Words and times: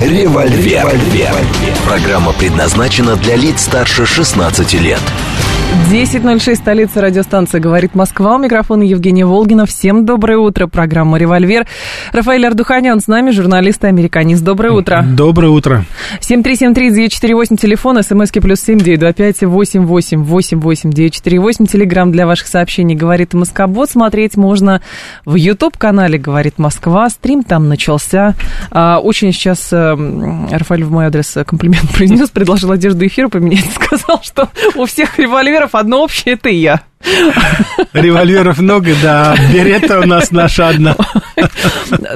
«Револьвер». 0.00 0.86
«Револьвер». 0.86 1.34
Программа 1.84 2.32
предназначена 2.32 3.16
для 3.16 3.34
лиц 3.34 3.62
старше 3.62 4.06
16 4.06 4.74
лет. 4.74 5.00
10.06, 5.90 6.56
столица 6.56 7.00
радиостанции 7.00 7.58
«Говорит 7.58 7.94
Москва». 7.94 8.36
У 8.36 8.38
микрофона 8.38 8.82
Евгения 8.82 9.24
Волгина. 9.24 9.66
Всем 9.66 10.06
доброе 10.06 10.38
утро. 10.38 10.66
Программа 10.66 11.18
«Револьвер». 11.18 11.66
Рафаэль 12.12 12.46
Ардуханян 12.46 13.00
с 13.00 13.06
нами, 13.06 13.30
журналист 13.30 13.84
и 13.84 13.86
американист. 13.86 14.42
Доброе 14.42 14.72
утро. 14.72 15.04
Доброе 15.06 15.48
утро. 15.48 15.84
7373948, 16.20 17.56
телефон, 17.56 18.02
смски 18.02 18.40
плюс 18.40 18.60
семь 18.60 18.78
девять 18.78 19.00
два 19.00 19.12
пять 19.12 19.42
восемь 19.42 19.84
восемь 19.84 20.22
восемь 20.22 20.58
восемь 20.60 20.90
девять 20.90 21.14
четыре 21.14 21.38
восемь. 21.38 21.66
Телеграмм 21.66 22.12
для 22.12 22.26
ваших 22.26 22.48
сообщений 22.48 22.94
«Говорит 22.94 23.34
Москобот». 23.34 23.90
Смотреть 23.90 24.36
можно 24.36 24.80
в 25.24 25.34
YouTube-канале 25.36 26.18
«Говорит 26.18 26.58
Москва». 26.58 27.08
Стрим 27.10 27.42
там 27.44 27.68
начался. 27.68 28.34
А, 28.70 28.98
очень 28.98 29.32
сейчас 29.32 29.72
э, 29.72 29.87
Рафаэль 29.96 30.84
в 30.84 30.90
мой 30.90 31.06
адрес 31.06 31.36
комплимент 31.46 31.90
произнес, 31.94 32.30
предложил 32.30 32.70
одежду 32.70 33.06
эфира 33.06 33.28
поменять. 33.28 33.66
Сказал, 33.74 34.22
что 34.22 34.48
у 34.74 34.86
всех 34.86 35.18
револьвер 35.18 35.48
револьверов 35.48 35.74
одно 35.74 36.02
общее, 36.02 36.34
это 36.34 36.48
и 36.48 36.56
я. 36.56 36.82
Револьверов 37.92 38.58
много, 38.58 38.90
да. 39.00 39.36
Берета 39.52 40.00
у 40.00 40.06
нас 40.06 40.30
наша 40.30 40.68
одна. 40.68 40.96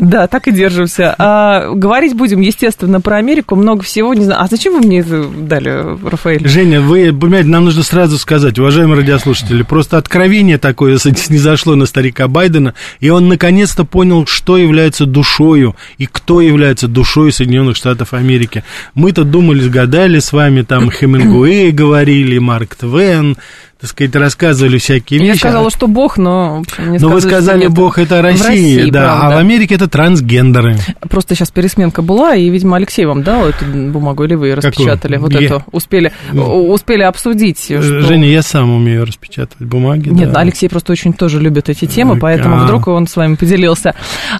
Да, 0.00 0.26
так 0.26 0.48
и 0.48 0.50
держимся. 0.50 1.14
А, 1.18 1.72
говорить 1.72 2.14
будем, 2.14 2.40
естественно, 2.40 3.00
про 3.00 3.16
Америку. 3.16 3.54
Много 3.54 3.82
всего. 3.82 4.12
Не 4.12 4.24
знаю. 4.24 4.42
А 4.42 4.48
зачем 4.48 4.74
вы 4.74 4.80
мне 4.80 4.98
это 4.98 5.24
дали, 5.24 5.96
Рафаэль? 6.08 6.46
Женя, 6.48 6.80
вы, 6.80 7.12
понимаете, 7.12 7.48
нам 7.48 7.64
нужно 7.64 7.84
сразу 7.84 8.18
сказать, 8.18 8.58
уважаемые 8.58 8.98
радиослушатели, 8.98 9.62
просто 9.62 9.98
откровение 9.98 10.58
такое 10.58 10.98
не 11.04 11.38
зашло 11.38 11.74
на 11.76 11.86
старика 11.86 12.26
Байдена, 12.28 12.74
и 13.00 13.08
он 13.08 13.28
наконец-то 13.28 13.84
понял, 13.84 14.26
что 14.26 14.58
является 14.58 15.06
душою 15.06 15.76
и 15.96 16.06
кто 16.06 16.40
является 16.40 16.88
душой 16.88 17.32
Соединенных 17.32 17.61
Штатов 17.74 18.14
Америки. 18.14 18.64
Мы-то 18.94 19.24
думали, 19.24 19.68
гадали 19.68 20.18
с 20.18 20.32
вами, 20.32 20.62
там 20.62 20.90
Хемингуэй 20.90 21.70
говорили, 21.70 22.38
Марк 22.38 22.74
Твен, 22.74 23.36
так 23.82 23.90
сказать, 23.90 24.14
рассказывали 24.14 24.78
всякие 24.78 25.18
Я 25.18 25.26
вещи. 25.26 25.38
Я 25.38 25.40
сказала, 25.40 25.68
что 25.68 25.88
Бог, 25.88 26.16
но... 26.16 26.62
Мне 26.78 27.00
но 27.00 27.08
вы 27.08 27.20
сказали, 27.20 27.66
Бог 27.66 27.98
это 27.98 28.22
Россия, 28.22 28.46
России, 28.46 28.90
да, 28.90 29.06
правда. 29.06 29.26
а 29.26 29.30
в 29.34 29.38
Америке 29.38 29.74
это 29.74 29.88
трансгендеры. 29.88 30.76
Просто 31.10 31.34
сейчас 31.34 31.50
пересменка 31.50 32.00
была, 32.00 32.36
и, 32.36 32.48
видимо, 32.48 32.76
Алексей 32.76 33.04
вам 33.06 33.24
дал 33.24 33.44
эту 33.44 33.64
бумагу, 33.64 34.22
или 34.22 34.36
вы 34.36 34.46
ее 34.46 34.54
распечатали? 34.54 35.14
Какую? 35.14 35.32
Вот 35.32 35.32
я... 35.40 35.46
эту, 35.48 35.64
успели, 35.72 36.12
ну, 36.32 36.70
успели 36.70 37.02
обсудить. 37.02 37.58
Что... 37.58 37.82
Женя, 37.82 38.28
я 38.28 38.42
сам 38.42 38.70
умею 38.70 39.04
распечатывать 39.04 39.66
бумаги. 39.66 40.10
Нет, 40.10 40.30
да. 40.30 40.42
Алексей 40.42 40.68
просто 40.68 40.92
очень 40.92 41.12
тоже 41.12 41.40
любит 41.40 41.68
эти 41.68 41.86
темы, 41.86 42.20
поэтому 42.20 42.58
а... 42.58 42.64
вдруг 42.64 42.86
он 42.86 43.08
с 43.08 43.16
вами 43.16 43.34
поделился. 43.34 43.96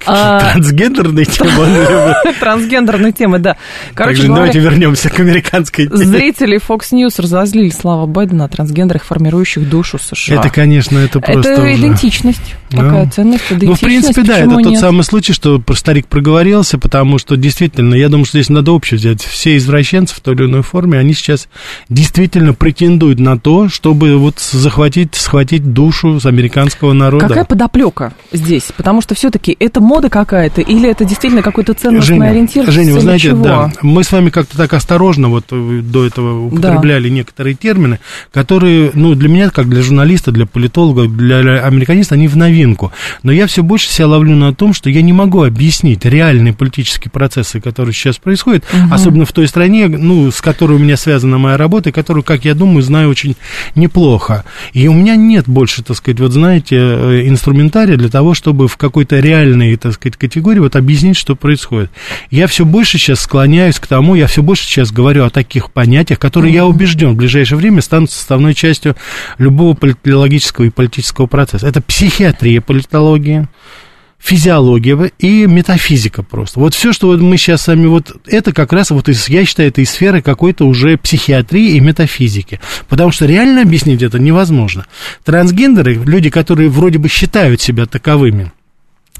А, 0.07 0.39
трансгендерные 0.53 1.25
темы. 1.25 2.15
Трансгендерные 2.39 3.11
темы, 3.11 3.41
да. 3.41 3.57
Короче 3.95 4.29
давайте 4.29 4.61
вернемся 4.61 5.11
к 5.11 5.19
американской 5.19 5.89
теме. 5.89 6.05
Зрители 6.05 6.61
Fox 6.61 6.93
News 6.93 7.21
разозлили 7.21 7.71
слава 7.71 8.07
Байдена 8.07 8.45
о 8.45 8.49
трансгендерах 8.49 9.03
формирующих 9.03 9.32
формирующих 9.33 9.69
душу 9.69 9.99
США. 9.99 10.37
Это, 10.37 10.51
конечно, 10.51 10.99
это 10.99 11.21
просто 11.21 11.51
Это 11.51 11.63
уже... 11.63 11.75
идентичность, 11.77 12.55
такая 12.71 13.09
ценность, 13.11 13.45
идентичность. 13.49 13.63
Ну, 13.63 13.75
в 13.75 13.81
принципе, 13.81 14.23
да, 14.23 14.39
это 14.39 14.55
нет? 14.55 14.65
тот 14.65 14.77
самый 14.79 15.03
случай, 15.05 15.33
что 15.33 15.63
старик 15.75 16.07
проговорился, 16.07 16.79
потому 16.79 17.19
что 17.19 17.37
действительно, 17.37 17.95
я 17.95 18.09
думаю, 18.09 18.27
что 18.27 18.39
здесь 18.39 18.51
надо 18.51 18.73
общее 18.73 18.99
взять. 18.99 19.23
Все 19.23 19.57
извращенцы 19.57 20.15
в 20.15 20.21
той 20.21 20.35
или 20.35 20.45
иной 20.45 20.63
форме, 20.63 20.99
они 20.99 21.15
сейчас 21.15 21.49
действительно 21.89 22.53
претендуют 22.55 23.19
на 23.19 23.39
то, 23.39 23.69
чтобы 23.69 24.17
вот 24.17 24.39
захватить, 24.39 25.15
схватить 25.15 25.73
душу 25.73 26.21
с 26.21 26.27
американского 26.27 26.93
народа. 26.93 27.29
Какая 27.29 27.45
подоплека 27.45 28.13
здесь? 28.33 28.65
Потому 28.77 29.01
что 29.01 29.15
все-таки 29.15 29.57
это 29.59 29.81
мода 29.81 30.11
какая-то 30.11 30.61
или 30.61 30.89
это 30.89 31.05
действительно 31.05 31.43
какой-то 31.43 31.75
ценностный 31.75 32.17
Женя, 32.17 32.31
ориентир? 32.31 32.71
Женя, 32.71 32.95
вы 32.95 33.01
знаете, 33.01 33.29
чего? 33.31 33.43
да, 33.43 33.73
мы 33.83 34.05
с 34.05 34.13
вами 34.13 34.31
как-то 34.31 34.57
так 34.57 34.73
осторожно 34.75 35.29
вот 35.29 35.47
до 35.49 36.07
этого 36.07 36.47
употребляли 36.47 37.09
да. 37.09 37.15
некоторые 37.15 37.55
термины, 37.55 37.99
которые, 38.33 38.91
ну, 38.95 39.15
для 39.23 39.29
меня, 39.29 39.51
как 39.51 39.69
для 39.69 39.83
журналиста, 39.83 40.33
для 40.33 40.47
политолога, 40.47 41.07
для 41.07 41.65
американиста, 41.65 42.17
они 42.17 42.27
в 42.27 42.37
новинку. 42.37 42.93
Но 43.23 43.31
я 43.31 43.47
все 43.47 43.63
больше 43.63 43.89
себя 43.89 44.09
ловлю 44.09 44.35
на 44.35 44.53
том, 44.53 44.75
что 44.75 44.91
я 44.91 45.01
не 45.01 45.13
могу 45.13 45.45
объяснить 45.45 46.05
реальные 46.05 46.55
политические 46.55 47.11
процессы, 47.13 47.61
которые 47.61 47.95
сейчас 47.95 48.19
происходят, 48.19 48.65
угу. 48.73 48.93
особенно 48.93 49.25
в 49.25 49.33
той 49.33 49.47
стране, 49.47 49.87
ну, 49.87 50.33
с 50.33 50.41
которой 50.41 50.73
у 50.75 50.79
меня 50.79 50.97
связана 50.97 51.39
моя 51.39 51.57
работа, 51.57 51.91
и 51.91 51.93
которую, 51.93 52.25
как 52.25 52.45
я 52.45 52.55
думаю, 52.55 52.83
знаю 52.83 53.11
очень 53.11 53.37
неплохо. 53.77 54.45
И 54.73 54.89
у 54.89 54.93
меня 54.93 55.15
нет 55.15 55.45
больше, 55.47 55.85
так 55.85 55.97
сказать, 55.97 56.19
вот 56.19 56.33
знаете, 56.33 56.77
э, 56.77 57.29
инструментария 57.29 57.97
для 57.97 58.09
того, 58.09 58.35
чтобы 58.35 58.67
в 58.67 58.77
какой-то 58.77 59.21
реальной, 59.21 59.77
так 59.77 59.95
сказать, 59.95 60.17
категории 60.17 60.59
вот 60.59 60.75
объяснить, 60.75 61.17
что 61.17 61.37
происходит. 61.37 61.93
Я 62.31 62.49
все 62.49 62.65
больше 62.65 62.99
сейчас 62.99 63.21
склоняюсь 63.21 63.79
к 63.79 63.87
тому, 63.87 64.17
я 64.17 64.27
все 64.27 64.43
больше 64.43 64.65
сейчас 64.65 64.91
говорю 64.91 65.25
о 65.25 65.31
таких 65.31 65.71
понятиях, 65.71 66.19
которые, 66.19 66.53
я 66.53 66.67
убежден, 66.67 67.11
в 67.11 67.17
ближайшее 67.17 67.59
время 67.59 67.83
станут 67.83 68.11
составной 68.11 68.55
частью 68.55 68.97
любого 69.39 69.75
политологического 69.75 70.65
и 70.67 70.71
политического 70.71 71.27
процесса. 71.27 71.67
Это 71.67 71.81
психиатрия, 71.81 72.61
политология, 72.61 73.49
физиология 74.23 75.11
и 75.19 75.47
метафизика 75.47 76.23
просто. 76.23 76.61
Вот 76.61 76.75
все, 76.75 76.93
что 76.93 77.09
вот 77.09 77.21
мы 77.21 77.37
сейчас 77.37 77.63
с 77.63 77.67
вами, 77.67 77.87
вот 77.87 78.15
это 78.27 78.53
как 78.53 78.73
раз, 78.73 78.91
вот 78.91 79.09
из, 79.09 79.29
я 79.29 79.45
считаю, 79.45 79.71
это 79.71 79.81
из 79.81 79.91
сферы 79.91 80.23
какой-то 80.23 80.65
уже 80.65 80.97
психиатрии 80.97 81.73
и 81.73 81.81
метафизики. 81.81 82.61
Потому 82.89 83.11
что 83.11 83.27
реально 83.27 83.63
объяснить 83.63 84.03
это 84.03 84.19
невозможно. 84.21 84.87
Трансгендеры, 85.25 85.95
люди, 85.95 86.31
которые 86.31 86.69
вроде 86.69 86.99
бы 86.99 87.09
считают 87.09 87.61
себя 87.61 87.87
таковыми, 87.87 88.53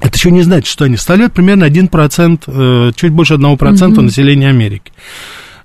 это 0.01 0.17
еще 0.17 0.31
не 0.31 0.41
значит, 0.41 0.67
что 0.67 0.85
они 0.85 0.95
составляют 0.95 1.33
примерно 1.33 1.65
1%, 1.65 2.43
э, 2.47 2.91
чуть 2.95 3.11
больше 3.11 3.35
1% 3.35 3.57
mm-hmm. 3.57 4.01
населения 4.01 4.49
Америки. 4.49 4.91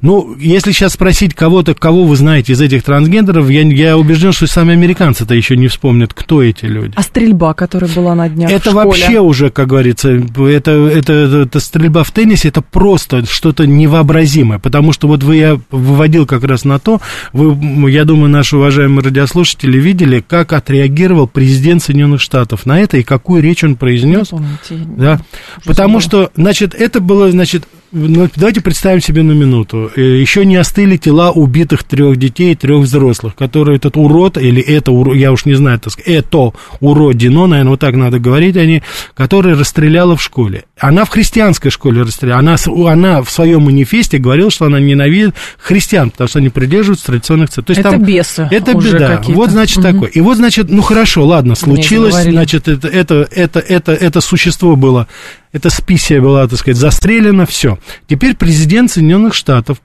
Ну, 0.01 0.37
если 0.39 0.73
сейчас 0.73 0.93
спросить 0.93 1.35
кого-то, 1.35 1.75
кого 1.75 2.05
вы 2.05 2.17
знаете 2.17 2.53
из 2.53 2.61
этих 2.61 2.85
трансгендеров, 2.85 3.51
я, 3.51 3.63
я 3.63 3.99
убежден, 3.99 4.33
что 4.33 4.47
сами 4.47 4.73
американцы-то 4.73 5.35
еще 5.35 5.57
не 5.57 5.69
вспомнят, 5.69 6.15
кто 6.15 6.43
эти 6.43 6.67
люди. 6.67 6.93
А 6.95 7.03
стрельба, 7.03 7.53
которая 7.55 7.91
была 7.91 8.15
на 8.15 8.29
днях 8.29 8.51
Это 8.51 8.71
вообще 8.71 9.19
уже, 9.21 9.51
как 9.51 9.69
говорится, 9.69 10.11
это, 10.11 10.71
это, 10.71 11.13
это, 11.13 11.61
стрельба 11.61 12.05
в 12.05 12.13
теннисе, 12.13 12.49
это 12.49 12.63
просто 12.63 13.27
что-то 13.27 13.67
невообразимое, 13.67 14.59
потому 14.59 14.93
что 14.93 15.09
вот 15.09 15.23
вы, 15.25 15.37
я 15.37 15.61
выводил 15.71 16.27
как 16.27 16.45
раз 16.45 16.65
на 16.65 16.79
то, 16.79 17.01
вы, 17.33 17.91
я 17.91 18.05
думаю, 18.05 18.31
наши 18.31 18.57
уважаемые 18.57 19.05
радиослушатели 19.05 19.79
видели, 19.79 20.25
как 20.27 20.53
отреагировал 20.53 21.27
президент 21.27 21.83
Соединенных 21.83 22.21
Штатов 22.21 22.67
на 22.67 22.81
это 22.81 22.99
и 22.99 23.03
какую 23.03 23.43
речь 23.43 23.65
он 23.65 23.75
произнес. 23.75 24.29
Помните, 24.29 24.79
да, 24.97 25.21
потому 25.65 26.01
что, 26.01 26.31
значит, 26.37 26.75
это 26.75 27.01
было, 27.01 27.31
значит, 27.31 27.67
давайте 27.93 28.61
представим 28.61 29.01
себе 29.01 29.23
на 29.23 29.33
минуту. 29.33 29.91
Э, 29.97 30.01
Еще 30.01 30.45
не 30.45 30.57
остыли 30.57 30.97
тела 30.97 31.31
убитых 31.31 31.85
трех 31.85 32.17
детей 32.17 32.53
и 32.53 32.55
трех 32.55 32.83
взрослых, 32.83 33.35
которые 33.35 33.77
этот 33.77 33.97
урод, 33.97 34.37
или 34.37 34.61
это, 34.61 34.93
я 35.15 35.33
уж 35.33 35.45
не 35.45 35.55
знаю, 35.55 35.79
так 35.81 35.93
сказать, 35.93 36.09
это 36.09 36.53
уродино, 36.81 37.47
наверное, 37.47 37.71
вот 37.71 37.81
так 37.81 37.95
надо 37.95 38.19
говорить 38.19 38.57
они, 38.57 38.83
которая 39.15 39.57
расстреляла 39.57 40.17
в 40.17 40.23
школе. 40.23 40.65
Она 40.79 41.05
в 41.05 41.09
христианской 41.09 41.71
школе 41.71 42.03
расстреляла. 42.03 42.41
Она, 42.41 42.57
она 42.91 43.23
в 43.23 43.31
своем 43.31 43.63
манифесте 43.63 44.19
говорила, 44.19 44.51
что 44.51 44.67
она 44.67 44.81
ненавидит 44.81 45.35
христиан, 45.59 46.11
потому 46.11 46.29
что 46.29 46.39
они 46.41 46.51
придерживаются 46.51 47.07
традиционных 47.07 47.51
ценностей. 47.51 47.81
это 47.81 47.91
там, 47.91 48.05
бесы 48.05 48.49
Это 48.51 48.75
беда. 48.75 49.23
Вот, 49.29 49.51
значит, 49.51 49.79
угу. 49.79 49.87
такое. 49.87 50.09
И 50.11 50.21
вот, 50.21 50.37
значит, 50.37 50.71
ну 50.71 50.83
хорошо, 50.83 51.27
ладно, 51.27 51.55
случилось, 51.55 52.15
значит, 52.15 52.69
это, 52.69 52.89
это, 52.89 53.27
это, 53.31 53.61
это, 53.61 53.93
это 53.93 54.21
существо 54.21 54.77
было 54.77 55.09
эта 55.59 55.71
списия 55.71 56.21
была, 56.21 56.47
так 56.49 56.59
сказать, 56.59 56.79
застрелена, 56.79 57.47
все. 57.47 57.79
Теперь 58.07 58.37
президент 58.37 58.91
Соединенных 58.91 59.35
Штатов 59.35 59.79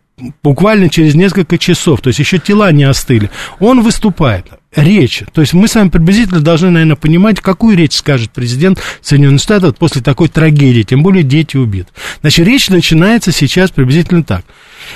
буквально 0.44 0.90
через 0.90 1.16
несколько 1.16 1.58
часов, 1.58 2.02
то 2.02 2.10
есть 2.10 2.20
еще 2.20 2.38
тела 2.38 2.72
не 2.72 2.84
остыли, 2.84 3.30
он 3.60 3.82
выступает. 3.82 4.46
Речь. 4.76 5.22
То 5.34 5.42
есть 5.42 5.54
мы 5.54 5.68
с 5.68 5.76
вами 5.76 5.90
приблизительно 5.90 6.40
должны, 6.40 6.72
наверное, 6.72 6.96
понимать, 6.96 7.40
какую 7.40 7.78
речь 7.78 7.94
скажет 7.94 8.32
президент 8.32 8.82
Соединенных 9.02 9.40
Штатов 9.40 9.76
после 9.78 10.02
такой 10.02 10.30
трагедии, 10.30 10.82
тем 10.82 11.04
более 11.04 11.22
дети 11.22 11.58
убиты. 11.58 11.92
Значит, 12.22 12.48
речь 12.48 12.70
начинается 12.70 13.32
сейчас 13.32 13.70
приблизительно 13.70 14.24
так. 14.24 14.44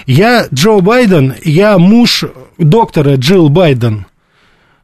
Я 0.07 0.47
Джо 0.51 0.79
Байден, 0.79 1.35
я 1.43 1.77
муж 1.77 2.23
доктора 2.57 3.17
Джилл 3.17 3.49
Байден. 3.49 4.07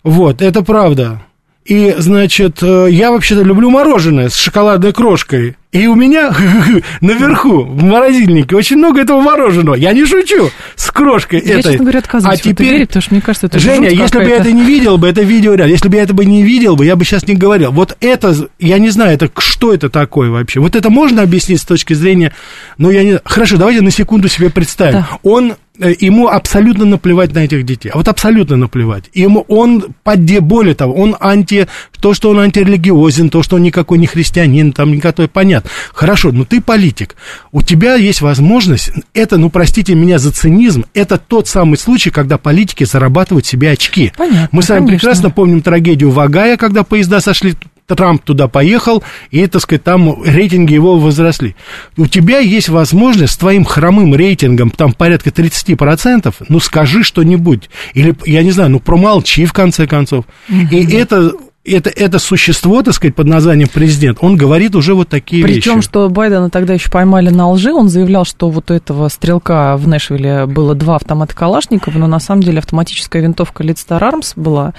Вот, 0.03 0.43
это 0.43 0.61
правда. 0.61 1.23
И, 1.65 1.95
значит, 1.97 2.61
э, 2.61 2.87
я 2.91 3.11
вообще-то 3.11 3.41
люблю 3.41 3.69
мороженое 3.69 4.29
с 4.29 4.35
шоколадной 4.35 4.91
крошкой. 4.91 5.55
И 5.71 5.87
у 5.87 5.95
меня 5.95 6.31
наверху 7.01 7.63
в 7.63 7.83
морозильнике 7.83 8.55
очень 8.55 8.77
много 8.77 9.01
этого 9.01 9.21
мороженого. 9.21 9.75
Я 9.75 9.93
не 9.93 10.05
шучу 10.05 10.49
с 10.75 10.91
крошкой 10.91 11.41
я, 11.43 11.53
этой. 11.53 11.63
честно 11.63 11.77
говоря, 11.79 11.99
отказываюсь 11.99 12.39
а 12.39 12.43
теперь... 12.43 12.67
верить, 12.67 12.87
потому 12.89 13.01
что 13.01 13.13
мне 13.13 13.21
кажется, 13.21 13.47
это 13.47 13.59
Женя, 13.59 13.89
если 13.89 14.19
бы 14.19 14.29
я 14.29 14.37
это 14.37 14.51
не 14.51 14.63
видел 14.63 14.97
бы, 14.97 15.07
это 15.07 15.21
видео 15.21 15.55
ряд. 15.55 15.69
Если 15.69 15.87
бы 15.87 15.95
я 15.95 16.03
это 16.03 16.13
бы 16.13 16.25
не 16.25 16.43
видел 16.43 16.75
бы, 16.75 16.85
я 16.85 16.95
бы 16.95 17.05
сейчас 17.05 17.27
не 17.27 17.35
говорил. 17.35 17.71
Вот 17.71 17.97
это, 18.01 18.35
я 18.59 18.77
не 18.77 18.89
знаю, 18.89 19.13
это 19.13 19.31
что 19.37 19.73
это 19.73 19.89
такое 19.89 20.29
вообще. 20.29 20.59
Вот 20.59 20.75
это 20.75 20.89
можно 20.89 21.23
объяснить 21.23 21.61
с 21.61 21.65
точки 21.65 21.93
зрения... 21.93 22.33
Ну, 22.77 22.91
я 22.91 23.03
не... 23.03 23.19
Хорошо, 23.23 23.57
давайте 23.57 23.81
на 23.81 23.91
секунду 23.91 24.27
себе 24.27 24.49
представим. 24.49 24.99
Да. 24.99 25.19
Он 25.23 25.55
ему 25.79 26.27
абсолютно 26.27 26.85
наплевать 26.85 27.33
на 27.33 27.39
этих 27.39 27.65
детей. 27.65 27.89
А 27.89 27.97
вот 27.97 28.07
абсолютно 28.07 28.55
наплевать. 28.57 29.05
Ему 29.13 29.43
он, 29.47 29.93
поде, 30.03 30.39
более 30.39 30.75
того, 30.75 30.93
он 30.93 31.15
анти, 31.19 31.67
то, 31.99 32.13
что 32.13 32.29
он 32.29 32.39
антирелигиозен, 32.39 33.29
то, 33.29 33.41
что 33.41 33.55
он 33.55 33.63
никакой 33.63 33.97
не 33.97 34.05
христианин, 34.05 34.71
там 34.71 34.91
никакой, 34.91 35.27
понятно. 35.27 35.69
Хорошо, 35.93 36.31
но 36.31 36.45
ты 36.45 36.61
политик. 36.61 37.15
У 37.51 37.61
тебя 37.61 37.95
есть 37.95 38.21
возможность, 38.21 38.91
это, 39.13 39.37
ну, 39.37 39.49
простите 39.49 39.95
меня 39.95 40.19
за 40.19 40.31
цинизм, 40.31 40.85
это 40.93 41.17
тот 41.17 41.47
самый 41.47 41.77
случай, 41.77 42.11
когда 42.11 42.37
политики 42.37 42.83
зарабатывают 42.83 43.45
себе 43.45 43.71
очки. 43.71 44.13
Понятно, 44.15 44.49
Мы 44.51 44.61
с 44.61 44.69
вами 44.69 44.85
конечно. 44.85 44.97
прекрасно 44.99 45.29
помним 45.31 45.61
трагедию 45.61 46.11
Вагая, 46.11 46.57
когда 46.57 46.83
поезда 46.83 47.19
сошли 47.19 47.55
Трамп 47.87 48.23
туда 48.23 48.47
поехал, 48.47 49.03
и, 49.29 49.45
так 49.47 49.61
сказать, 49.61 49.83
там 49.83 50.23
рейтинги 50.23 50.73
его 50.73 50.97
возросли. 50.97 51.55
У 51.97 52.07
тебя 52.07 52.39
есть 52.39 52.69
возможность 52.69 53.33
с 53.33 53.37
твоим 53.37 53.65
хромым 53.65 54.15
рейтингом, 54.15 54.69
там 54.69 54.93
порядка 54.93 55.29
30%, 55.29 56.33
ну, 56.47 56.59
скажи 56.59 57.03
что-нибудь. 57.03 57.69
Или, 57.93 58.15
я 58.25 58.43
не 58.43 58.51
знаю, 58.51 58.71
ну, 58.71 58.79
промолчи, 58.79 59.45
в 59.45 59.53
конце 59.53 59.87
концов. 59.87 60.25
И 60.49 60.95
это 60.95 61.33
это, 61.65 61.89
это 61.89 62.19
существо, 62.19 62.81
так 62.81 62.93
сказать, 62.93 63.15
под 63.15 63.27
названием 63.27 63.69
президент, 63.73 64.17
он 64.21 64.35
говорит 64.35 64.75
уже 64.75 64.93
вот 64.93 65.07
такие 65.07 65.43
Причем, 65.43 65.55
вещи. 65.55 65.69
Причем, 65.69 65.81
что 65.81 66.09
Байдена 66.09 66.49
тогда 66.49 66.73
еще 66.73 66.89
поймали 66.89 67.29
на 67.29 67.49
лжи, 67.51 67.71
он 67.71 67.87
заявлял, 67.87 68.25
что 68.25 68.49
вот 68.49 68.69
у 68.69 68.73
этого 68.73 69.07
стрелка 69.07 69.77
в 69.77 69.87
Нэшвилле 69.87 70.45
было 70.45 70.75
два 70.75 70.97
автомата 70.97 71.33
Калашникова, 71.33 71.97
но 71.97 72.07
на 72.07 72.19
самом 72.19 72.43
деле 72.43 72.59
автоматическая 72.59 73.21
винтовка 73.21 73.63
Star 73.63 74.01
Arms 74.01 74.33
была, 74.35 74.73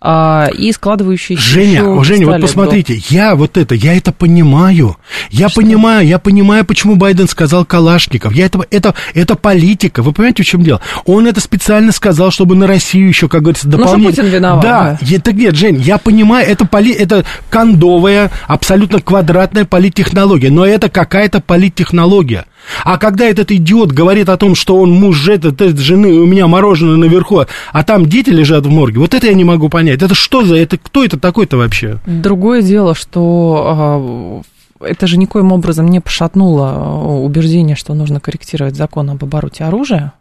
а, 0.00 0.48
и 0.56 0.70
складывающаяся 0.72 1.42
Женя, 1.42 2.04
Женя, 2.04 2.26
вот 2.26 2.40
посмотрите, 2.40 2.94
был. 2.94 3.02
я 3.10 3.34
вот 3.34 3.56
это, 3.56 3.74
я 3.74 3.96
это 3.96 4.12
понимаю, 4.12 4.96
я 5.30 5.48
что? 5.48 5.60
понимаю, 5.60 6.06
я 6.06 6.18
понимаю, 6.18 6.64
почему 6.64 6.94
Байден 6.94 7.28
сказал 7.28 7.64
Калашников, 7.64 8.32
я 8.32 8.46
это, 8.46 8.64
это, 8.70 8.94
это 9.12 9.34
политика, 9.34 10.02
вы 10.02 10.12
понимаете, 10.12 10.44
в 10.44 10.46
чем 10.46 10.62
дело? 10.62 10.80
Он 11.04 11.26
это 11.26 11.40
специально 11.40 11.90
сказал, 11.90 12.30
чтобы 12.30 12.54
на 12.54 12.66
Россию 12.68 13.08
еще, 13.08 13.28
как 13.28 13.42
говорится, 13.42 13.68
дополнительно... 13.68 14.06
Ну, 14.06 14.12
что 14.12 14.22
Путин 14.22 14.34
виноват. 14.34 14.62
Да, 14.62 14.98
да. 15.00 15.16
это 15.16 15.32
нет, 15.32 15.56
Жень, 15.56 15.80
я 15.80 15.98
понимаю, 15.98 16.27
понимаю, 16.28 16.48
это, 16.48 16.66
поли, 16.66 16.92
это 16.92 17.24
кондовая, 17.48 18.30
абсолютно 18.46 19.00
квадратная 19.00 19.64
политтехнология, 19.64 20.50
но 20.50 20.66
это 20.66 20.90
какая-то 20.90 21.40
политтехнология. 21.40 22.44
А 22.84 22.98
когда 22.98 23.24
этот 23.24 23.50
идиот 23.50 23.92
говорит 23.92 24.28
о 24.28 24.36
том, 24.36 24.54
что 24.54 24.78
он 24.78 24.92
муж 24.92 25.26
этой 25.26 25.74
жены, 25.76 26.12
у 26.12 26.26
меня 26.26 26.46
мороженое 26.46 26.96
наверху, 26.96 27.44
а 27.72 27.84
там 27.84 28.06
дети 28.06 28.28
лежат 28.28 28.66
в 28.66 28.70
морге, 28.70 29.00
вот 29.00 29.14
это 29.14 29.26
я 29.26 29.32
не 29.32 29.44
могу 29.44 29.70
понять. 29.70 30.02
Это 30.02 30.14
что 30.14 30.44
за, 30.44 30.56
это 30.56 30.76
кто 30.76 31.02
это 31.02 31.18
такой-то 31.18 31.56
вообще? 31.56 31.98
Другое 32.06 32.60
дело, 32.60 32.94
что 32.94 34.42
а, 34.80 34.84
это 34.84 35.06
же 35.06 35.16
никоим 35.16 35.52
образом 35.52 35.88
не 35.88 36.00
пошатнуло 36.00 36.72
а, 36.74 37.20
убеждение, 37.24 37.74
что 37.74 37.94
нужно 37.94 38.20
корректировать 38.20 38.76
закон 38.76 39.08
об 39.10 39.24
обороте 39.24 39.64
оружия 39.64 40.12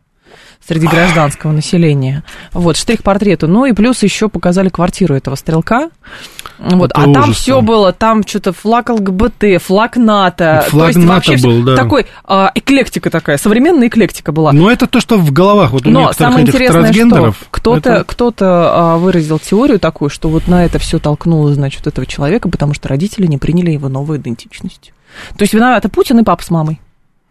среди 0.66 0.88
гражданского 0.88 1.52
населения. 1.52 2.24
Вот, 2.54 2.78
штрих 2.78 3.04
портрету. 3.04 3.48
Ну 3.48 3.66
и 3.66 3.74
плюс 3.74 4.04
еще 4.04 4.30
показали 4.30 4.70
квартиру 4.70 5.16
этого 5.16 5.36
стрелка. 5.36 5.90
Вот, 6.60 6.92
а 6.94 7.12
там 7.14 7.34
все 7.34 7.62
было, 7.62 7.94
там 7.94 8.26
что-то 8.26 8.52
флаг 8.52 8.90
ЛГБТ, 8.90 9.62
флаг 9.62 9.96
НАТО. 9.96 10.66
Флаг 10.70 10.86
то 10.86 10.88
есть 10.88 11.00
НАТО 11.00 11.14
вообще 11.14 11.38
был, 11.38 11.64
да. 11.64 11.76
Такой, 11.76 12.08
а, 12.26 12.52
эклектика 12.56 13.10
такая, 13.10 13.38
современная 13.38 13.88
эклектика 13.90 14.32
была. 14.32 14.52
Но 14.52 14.72
это 14.72 14.88
то, 14.88 15.00
что 15.00 15.18
в 15.18 15.32
головах 15.32 15.72
вот 15.72 15.86
у 15.86 15.90
Но 15.90 16.12
самое 16.14 16.46
интересное. 16.46 16.92
Что 16.92 17.34
кто-то, 17.52 17.90
это... 17.90 18.04
кто-то 18.06 18.46
а, 18.48 18.98
выразил 18.98 19.38
теорию 19.40 19.80
такую, 19.80 20.10
что 20.10 20.30
вот 20.30 20.48
на 20.48 20.66
это 20.66 20.80
все 20.80 20.98
толкнуло, 20.98 21.54
значит, 21.54 21.86
этого 21.86 22.08
человека, 22.08 22.50
потому 22.50 22.74
что 22.74 22.90
родители 22.90 23.28
не 23.28 23.38
приняли 23.38 23.72
его 23.72 23.88
новую 23.88 24.20
идентичность. 24.20 24.94
То 25.38 25.44
есть 25.44 25.54
виноваты 25.54 25.90
Путин 25.90 26.20
и 26.20 26.24
папа 26.24 26.44
с 26.44 26.50
мамой. 26.50 26.80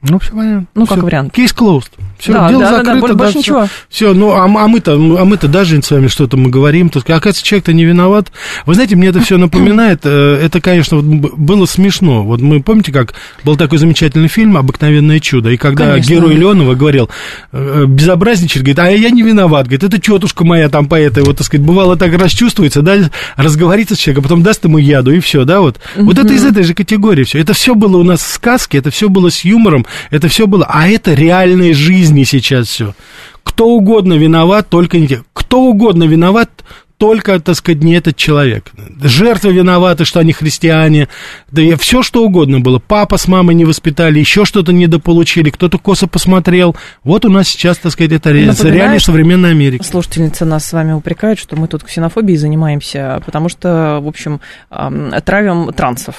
Ну, 0.08 0.18
все 0.18 0.32
понятно. 0.32 0.66
Ну, 0.74 0.86
все. 0.86 0.94
как 0.94 1.04
вариант. 1.04 1.32
Кейс 1.32 1.52
closed. 1.52 1.90
Все, 2.18 2.32
да, 2.32 2.48
дело 2.48 2.62
да, 2.62 2.70
закрыто. 2.70 3.00
Да, 3.00 3.08
да, 3.08 3.14
больше 3.14 3.32
да, 3.34 3.38
ничего. 3.38 3.68
Все, 3.88 4.14
ну, 4.14 4.30
а, 4.32 4.44
а 4.44 4.68
мы-то, 4.68 4.94
а 4.94 5.24
мы-то 5.24 5.48
даже 5.48 5.80
с 5.82 5.90
вами 5.90 6.06
что-то 6.08 6.36
мы 6.36 6.48
говорим. 6.48 6.88
Тут, 6.88 7.04
оказывается, 7.04 7.44
человек-то 7.44 7.72
не 7.72 7.84
виноват. 7.84 8.32
Вы 8.64 8.74
знаете, 8.74 8.96
мне 8.96 9.08
это 9.08 9.20
все 9.20 9.36
напоминает, 9.36 10.00
э, 10.04 10.40
это, 10.42 10.60
конечно, 10.60 11.02
было 11.02 11.66
смешно. 11.66 12.24
Вот 12.24 12.40
мы, 12.40 12.62
помните, 12.62 12.92
как 12.92 13.14
был 13.44 13.56
такой 13.56 13.78
замечательный 13.78 14.28
фильм 14.28 14.56
«Обыкновенное 14.56 15.20
чудо», 15.20 15.50
и 15.50 15.56
когда 15.56 15.90
конечно. 15.92 16.10
герой 16.10 16.34
Леонова 16.34 16.74
говорил, 16.74 17.10
э, 17.52 17.84
безобразничает, 17.86 18.64
говорит, 18.64 18.78
а 18.78 18.90
я 18.90 19.10
не 19.10 19.22
виноват, 19.22 19.66
говорит, 19.66 19.84
это 19.84 20.00
тетушка 20.00 20.44
моя 20.44 20.68
там 20.68 20.86
по 20.86 20.98
этой, 20.98 21.22
вот, 21.22 21.36
так 21.36 21.46
сказать, 21.46 21.66
бывало 21.66 21.96
так 21.96 22.12
расчувствуется, 22.14 22.80
да, 22.82 22.96
разговорится 23.36 23.94
с 23.94 23.98
человеком, 23.98 24.22
потом 24.24 24.42
даст 24.42 24.64
ему 24.64 24.78
яду, 24.78 25.12
и 25.12 25.20
все, 25.20 25.44
да, 25.44 25.60
вот. 25.60 25.78
Вот 25.96 26.18
это 26.18 26.32
из 26.32 26.44
этой 26.44 26.62
же 26.62 26.74
категории 26.74 27.24
все. 27.24 27.40
Это 27.40 27.52
все 27.52 27.74
было 27.74 27.98
у 27.98 28.02
нас 28.02 28.20
в 28.20 28.32
сказке, 28.32 28.78
это 28.78 28.90
все 28.90 29.08
было 29.08 29.30
с 29.30 29.44
юмором, 29.44 29.86
это 30.10 30.28
все 30.28 30.46
было 30.46 30.66
а 30.68 30.88
это 30.88 31.14
реальной 31.14 31.72
жизни 31.72 32.24
сейчас 32.24 32.68
все. 32.68 32.94
Кто 33.42 33.68
угодно 33.68 34.14
виноват, 34.14 34.68
только 34.68 34.98
не 34.98 35.08
те. 35.08 35.22
Кто 35.32 35.62
угодно 35.62 36.04
виноват, 36.04 36.64
только, 36.98 37.38
так 37.40 37.56
сказать, 37.56 37.82
не 37.82 37.94
этот 37.94 38.16
человек. 38.16 38.72
Жертвы 39.02 39.52
виноваты, 39.52 40.04
что 40.04 40.20
они 40.20 40.32
христиане, 40.32 41.08
да 41.50 41.62
и 41.62 41.74
все 41.76 42.02
что 42.02 42.24
угодно 42.24 42.60
было. 42.60 42.78
Папа 42.78 43.18
с 43.18 43.28
мамой 43.28 43.54
не 43.54 43.64
воспитали, 43.64 44.18
еще 44.18 44.44
что-то 44.44 44.72
недополучили, 44.72 45.50
кто-то 45.50 45.78
косо 45.78 46.06
посмотрел. 46.06 46.74
Вот 47.04 47.24
у 47.24 47.28
нас 47.28 47.48
сейчас, 47.48 47.78
так 47.78 47.92
сказать, 47.92 48.12
это 48.12 48.30
реальная 48.30 48.98
современная 48.98 49.50
Америка. 49.50 49.84
Слушательница 49.84 50.44
нас 50.44 50.64
с 50.64 50.72
вами 50.72 50.92
упрекает, 50.92 51.38
что 51.38 51.56
мы 51.56 51.68
тут 51.68 51.84
ксенофобией 51.84 52.38
занимаемся, 52.38 53.22
потому 53.26 53.48
что, 53.48 53.98
в 54.00 54.08
общем, 54.08 54.40
травим 54.70 55.72
трансов. 55.74 56.16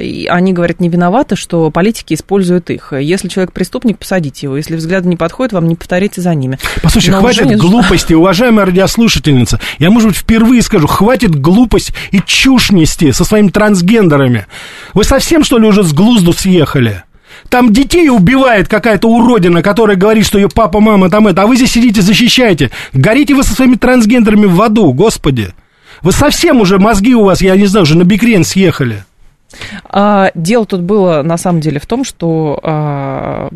И 0.00 0.28
они 0.30 0.52
говорят, 0.52 0.80
не 0.80 0.88
виноваты, 0.88 1.34
что 1.36 1.70
политики 1.70 2.14
используют 2.14 2.70
их. 2.70 2.92
Если 2.92 3.28
человек 3.28 3.52
преступник, 3.52 3.98
посадите 3.98 4.46
его. 4.46 4.56
Если 4.56 4.76
взгляды 4.76 5.08
не 5.08 5.16
подходят, 5.16 5.52
вам 5.52 5.66
не 5.66 5.74
повторите 5.74 6.20
за 6.20 6.34
ними. 6.34 6.58
Послушайте, 6.82 7.12
Но 7.12 7.20
хватит 7.20 7.56
глупости, 7.56 8.12
уважаемая 8.12 8.66
радиослушательница. 8.66 9.58
Я, 9.78 9.90
может 9.90 10.08
быть, 10.08 10.19
впервые 10.20 10.62
скажу, 10.62 10.86
хватит 10.86 11.34
глупость 11.34 11.92
и 12.10 12.20
чушь 12.24 12.70
нести 12.70 13.12
со 13.12 13.24
своими 13.24 13.48
трансгендерами. 13.48 14.46
Вы 14.94 15.04
совсем, 15.04 15.44
что 15.44 15.58
ли, 15.58 15.66
уже 15.66 15.82
с 15.82 15.92
глузду 15.92 16.32
съехали? 16.32 17.02
Там 17.48 17.72
детей 17.72 18.08
убивает 18.10 18.68
какая-то 18.68 19.08
уродина, 19.08 19.62
которая 19.62 19.96
говорит, 19.96 20.26
что 20.26 20.38
ее 20.38 20.48
папа, 20.48 20.80
мама 20.80 21.10
там 21.10 21.26
это, 21.26 21.42
а 21.42 21.46
вы 21.46 21.56
здесь 21.56 21.72
сидите, 21.72 22.02
защищаете. 22.02 22.70
Горите 22.92 23.34
вы 23.34 23.42
со 23.42 23.54
своими 23.54 23.76
трансгендерами 23.76 24.46
в 24.46 24.60
аду, 24.60 24.92
господи. 24.92 25.52
Вы 26.02 26.12
совсем 26.12 26.60
уже, 26.60 26.78
мозги 26.78 27.14
у 27.14 27.24
вас, 27.24 27.40
я 27.40 27.56
не 27.56 27.66
знаю, 27.66 27.84
уже 27.84 27.96
на 27.96 28.04
бикрен 28.04 28.44
съехали. 28.44 29.04
А, 29.84 30.30
дело 30.34 30.66
тут 30.66 30.82
было 30.82 31.22
на 31.22 31.36
самом 31.36 31.60
деле 31.60 31.80
в 31.80 31.86
том, 31.86 32.04
что 32.04 32.60
а, 32.62 33.48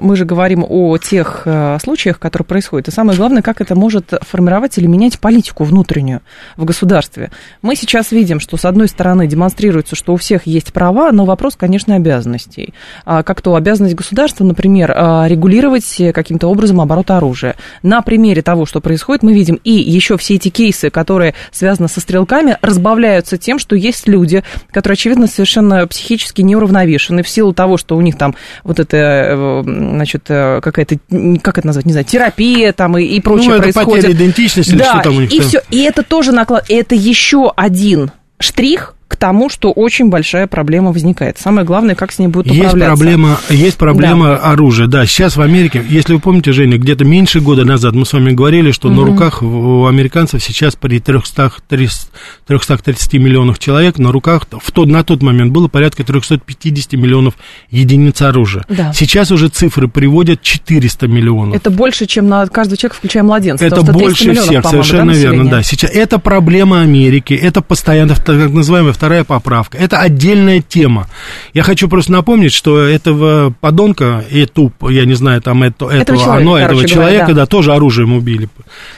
мы 0.00 0.16
же 0.16 0.24
говорим 0.24 0.64
о 0.68 0.98
тех 0.98 1.42
а, 1.44 1.78
случаях, 1.80 2.18
которые 2.18 2.46
происходят. 2.46 2.88
И 2.88 2.90
самое 2.90 3.16
главное, 3.16 3.42
как 3.42 3.60
это 3.60 3.74
может 3.74 4.12
формировать 4.22 4.78
или 4.78 4.86
менять 4.86 5.18
политику 5.18 5.64
внутреннюю 5.64 6.20
в 6.56 6.64
государстве. 6.64 7.30
Мы 7.62 7.76
сейчас 7.76 8.12
видим, 8.12 8.40
что 8.40 8.56
с 8.56 8.64
одной 8.64 8.88
стороны 8.88 9.26
демонстрируется, 9.26 9.96
что 9.96 10.12
у 10.12 10.16
всех 10.16 10.46
есть 10.46 10.72
права, 10.72 11.12
но 11.12 11.24
вопрос, 11.24 11.56
конечно, 11.56 11.94
обязанностей. 11.94 12.74
Как 13.04 13.40
то 13.40 13.54
обязанность 13.54 13.94
государства, 13.94 14.44
например, 14.44 14.90
регулировать 14.90 16.00
каким-то 16.14 16.48
образом 16.48 16.80
оборот 16.80 17.10
оружия. 17.10 17.56
На 17.82 18.02
примере 18.02 18.42
того, 18.42 18.66
что 18.66 18.80
происходит, 18.80 19.22
мы 19.22 19.32
видим 19.32 19.60
и 19.64 19.72
еще 19.72 20.16
все 20.16 20.34
эти 20.34 20.48
кейсы, 20.48 20.90
которые 20.90 21.34
связаны 21.50 21.88
со 21.88 22.00
стрелками, 22.00 22.56
разбавляются 22.62 23.38
тем, 23.38 23.58
что 23.58 23.76
есть 23.76 24.08
люди, 24.08 24.42
которые, 24.70 24.94
очевидно, 24.94 25.26
совершенно 25.32 25.86
психически 25.86 26.42
неуравновешены 26.42 27.22
в 27.22 27.28
силу 27.28 27.52
того, 27.52 27.76
что 27.76 27.96
у 27.96 28.00
них 28.00 28.16
там 28.16 28.34
вот 28.64 28.80
это, 28.80 28.96
э, 28.96 29.62
значит, 29.64 30.24
э, 30.28 30.60
какая-то, 30.60 30.98
как 31.42 31.58
это 31.58 31.66
назвать, 31.66 31.86
не 31.86 31.92
знаю, 31.92 32.04
терапия 32.04 32.72
там 32.72 32.96
и, 32.98 33.04
и 33.04 33.20
прочее 33.20 33.50
ну, 33.50 33.54
это 33.54 33.62
происходит. 33.64 34.04
потеря 34.04 34.12
идентичности 34.12 34.74
да, 34.74 34.84
или 34.84 34.90
что 34.90 35.02
там 35.02 35.16
у 35.16 35.20
них 35.20 35.32
и 35.32 35.38
там. 35.38 35.48
все, 35.48 35.62
и 35.70 35.82
это 35.82 36.02
тоже 36.02 36.32
наклад, 36.32 36.66
это 36.68 36.94
еще 36.94 37.52
один 37.56 38.10
штрих, 38.38 38.94
к 39.12 39.16
тому, 39.16 39.50
что 39.50 39.70
очень 39.70 40.08
большая 40.08 40.46
проблема 40.46 40.90
возникает. 40.90 41.36
Самое 41.38 41.66
главное, 41.66 41.94
как 41.94 42.12
с 42.12 42.18
ней 42.18 42.28
будет 42.28 42.46
управляться. 42.46 42.76
Есть 42.78 42.86
проблема, 42.86 43.38
есть 43.50 43.76
проблема 43.76 44.26
да. 44.28 44.36
оружия. 44.52 44.86
Да, 44.86 45.04
сейчас 45.04 45.36
в 45.36 45.42
Америке, 45.42 45.84
если 45.86 46.14
вы 46.14 46.18
помните, 46.18 46.52
Женя, 46.52 46.78
где-то 46.78 47.04
меньше 47.04 47.40
года 47.40 47.66
назад 47.66 47.94
мы 47.94 48.06
с 48.06 48.14
вами 48.14 48.32
говорили, 48.32 48.70
что 48.70 48.88
угу. 48.88 48.96
на 49.00 49.06
руках 49.06 49.42
у 49.42 49.84
американцев 49.84 50.42
сейчас 50.42 50.76
при 50.76 50.98
300, 50.98 51.52
330 51.68 53.12
миллионах 53.14 53.58
человек 53.58 53.98
на 53.98 54.12
руках 54.12 54.46
в 54.50 54.72
тот, 54.72 54.88
на 54.88 55.04
тот 55.04 55.22
момент 55.22 55.52
было 55.52 55.68
порядка 55.68 56.04
350 56.04 56.94
миллионов 56.94 57.34
единиц 57.70 58.22
оружия. 58.22 58.64
Да. 58.70 58.94
Сейчас 58.94 59.30
уже 59.30 59.48
цифры 59.48 59.88
приводят 59.88 60.40
400 60.40 61.06
миллионов. 61.06 61.54
Это 61.54 61.70
больше, 61.70 62.06
чем 62.06 62.28
на 62.28 62.46
каждого 62.46 62.78
человека, 62.78 62.96
включая 62.96 63.24
младенца. 63.24 63.66
Это 63.66 63.82
больше 63.82 64.32
всех, 64.34 64.64
совершенно 64.64 65.12
да, 65.12 65.18
верно, 65.18 65.50
да. 65.50 65.62
Сейчас 65.62 65.90
это 65.90 66.18
проблема 66.18 66.80
Америки, 66.80 67.34
это 67.34 67.60
постоянно 67.60 68.14
так 68.14 68.50
называемая 68.50 68.94
вторая 69.02 69.24
поправка. 69.24 69.78
Это 69.78 69.98
отдельная 69.98 70.60
тема. 70.60 71.08
Я 71.54 71.64
хочу 71.64 71.88
просто 71.88 72.12
напомнить, 72.12 72.52
что 72.52 72.78
этого 72.78 73.52
подонка, 73.60 74.24
эту, 74.30 74.72
я 74.88 75.04
не 75.06 75.14
знаю, 75.14 75.42
там 75.42 75.64
это, 75.64 75.86
этого, 75.86 75.90
этого 75.90 76.18
человека, 76.18 76.40
оно, 76.40 76.56
этого 76.56 76.86
человека, 76.86 77.24
говоря, 77.24 77.34
да. 77.34 77.42
да, 77.42 77.46
тоже 77.46 77.72
оружием 77.72 78.12
убили. 78.12 78.48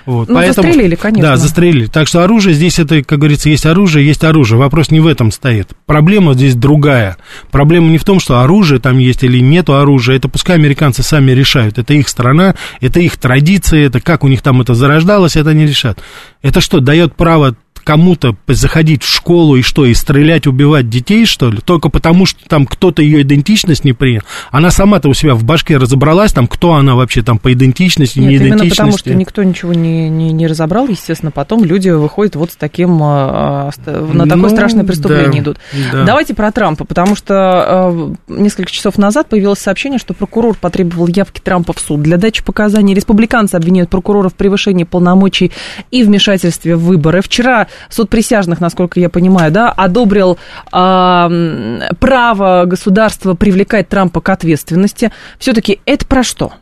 Вот. 0.05 0.29
Ну, 0.29 0.35
Поэтому, 0.35 0.69
застрелили, 0.69 0.95
конечно. 0.95 1.31
Да, 1.31 1.37
застрелили. 1.37 1.87
Так 1.87 2.07
что 2.07 2.23
оружие 2.23 2.53
здесь, 2.53 2.79
это, 2.79 3.03
как 3.03 3.19
говорится, 3.19 3.49
есть 3.49 3.65
оружие, 3.65 4.07
есть 4.07 4.23
оружие. 4.25 4.59
Вопрос 4.59 4.91
не 4.91 5.01
в 5.01 5.07
этом 5.07 5.31
стоит. 5.31 5.71
Проблема 5.87 6.35
здесь 6.35 6.55
другая. 6.55 7.17
Проблема 7.51 7.89
не 7.89 7.97
в 7.97 8.05
том, 8.05 8.21
что 8.21 8.41
оружие 8.41 8.81
там 8.81 8.99
есть 8.99 9.25
или 9.25 9.39
нету 9.41 9.75
оружия. 9.77 10.17
Это 10.17 10.29
пускай 10.29 10.57
американцы 10.57 11.03
сами 11.03 11.33
решают. 11.33 11.79
Это 11.79 11.95
их 11.95 12.11
страна, 12.11 12.57
это 12.83 13.01
их 13.01 13.17
традиции, 13.17 13.87
это 13.87 14.03
как 14.03 14.23
у 14.23 14.29
них 14.29 14.43
там 14.43 14.61
это 14.61 14.75
зарождалось, 14.75 15.37
это 15.37 15.49
они 15.49 15.65
решат. 15.65 15.99
Это 16.43 16.61
что, 16.61 16.81
дает 16.81 17.17
право 17.17 17.57
кому-то 17.85 18.35
заходить 18.49 19.03
в 19.03 19.09
школу 19.09 19.57
и 19.57 19.63
что, 19.63 19.85
и 19.85 19.95
стрелять, 19.95 20.47
убивать 20.47 20.89
детей, 20.89 21.27
что 21.27 21.51
ли? 21.51 21.59
Только 21.65 21.91
потому, 21.91 22.27
что 22.27 22.41
там 22.49 22.67
кто-то 22.67 23.03
ее 23.03 23.23
идентичность 23.23 23.85
не 23.85 23.93
принял. 23.93 24.23
Она 24.51 24.71
сама-то 24.71 25.09
у 25.09 25.15
себя 25.15 25.35
в 25.35 25.45
башке 25.45 25.77
разобралась, 25.77 26.33
там, 26.33 26.47
кто 26.47 26.75
она 26.75 26.95
вообще 26.95 27.23
там 27.23 27.39
по 27.39 27.53
идентичности, 27.53 28.19
Нет, 28.19 28.29
не 28.29 28.35
именно 28.37 28.47
идентичности. 28.49 28.77
потому, 28.77 28.99
что 28.99 29.15
никто 29.15 29.43
ничего 29.43 29.75
не, 29.75 30.09
не, 30.09 30.33
не 30.33 30.47
разобрал, 30.47 30.89
естественно, 30.89 31.31
потом 31.31 31.65
люди 31.65 31.91
выходят 31.91 32.37
вот 32.37 32.53
с 32.53 32.57
таким, 32.57 32.99
а, 33.03 33.71
на 33.87 34.25
такое 34.25 34.37
ну, 34.37 34.49
страшное 34.49 34.85
преступление 34.85 35.33
да, 35.33 35.39
идут. 35.39 35.59
Да. 35.93 36.05
Давайте 36.05 36.35
про 36.35 36.51
Трампа, 36.51 36.85
потому 36.85 37.15
что 37.15 37.35
а, 37.37 38.15
несколько 38.29 38.71
часов 38.71 38.99
назад 38.99 39.29
появилось 39.29 39.59
сообщение, 39.59 39.99
что 39.99 40.15
прокурор 40.15 40.57
потребовал 40.57 41.07
явки 41.09 41.41
Трампа 41.41 41.73
в 41.73 41.81
суд 41.81 42.01
для 42.01 42.17
дачи 42.17 42.43
показаний. 42.43 42.95
Республиканцы 42.95 43.57
обвиняют 43.57 43.91
прокурора 43.91 44.29
в 44.31 44.35
превышении 44.35 44.85
полномочий 44.85 45.53
и 45.91 46.03
вмешательстве 46.03 46.77
в 46.77 46.85
выборы. 46.85 47.21
Вчера 47.21 47.67
суд 47.89 48.11
присяжных, 48.11 48.61
насколько 48.61 49.01
я 49.01 49.09
понимаю, 49.09 49.53
да, 49.53 49.71
одобрил 49.71 50.39
э, 50.73 51.81
право 52.01 52.65
государства 52.67 53.35
привлекать 53.35 53.89
Трампа 53.89 54.21
к 54.21 54.29
ответственности. 54.29 55.13
Все-таки 55.39 55.81
это 55.85 56.07
про 56.07 56.23
что? 56.23 56.53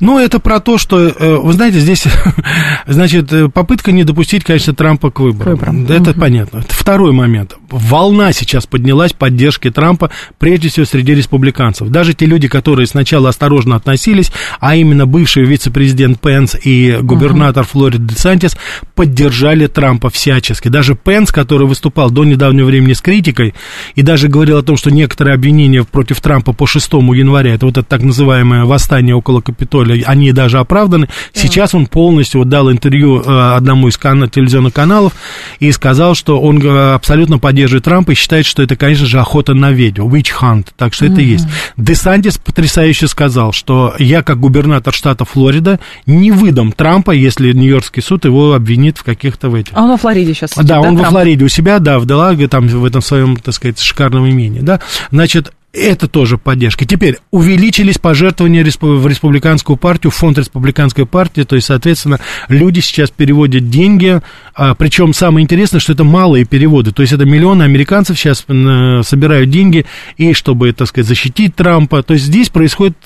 Ну, 0.00 0.18
это 0.18 0.38
про 0.38 0.60
то, 0.60 0.78
что, 0.78 1.08
э, 1.08 1.36
вы 1.36 1.52
знаете, 1.52 1.80
здесь, 1.80 2.04
значит, 2.86 3.32
э, 3.32 3.48
попытка 3.48 3.92
не 3.92 4.04
допустить, 4.04 4.44
конечно, 4.44 4.74
Трампа 4.74 5.10
к 5.10 5.20
выборам. 5.20 5.58
К 5.58 5.60
выборам. 5.62 5.86
Это 5.86 6.10
угу. 6.10 6.20
понятно. 6.20 6.64
Второй 6.68 7.12
момент. 7.12 7.56
Волна 7.68 8.32
сейчас 8.32 8.66
поднялась 8.66 9.12
поддержки 9.12 9.70
Трампа, 9.70 10.10
прежде 10.38 10.68
всего, 10.68 10.86
среди 10.86 11.14
республиканцев. 11.14 11.88
Даже 11.88 12.14
те 12.14 12.26
люди, 12.26 12.48
которые 12.48 12.86
сначала 12.86 13.28
осторожно 13.28 13.76
относились, 13.76 14.32
а 14.60 14.76
именно 14.76 15.06
бывший 15.06 15.44
вице-президент 15.44 16.20
Пенс 16.20 16.56
и 16.62 16.98
губернатор 17.02 17.62
угу. 17.62 17.70
Флориды 17.70 18.14
Десантис, 18.14 18.56
поддержали 18.94 19.66
Трампа 19.66 20.10
всячески. 20.10 20.68
Даже 20.68 20.94
Пенс, 20.94 21.32
который 21.32 21.66
выступал 21.66 22.10
до 22.10 22.24
недавнего 22.24 22.66
времени 22.66 22.92
с 22.92 23.00
критикой 23.00 23.54
и 23.94 24.02
даже 24.02 24.28
говорил 24.28 24.58
о 24.58 24.62
том, 24.62 24.76
что 24.76 24.90
некоторые 24.90 25.34
обвинения 25.34 25.84
против 25.84 26.20
Трампа 26.20 26.52
по 26.52 26.66
6 26.66 26.92
января, 26.92 27.54
это 27.54 27.66
вот 27.66 27.78
это 27.78 27.88
так 27.88 28.02
называемое 28.02 28.64
восстание 28.64 29.14
около 29.14 29.40
Капитолия, 29.52 30.04
они 30.06 30.32
даже 30.32 30.58
оправданы. 30.58 31.06
Да. 31.06 31.40
Сейчас 31.40 31.74
он 31.74 31.86
полностью 31.86 32.40
вот 32.40 32.48
дал 32.48 32.70
интервью 32.70 33.20
э, 33.20 33.56
одному 33.56 33.88
из 33.88 33.96
кан- 33.96 34.28
телевизионных 34.28 34.72
каналов 34.72 35.12
и 35.58 35.70
сказал, 35.72 36.14
что 36.14 36.40
он 36.40 36.60
э, 36.62 36.94
абсолютно 36.94 37.38
поддерживает 37.38 37.84
Трампа 37.84 38.12
и 38.12 38.14
считает, 38.14 38.46
что 38.46 38.62
это, 38.62 38.76
конечно 38.76 39.06
же, 39.06 39.18
охота 39.20 39.54
на 39.54 39.70
ведьму, 39.70 40.08
witch 40.08 40.30
hunt, 40.40 40.68
так 40.76 40.94
что 40.94 41.04
mm-hmm. 41.04 41.12
это 41.12 41.20
есть. 41.20 41.46
Десантис 41.76 42.38
потрясающе 42.38 43.08
сказал, 43.08 43.52
что 43.52 43.94
я, 43.98 44.22
как 44.22 44.40
губернатор 44.40 44.94
штата 44.94 45.24
Флорида, 45.24 45.80
не 46.06 46.30
выдам 46.30 46.72
Трампа, 46.72 47.10
если 47.10 47.52
Нью-Йоркский 47.52 48.02
суд 48.02 48.24
его 48.24 48.54
обвинит 48.54 48.98
в 48.98 49.02
каких-то 49.02 49.50
в 49.50 49.54
этих... 49.54 49.72
А 49.74 49.82
он 49.82 49.90
во 49.90 49.96
Флориде 49.96 50.34
сейчас 50.34 50.52
сидит, 50.52 50.66
Да, 50.66 50.80
он 50.80 50.96
Трамп? 50.96 51.00
во 51.00 51.10
Флориде 51.10 51.44
у 51.44 51.48
себя, 51.48 51.78
да, 51.78 51.98
в 51.98 52.06
Делаге, 52.06 52.48
там, 52.48 52.66
в 52.66 52.84
этом 52.84 53.02
своем, 53.02 53.36
так 53.36 53.54
сказать, 53.54 53.80
шикарном 53.80 54.28
имении, 54.28 54.60
да. 54.60 54.80
Значит, 55.10 55.52
это 55.72 56.08
тоже 56.08 56.36
поддержка. 56.36 56.84
Теперь 56.84 57.18
увеличились 57.30 57.98
пожертвования 57.98 58.64
в 58.64 59.06
республиканскую 59.06 59.76
партию, 59.76 60.10
в 60.10 60.16
фонд 60.16 60.38
республиканской 60.38 61.06
партии, 61.06 61.42
то 61.42 61.54
есть, 61.54 61.68
соответственно, 61.68 62.18
люди 62.48 62.80
сейчас 62.80 63.10
переводят 63.10 63.70
деньги, 63.70 64.20
а, 64.54 64.74
причем 64.74 65.14
самое 65.14 65.44
интересное, 65.44 65.78
что 65.78 65.92
это 65.92 66.02
малые 66.02 66.44
переводы, 66.44 66.90
то 66.92 67.02
есть 67.02 67.12
это 67.12 67.24
миллионы 67.24 67.62
американцев 67.62 68.18
сейчас 68.18 68.44
э, 68.48 69.02
собирают 69.04 69.50
деньги, 69.50 69.86
и 70.16 70.32
чтобы, 70.32 70.72
так 70.72 70.88
сказать, 70.88 71.06
защитить 71.06 71.54
Трампа, 71.54 72.02
то 72.02 72.14
есть 72.14 72.26
здесь 72.26 72.48
происходят 72.48 72.96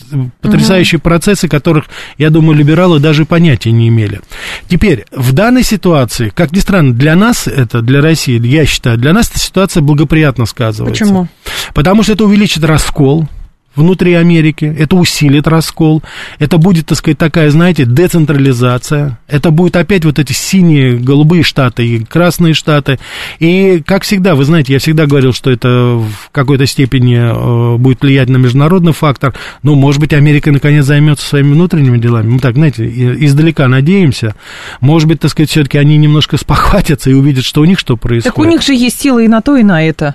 потрясающие 0.40 0.98
угу. 0.98 1.04
процессы, 1.04 1.48
которых, 1.48 1.86
я 2.16 2.30
думаю, 2.30 2.56
либералы 2.56 2.98
даже 2.98 3.26
понятия 3.26 3.72
не 3.72 3.88
имели. 3.88 4.20
Теперь, 4.68 5.04
в 5.12 5.32
данной 5.32 5.64
ситуации, 5.64 6.30
как 6.34 6.52
ни 6.52 6.60
странно, 6.60 6.94
для 6.94 7.14
нас 7.14 7.46
это, 7.46 7.82
для 7.82 8.00
России, 8.00 8.44
я 8.46 8.64
считаю, 8.64 8.96
для 8.96 9.12
нас 9.12 9.30
эта 9.30 9.38
ситуация 9.38 9.82
благоприятно 9.82 10.46
сказывается. 10.46 11.04
Почему? 11.04 11.28
Потому 11.74 12.02
что 12.02 12.12
это 12.12 12.24
увеличивает 12.24 12.53
увеличит 12.54 12.64
раскол 12.64 13.28
внутри 13.76 14.14
Америки, 14.14 14.72
это 14.78 14.94
усилит 14.94 15.48
раскол, 15.48 16.00
это 16.38 16.58
будет, 16.58 16.86
так 16.86 16.96
сказать, 16.96 17.18
такая, 17.18 17.50
знаете, 17.50 17.84
децентрализация, 17.84 19.18
это 19.26 19.50
будет 19.50 19.74
опять 19.74 20.04
вот 20.04 20.20
эти 20.20 20.32
синие, 20.32 20.96
голубые 20.96 21.42
штаты 21.42 21.84
и 21.84 22.04
красные 22.04 22.54
штаты, 22.54 23.00
и, 23.40 23.82
как 23.84 24.04
всегда, 24.04 24.36
вы 24.36 24.44
знаете, 24.44 24.74
я 24.74 24.78
всегда 24.78 25.06
говорил, 25.06 25.32
что 25.32 25.50
это 25.50 25.68
в 25.68 26.30
какой-то 26.30 26.66
степени 26.66 27.16
э, 27.16 27.76
будет 27.78 28.02
влиять 28.02 28.28
на 28.28 28.36
международный 28.36 28.92
фактор, 28.92 29.34
но, 29.64 29.74
может 29.74 30.00
быть, 30.00 30.12
Америка 30.12 30.52
наконец 30.52 30.84
займется 30.84 31.26
своими 31.26 31.54
внутренними 31.54 31.98
делами, 31.98 32.28
мы 32.28 32.38
так, 32.38 32.54
знаете, 32.54 32.86
издалека 32.86 33.66
надеемся, 33.66 34.36
может 34.80 35.08
быть, 35.08 35.18
так 35.18 35.32
сказать, 35.32 35.50
все-таки 35.50 35.78
они 35.78 35.96
немножко 35.96 36.36
спохватятся 36.36 37.10
и 37.10 37.14
увидят, 37.14 37.44
что 37.44 37.60
у 37.60 37.64
них 37.64 37.80
что 37.80 37.96
происходит. 37.96 38.36
Так 38.36 38.38
у 38.38 38.48
них 38.48 38.62
же 38.62 38.72
есть 38.72 39.00
силы 39.00 39.24
и 39.24 39.28
на 39.28 39.42
то, 39.42 39.56
и 39.56 39.64
на 39.64 39.84
это. 39.84 40.14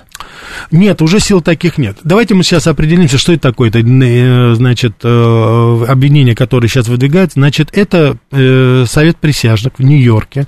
Нет, 0.70 1.02
уже 1.02 1.20
сил 1.20 1.40
таких 1.40 1.78
нет. 1.78 1.98
Давайте 2.04 2.34
мы 2.34 2.42
сейчас 2.42 2.66
определимся, 2.66 3.18
что 3.18 3.32
это 3.32 3.42
такое. 3.42 3.68
Это, 3.68 3.78
э, 3.80 4.54
значит, 4.54 4.94
э, 5.02 5.84
обвинение, 5.88 6.34
которое 6.34 6.68
сейчас 6.68 6.88
выдвигается. 6.88 7.34
Значит, 7.34 7.70
это 7.72 8.16
э, 8.30 8.84
Совет 8.86 9.16
присяжных 9.18 9.74
в 9.78 9.82
Нью-Йорке 9.82 10.46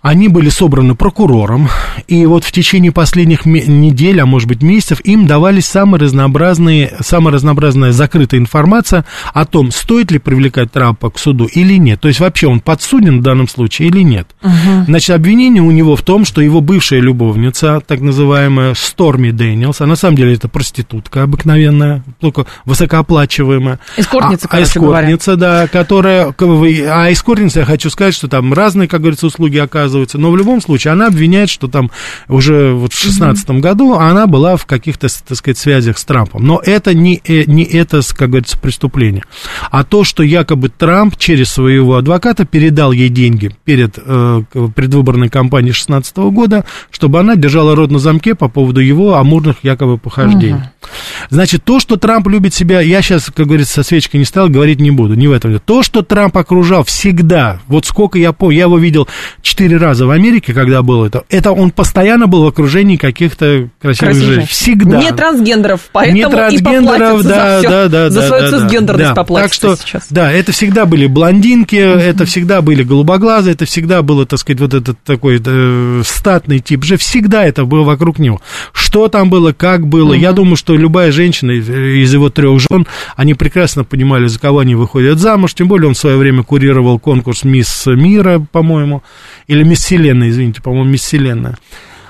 они 0.00 0.28
были 0.28 0.48
собраны 0.48 0.94
прокурором, 0.94 1.68
и 2.06 2.24
вот 2.24 2.44
в 2.44 2.52
течение 2.52 2.92
последних 2.92 3.44
недель, 3.46 4.20
а 4.20 4.26
может 4.26 4.48
быть 4.48 4.62
месяцев, 4.62 5.00
им 5.00 5.26
давались 5.26 5.66
самые 5.66 6.00
разнообразные, 6.00 6.94
самая 7.00 7.34
разнообразная 7.34 7.90
закрытая 7.90 8.40
информация 8.40 9.04
о 9.34 9.44
том, 9.44 9.72
стоит 9.72 10.12
ли 10.12 10.18
привлекать 10.18 10.70
Трампа 10.70 11.10
к 11.10 11.18
суду 11.18 11.46
или 11.46 11.74
нет. 11.74 12.00
То 12.00 12.08
есть 12.08 12.20
вообще 12.20 12.46
он 12.46 12.60
подсуден 12.60 13.18
в 13.18 13.22
данном 13.22 13.48
случае 13.48 13.88
или 13.88 14.02
нет. 14.02 14.28
Угу. 14.42 14.84
Значит, 14.86 15.10
обвинение 15.10 15.62
у 15.62 15.70
него 15.72 15.96
в 15.96 16.02
том, 16.02 16.24
что 16.24 16.40
его 16.40 16.60
бывшая 16.60 17.00
любовница, 17.00 17.82
так 17.84 18.00
называемая 18.00 18.74
Сторми 18.74 19.32
Дэниелс, 19.32 19.80
а 19.80 19.86
на 19.86 19.96
самом 19.96 20.16
деле 20.16 20.34
это 20.34 20.48
проститутка 20.48 21.24
обыкновенная, 21.24 22.04
только 22.20 22.46
высокооплачиваемая. 22.64 23.80
Эскортница, 23.96 24.46
а, 24.46 24.48
короче 24.48 24.68
эскортница, 24.68 25.36
говоря. 25.36 25.64
да, 25.64 25.66
которая... 25.66 26.34
А 26.38 27.12
эскортница, 27.12 27.60
я 27.60 27.66
хочу 27.66 27.90
сказать, 27.90 28.14
что 28.14 28.28
там 28.28 28.52
разные, 28.52 28.86
как 28.86 29.00
говорится, 29.00 29.26
услуги 29.26 29.58
оказываются 29.58 29.87
оказывается. 29.88 30.18
Но 30.18 30.30
в 30.30 30.36
любом 30.36 30.60
случае 30.60 30.92
она 30.92 31.06
обвиняет, 31.06 31.50
что 31.50 31.68
там 31.68 31.90
уже 32.28 32.72
вот 32.72 32.92
в 32.92 33.00
2016 33.00 33.48
mm-hmm. 33.48 33.60
году 33.60 33.94
она 33.94 34.26
была 34.26 34.56
в 34.56 34.66
каких-то, 34.66 35.08
так 35.26 35.36
сказать, 35.36 35.58
связях 35.58 35.98
с 35.98 36.04
Трампом. 36.04 36.46
Но 36.46 36.60
это 36.64 36.94
не, 36.94 37.20
э, 37.24 37.44
не 37.46 37.64
это, 37.64 38.00
как 38.14 38.30
говорится, 38.30 38.58
преступление. 38.58 39.24
А 39.70 39.84
то, 39.84 40.04
что 40.04 40.22
якобы 40.22 40.68
Трамп 40.68 41.16
через 41.16 41.50
своего 41.50 41.96
адвоката 41.96 42.44
передал 42.44 42.92
ей 42.92 43.08
деньги 43.08 43.50
перед 43.64 43.98
э, 43.98 44.42
предвыборной 44.74 45.28
кампанией 45.28 45.72
2016 45.72 46.16
года, 46.16 46.64
чтобы 46.90 47.20
она 47.20 47.36
держала 47.36 47.74
рот 47.74 47.90
на 47.90 47.98
замке 47.98 48.34
по 48.34 48.48
поводу 48.48 48.80
его 48.80 49.14
амурных 49.14 49.56
якобы 49.62 49.98
похождений. 49.98 50.60
Mm-hmm. 50.60 50.88
Значит, 51.30 51.64
то, 51.64 51.80
что 51.80 51.96
Трамп 51.96 52.28
любит 52.28 52.54
себя, 52.54 52.80
я 52.80 53.02
сейчас, 53.02 53.26
как 53.26 53.46
говорится, 53.46 53.74
со 53.74 53.82
свечкой 53.82 54.20
не 54.20 54.26
стал, 54.26 54.48
говорить 54.48 54.80
не 54.80 54.90
буду, 54.90 55.14
не 55.14 55.28
в 55.28 55.32
этом. 55.32 55.58
То, 55.60 55.82
что 55.82 56.02
Трамп 56.02 56.36
окружал 56.36 56.84
всегда, 56.84 57.60
вот 57.66 57.86
сколько 57.86 58.18
я 58.18 58.32
помню, 58.32 58.56
я 58.56 58.62
его 58.64 58.78
видел 58.78 59.08
четыре 59.42 59.76
раза 59.76 60.06
в 60.06 60.10
Америке, 60.10 60.54
когда 60.54 60.82
был 60.82 61.04
это, 61.04 61.24
это 61.28 61.52
он 61.52 61.70
постоянно 61.70 62.26
был 62.26 62.44
в 62.44 62.46
окружении 62.46 62.96
каких-то 62.96 63.68
красивых 63.80 64.14
женщин. 64.14 64.46
Всегда. 64.48 64.98
Не 64.98 65.12
трансгендеров, 65.12 65.80
поэтому 65.92 66.16
не 66.16 66.28
трансгендеров, 66.28 67.20
и 67.20 67.28
да, 67.28 67.60
за 67.60 67.68
да, 67.68 67.88
да, 67.88 68.10
за 68.10 68.20
да, 68.20 68.26
свою 68.26 68.50
да, 68.50 68.58
цисгендерность 68.58 69.08
да. 69.10 69.14
поплатится 69.14 69.60
Так 69.60 69.76
что, 69.76 69.86
сейчас. 69.86 70.06
да, 70.10 70.32
это 70.32 70.52
всегда 70.52 70.86
были 70.86 71.06
блондинки, 71.06 71.76
это 71.76 72.24
всегда 72.24 72.62
были 72.62 72.82
голубоглазые, 72.82 73.54
это 73.54 73.64
всегда 73.64 74.02
было, 74.02 74.26
так 74.26 74.38
сказать, 74.38 74.60
вот 74.60 74.74
этот 74.74 74.98
такой 75.02 75.40
э, 75.44 76.02
статный 76.04 76.60
тип 76.60 76.84
же, 76.84 76.96
всегда 76.96 77.44
это 77.44 77.64
было 77.64 77.82
вокруг 77.82 78.18
него. 78.18 78.40
Что 78.72 79.08
там 79.08 79.30
было, 79.30 79.52
как 79.52 79.86
было, 79.86 80.12
я 80.12 80.32
думаю, 80.32 80.56
что 80.56 80.74
любая 80.74 81.07
женщина 81.10 81.52
из 81.52 81.68
из 81.68 82.12
его 82.12 82.30
трех 82.30 82.60
жен, 82.60 82.86
они 83.16 83.34
прекрасно 83.34 83.84
понимали, 83.84 84.26
за 84.26 84.38
кого 84.38 84.60
они 84.60 84.74
выходят 84.74 85.18
замуж, 85.18 85.54
тем 85.54 85.68
более 85.68 85.88
он 85.88 85.94
в 85.94 85.98
свое 85.98 86.16
время 86.16 86.42
курировал 86.42 86.98
конкурс 86.98 87.44
Мисс 87.44 87.86
Мира, 87.86 88.44
по-моему, 88.52 89.02
или 89.46 89.62
Мисс 89.62 89.80
Вселенная, 89.80 90.30
извините, 90.30 90.62
по-моему, 90.62 90.90
Мисс 90.90 91.02
Вселенная. 91.02 91.56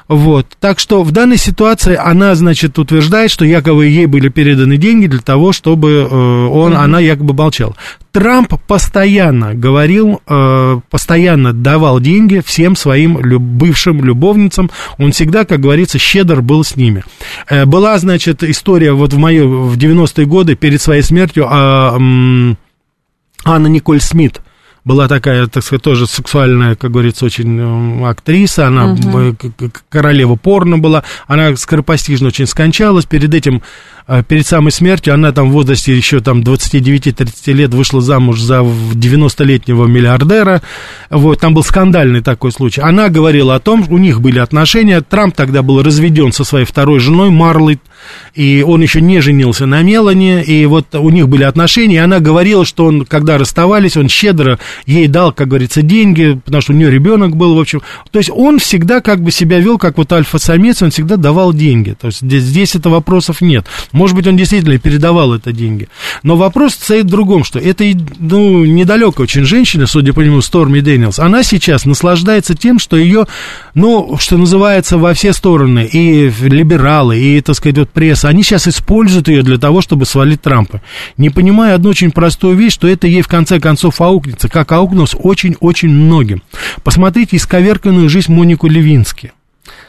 Вот. 0.08 0.46
Так 0.58 0.78
что 0.78 1.02
в 1.02 1.10
данной 1.10 1.36
ситуации 1.36 1.94
она, 1.94 2.34
значит, 2.34 2.78
утверждает, 2.78 3.30
что 3.30 3.44
якобы 3.44 3.86
ей 3.86 4.06
были 4.06 4.30
переданы 4.30 4.78
деньги 4.78 5.06
для 5.06 5.20
того, 5.20 5.52
чтобы 5.52 6.08
э, 6.10 6.14
он, 6.46 6.74
она 6.74 6.98
якобы 6.98 7.34
молчала. 7.34 7.74
Трамп 8.10 8.54
постоянно 8.66 9.54
говорил, 9.54 10.22
э, 10.26 10.80
постоянно 10.88 11.52
давал 11.52 12.00
деньги 12.00 12.42
всем 12.44 12.74
своим 12.74 13.20
люб- 13.20 13.42
бывшим 13.42 14.02
любовницам. 14.02 14.70
Он 14.96 15.12
всегда, 15.12 15.44
как 15.44 15.60
говорится, 15.60 15.98
щедр 15.98 16.40
был 16.40 16.64
с 16.64 16.74
ними. 16.74 17.04
Э, 17.46 17.66
была, 17.66 17.98
значит, 17.98 18.42
история 18.42 18.92
вот 18.92 19.12
в 19.12 19.18
мои, 19.18 19.40
в 19.40 19.76
90-е 19.76 20.24
годы 20.24 20.54
перед 20.54 20.80
своей 20.80 21.02
смертью 21.02 21.46
а, 21.50 21.96
м, 21.96 22.56
Анна 23.44 23.66
Николь 23.66 24.00
Смит 24.00 24.40
была 24.88 25.06
такая, 25.06 25.46
так 25.46 25.62
сказать, 25.62 25.82
тоже 25.82 26.06
сексуальная, 26.06 26.74
как 26.74 26.90
говорится, 26.90 27.26
очень 27.26 28.00
э, 28.02 28.08
актриса, 28.08 28.66
она 28.68 28.94
к- 29.68 29.82
королева 29.90 30.34
порно 30.36 30.78
была, 30.78 31.04
она 31.26 31.54
скоропостижно 31.56 32.28
очень 32.28 32.46
скончалась, 32.46 33.04
перед 33.04 33.32
этим, 33.34 33.62
э, 34.06 34.22
перед 34.26 34.46
самой 34.46 34.72
смертью, 34.72 35.12
она 35.14 35.30
там 35.32 35.50
в 35.50 35.52
возрасте 35.52 35.94
еще 35.94 36.20
там 36.20 36.40
29-30 36.40 37.52
лет 37.52 37.74
вышла 37.74 38.00
замуж 38.00 38.40
за 38.40 38.62
в- 38.62 38.96
90-летнего 38.96 39.86
миллиардера, 39.86 40.62
вот, 41.10 41.38
там 41.40 41.52
был 41.54 41.62
скандальный 41.62 42.22
такой 42.22 42.50
случай. 42.50 42.80
Она 42.80 43.10
говорила 43.10 43.54
о 43.54 43.60
том, 43.60 43.84
у 43.90 43.98
них 43.98 44.20
были 44.22 44.38
отношения, 44.38 45.02
Трамп 45.02 45.34
тогда 45.36 45.62
был 45.62 45.82
разведен 45.82 46.32
со 46.32 46.44
своей 46.44 46.64
второй 46.64 46.98
женой 46.98 47.30
Марлой, 47.30 47.78
и 48.34 48.64
он 48.66 48.80
еще 48.80 49.00
не 49.00 49.20
женился 49.20 49.66
на 49.66 49.82
Мелани, 49.82 50.42
и 50.42 50.66
вот 50.66 50.94
у 50.94 51.10
них 51.10 51.28
были 51.28 51.42
отношения, 51.42 51.96
и 51.96 51.98
она 51.98 52.20
говорила, 52.20 52.64
что 52.64 52.86
он, 52.86 53.04
когда 53.04 53.38
расставались, 53.38 53.96
он 53.96 54.08
щедро 54.08 54.58
ей 54.86 55.08
дал, 55.08 55.32
как 55.32 55.48
говорится, 55.48 55.82
деньги, 55.82 56.40
потому 56.44 56.62
что 56.62 56.72
у 56.72 56.76
нее 56.76 56.90
ребенок 56.90 57.36
был, 57.36 57.56
в 57.56 57.60
общем. 57.60 57.82
То 58.10 58.18
есть 58.18 58.30
он 58.32 58.58
всегда 58.58 59.00
как 59.00 59.22
бы 59.22 59.30
себя 59.30 59.58
вел, 59.58 59.78
как 59.78 59.98
вот 59.98 60.12
альфа-самец, 60.12 60.82
он 60.82 60.90
всегда 60.90 61.16
давал 61.16 61.52
деньги. 61.52 61.96
То 61.98 62.08
есть 62.08 62.20
здесь, 62.20 62.42
здесь 62.42 62.74
это 62.74 62.90
вопросов 62.90 63.40
нет. 63.40 63.66
Может 63.92 64.16
быть, 64.16 64.26
он 64.26 64.36
действительно 64.36 64.78
передавал 64.78 65.34
это 65.34 65.52
деньги. 65.52 65.88
Но 66.22 66.36
вопрос 66.36 66.74
стоит 66.74 67.06
в 67.06 67.10
другом, 67.10 67.44
что 67.44 67.58
это, 67.58 67.84
ну, 68.18 68.64
недалеко 68.64 69.22
очень 69.22 69.44
женщина, 69.44 69.86
судя 69.86 70.12
по 70.12 70.20
нему, 70.20 70.40
Сторми 70.40 70.80
Дэниелс, 70.80 71.18
она 71.18 71.42
сейчас 71.42 71.84
наслаждается 71.84 72.54
тем, 72.54 72.78
что 72.78 72.96
ее, 72.96 73.26
ну, 73.74 74.16
что 74.18 74.36
называется, 74.36 74.98
во 74.98 75.14
все 75.14 75.32
стороны, 75.32 75.88
и 75.90 76.30
либералы, 76.40 77.18
и, 77.18 77.40
так 77.40 77.56
сказать, 77.56 77.78
вот 77.78 77.87
пресса, 77.88 78.28
они 78.28 78.42
сейчас 78.42 78.68
используют 78.68 79.28
ее 79.28 79.42
для 79.42 79.58
того, 79.58 79.80
чтобы 79.80 80.06
свалить 80.06 80.42
Трампа. 80.42 80.82
Не 81.16 81.30
понимая 81.30 81.74
одну 81.74 81.90
очень 81.90 82.10
простую 82.10 82.56
вещь, 82.56 82.74
что 82.74 82.88
это 82.88 83.06
ей 83.06 83.22
в 83.22 83.28
конце 83.28 83.60
концов 83.60 84.00
аукнется, 84.00 84.48
как 84.48 84.72
аукнулось 84.72 85.14
очень-очень 85.18 85.90
многим. 85.90 86.42
Посмотрите 86.84 87.36
исковерканную 87.36 88.08
жизнь 88.08 88.32
Монику 88.32 88.68
Левински 88.68 89.32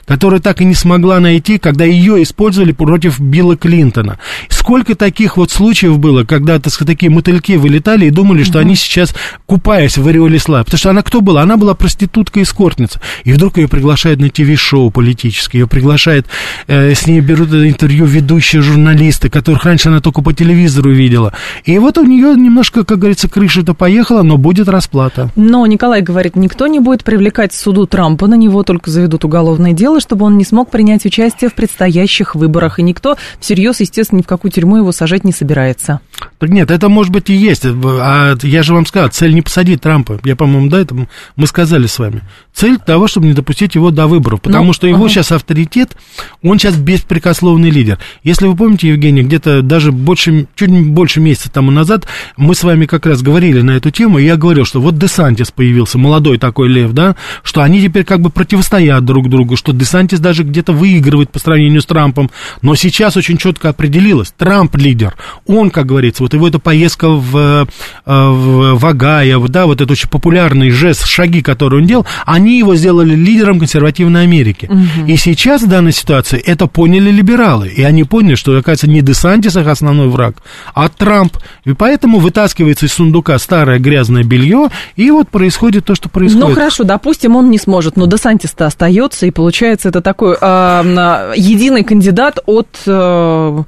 которая 0.10 0.40
так 0.40 0.60
и 0.60 0.66
не 0.66 0.74
смогла 0.74 1.20
найти, 1.20 1.60
когда 1.60 1.86
ее 1.86 2.24
использовали 2.24 2.72
против 2.72 3.20
Билла 3.20 3.56
Клинтона. 3.56 4.18
Сколько 4.50 4.96
таких 4.96 5.38
вот 5.38 5.52
случаев 5.52 6.00
было, 6.00 6.24
когда, 6.24 6.58
так 6.58 6.74
сказать, 6.74 6.96
такие 6.96 7.12
мотыльки 7.12 7.56
вылетали 7.58 8.08
и 8.08 8.10
думали, 8.10 8.42
что 8.42 8.58
они 8.58 8.76
сейчас, 8.76 9.14
купаясь 9.46 10.00
в 10.00 10.08
ореоле 10.08 10.40
славы, 10.40 10.66
потому 10.66 10.80
что 10.80 10.90
она 10.90 11.04
кто 11.04 11.22
была? 11.22 11.44
Она 11.44 11.58
была 11.58 11.76
проститутка-эскортница, 11.76 13.00
и 13.24 13.32
вдруг 13.32 13.60
ее 13.60 13.68
приглашают 13.68 14.20
на 14.20 14.30
ТВ-шоу 14.30 14.90
политические, 14.90 15.62
ее 15.62 15.68
приглашают, 15.68 16.26
э, 16.66 16.96
с 16.96 17.06
ней 17.06 17.20
берут 17.20 17.54
интервью 17.54 18.06
ведущие 18.06 18.64
журналисты, 18.64 19.30
которых 19.30 19.64
раньше 19.64 19.90
она 19.90 20.02
только 20.02 20.24
по 20.24 20.34
телевизору 20.34 20.92
видела. 20.92 21.34
И 21.66 21.78
вот 21.78 22.00
у 22.00 22.04
нее 22.04 22.34
немножко, 22.36 22.84
как 22.84 22.98
говорится, 22.98 23.30
крыша-то 23.30 23.76
поехала, 23.76 24.24
но 24.24 24.38
будет 24.38 24.70
расплата. 24.70 25.30
Но 25.36 25.68
Николай 25.68 26.02
говорит, 26.02 26.36
никто 26.36 26.66
не 26.66 26.80
будет 26.80 27.04
привлекать 27.04 27.52
к 27.52 27.56
суду 27.56 27.86
Трампа, 27.86 28.26
на 28.26 28.34
него 28.34 28.64
только 28.64 28.90
заведут 28.90 29.24
уголовное 29.24 29.74
дело, 29.74 29.99
чтобы 30.00 30.26
он 30.26 30.38
не 30.38 30.44
смог 30.44 30.70
принять 30.70 31.06
участие 31.06 31.50
в 31.50 31.54
предстоящих 31.54 32.36
выборах, 32.36 32.80
и 32.80 32.84
никто 32.84 33.18
всерьез, 33.40 33.80
естественно, 33.80 34.20
ни 34.20 34.24
в 34.24 34.28
какую 34.28 34.52
тюрьму 34.52 34.78
его 34.78 34.92
сажать 34.92 35.24
не 35.24 35.32
собирается. 35.32 36.00
Так 36.38 36.50
нет, 36.50 36.72
это 36.72 36.90
может 36.90 37.12
быть 37.12 37.30
и 37.30 37.34
есть. 37.34 37.66
А 37.66 38.36
я 38.42 38.64
же 38.64 38.74
вам 38.74 38.86
сказал, 38.86 39.10
цель 39.10 39.34
не 39.34 39.42
посадить 39.42 39.82
Трампа. 39.82 40.20
Я, 40.24 40.36
по-моему, 40.36 40.70
до 40.70 40.78
этого 40.78 41.08
мы 41.36 41.48
сказали 41.48 41.88
с 41.88 42.00
вами. 42.00 42.22
Цель 42.54 42.78
того, 42.78 43.08
чтобы 43.08 43.28
не 43.28 43.34
допустить 43.34 43.76
его 43.76 43.92
до 43.92 44.08
выборов. 44.08 44.42
Потому 44.42 44.68
Ну, 44.68 44.74
что 44.74 44.88
его 44.88 45.06
ага. 45.06 45.10
сейчас 45.10 45.32
авторитет, 45.32 45.96
он 46.44 46.60
сейчас 46.60 46.76
беспрекословный 46.76 47.70
лидер. 47.70 48.00
Если 48.24 48.48
вы 48.48 48.56
помните, 48.56 48.90
Евгений, 48.90 49.24
где-то 49.24 49.62
даже 49.62 49.92
больше, 49.92 50.48
чуть 50.56 50.70
больше 50.70 51.20
месяца 51.20 51.52
тому 51.52 51.72
назад 51.72 52.08
мы 52.38 52.56
с 52.56 52.64
вами 52.64 52.86
как 52.86 53.06
раз 53.06 53.22
говорили 53.22 53.62
на 53.62 53.72
эту 53.72 53.92
тему, 53.92 54.20
и 54.20 54.26
я 54.26 54.36
говорил, 54.36 54.66
что 54.66 54.82
вот 54.82 54.98
Десантис 54.98 55.52
появился, 55.52 55.98
молодой 55.98 56.38
такой 56.38 56.68
лев, 56.70 56.92
да, 56.92 57.16
что 57.44 57.62
они 57.62 57.82
теперь 57.82 58.04
как 58.04 58.22
бы 58.22 58.30
противостоят 58.30 59.04
друг 59.06 59.30
другу, 59.30 59.56
что 59.56 59.72
Десантис 59.74 59.89
даже 60.20 60.44
где-то 60.44 60.74
выигрывает 60.74 61.32
по 61.32 61.40
сравнению 61.40 61.82
с 61.82 61.86
Трампом. 61.86 62.30
Но 62.62 62.76
сейчас 62.76 63.18
очень 63.18 63.38
четко 63.38 63.70
определилось, 63.70 64.34
Трамп 64.38 64.76
лидер. 64.76 65.16
Он, 65.48 65.70
как 65.70 65.86
говорится, 65.86 66.24
вот 66.24 66.34
его 66.34 66.48
эта 66.48 66.60
поездка 66.60 67.10
в, 67.10 67.36
э, 67.36 67.66
в, 68.06 68.76
в 68.76 68.86
Огайо, 68.86 69.46
да, 69.48 69.66
вот 69.66 69.82
это 69.82 69.92
очень 69.92 70.10
популярный 70.10 70.70
жест, 70.70 71.06
шаги, 71.06 71.42
которые 71.42 71.82
он 71.82 71.88
делал, 71.88 72.06
они 72.26 72.58
его 72.58 72.76
сделали 72.76 73.16
лидером 73.16 73.60
консервативной 73.60 74.24
Америки. 74.24 74.70
И 75.08 75.16
сейчас 75.18 75.64
в 75.64 75.68
данной 75.68 75.92
ситуации 75.92 76.40
это 76.40 76.68
поняли 76.68 77.12
либералы. 77.12 77.70
И 77.70 77.84
они 77.84 78.04
поняли, 78.04 78.36
что, 78.36 78.52
оказывается, 78.58 78.90
не 78.90 79.02
Десантис 79.02 79.56
их 79.56 79.68
основной 79.68 80.10
враг, 80.10 80.36
а 80.74 80.90
Трамп. 80.90 81.38
И 81.66 81.74
поэтому 81.74 82.20
вытаскивается 82.20 82.86
из 82.86 82.94
сундука 82.94 83.38
старое 83.40 83.80
грязное 83.80 84.24
белье, 84.24 84.70
и 84.96 85.10
вот 85.12 85.30
происходит 85.30 85.86
то, 85.86 85.96
что 85.96 86.10
происходит. 86.10 86.48
Ну 86.48 86.54
хорошо, 86.54 86.84
допустим, 86.84 87.36
он 87.36 87.50
не 87.50 87.58
сможет, 87.58 87.96
но 87.96 88.06
Десантис-то 88.06 88.66
остается, 88.66 89.26
и 89.26 89.32
получается 89.32 89.79
это 89.86 90.02
такой 90.02 90.36
э, 90.40 91.34
единый 91.36 91.84
кандидат 91.84 92.40
от 92.46 92.68
э, 92.86 93.64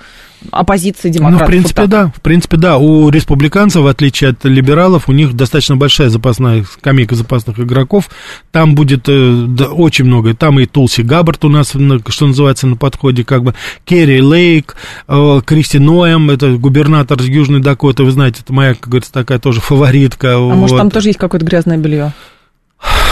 оппозиции 0.52 1.10
Ну, 1.10 1.14
демократов. 1.14 1.48
в 1.48 1.52
принципе, 1.52 1.82
Вот 1.82 1.90
да. 1.92 2.12
В 2.16 2.22
принципе, 2.22 2.58
да. 2.58 2.78
У 2.78 3.10
республиканцев, 3.10 3.84
в 3.84 3.88
отличие 3.88 4.32
от 4.32 4.44
либералов, 4.44 5.08
у 5.08 5.12
них 5.12 5.34
достаточно 5.36 5.76
большая 5.76 6.10
запасная 6.10 6.64
скамейка 6.64 7.14
запасных 7.16 7.60
игроков. 7.60 8.10
Там 8.52 8.74
будет 8.74 9.08
э, 9.08 9.46
да, 9.48 9.66
очень 9.68 10.06
много. 10.06 10.34
Там 10.34 10.60
и 10.60 10.66
Тулси 10.66 11.02
Габбард 11.02 11.46
у 11.46 11.50
нас, 11.50 11.74
на- 11.76 12.00
что 12.08 12.26
называется, 12.28 12.66
на 12.66 12.76
подходе, 12.76 13.24
как 13.24 13.44
бы 13.44 13.54
Керри 13.86 14.22
Лейк, 14.22 14.76
э, 15.08 15.42
Кристи 15.46 15.78
Ноэм, 15.78 16.32
это 16.32 16.54
губернатор 16.58 17.22
Южной 17.22 17.60
Дакоты, 17.62 18.04
вы 18.04 18.12
знаете, 18.12 18.42
это 18.44 18.52
моя, 18.52 18.74
как 18.74 18.88
говорится, 18.90 19.14
такая 19.14 19.38
тоже 19.38 19.62
фаворитка. 19.62 20.38
А 20.38 20.40
может, 20.40 20.72
вот. 20.72 20.78
там 20.80 20.90
тоже 20.90 21.10
есть 21.10 21.20
какое-то 21.20 21.46
грязное 21.46 21.78
белье? 21.78 22.14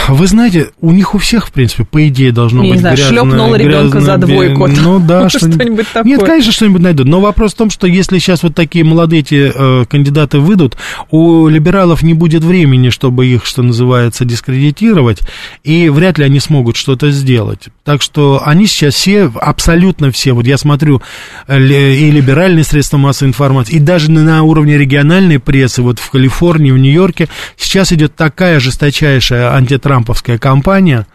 Вы 0.07 0.27
знаете, 0.27 0.69
у 0.81 0.91
них 0.91 1.13
у 1.15 1.17
всех, 1.17 1.47
в 1.47 1.51
принципе, 1.51 1.83
по 1.83 2.07
идее 2.07 2.31
должно 2.31 2.63
Я 2.63 2.67
не 2.67 2.71
быть 2.73 2.81
знаю, 2.81 2.95
грязное, 2.95 3.21
шлепнула 3.21 3.55
ребенка 3.55 4.01
за 4.01 4.17
двойку. 4.17 4.67
Ну 4.67 4.99
да, 5.07 5.29
Что-нибудь 5.29 5.87
такое. 5.87 6.11
Нет, 6.11 6.23
конечно, 6.23 6.51
что-нибудь 6.51 6.81
найдут. 6.81 7.07
Но 7.07 7.19
вопрос 7.19 7.53
в 7.53 7.57
том, 7.57 7.69
что 7.69 7.87
если 7.87 8.17
сейчас 8.19 8.43
вот 8.43 8.55
такие 8.55 8.83
молодые 8.85 9.21
эти 9.21 9.51
э, 9.53 9.85
кандидаты 9.85 10.39
выйдут, 10.39 10.77
у 11.11 11.47
либералов 11.47 12.01
не 12.03 12.13
будет 12.13 12.43
времени, 12.43 12.89
чтобы 12.89 13.27
их, 13.27 13.45
что 13.45 13.61
называется, 13.61 14.25
дискредитировать, 14.25 15.19
и 15.63 15.89
вряд 15.89 16.17
ли 16.17 16.25
они 16.25 16.39
смогут 16.39 16.75
что-то 16.75 17.11
сделать. 17.11 17.67
Так 17.83 18.01
что 18.01 18.41
они 18.45 18.65
сейчас 18.67 18.95
все, 18.95 19.31
абсолютно 19.35 20.11
все, 20.11 20.33
вот 20.33 20.45
я 20.45 20.57
смотрю 20.57 21.01
и 21.47 22.11
либеральные 22.11 22.63
средства 22.63 22.97
массовой 22.97 23.29
информации, 23.29 23.75
и 23.75 23.79
даже 23.79 24.11
на, 24.11 24.43
уровне 24.43 24.77
региональной 24.77 25.39
прессы, 25.39 25.81
вот 25.81 25.99
в 25.99 26.09
Калифорнии, 26.09 26.71
в 26.71 26.77
Нью-Йорке, 26.77 27.27
сейчас 27.57 27.91
идет 27.91 28.15
такая 28.15 28.59
жесточайшая 28.59 29.55
антитрамповская 29.99 30.37
кампания, 30.37 31.07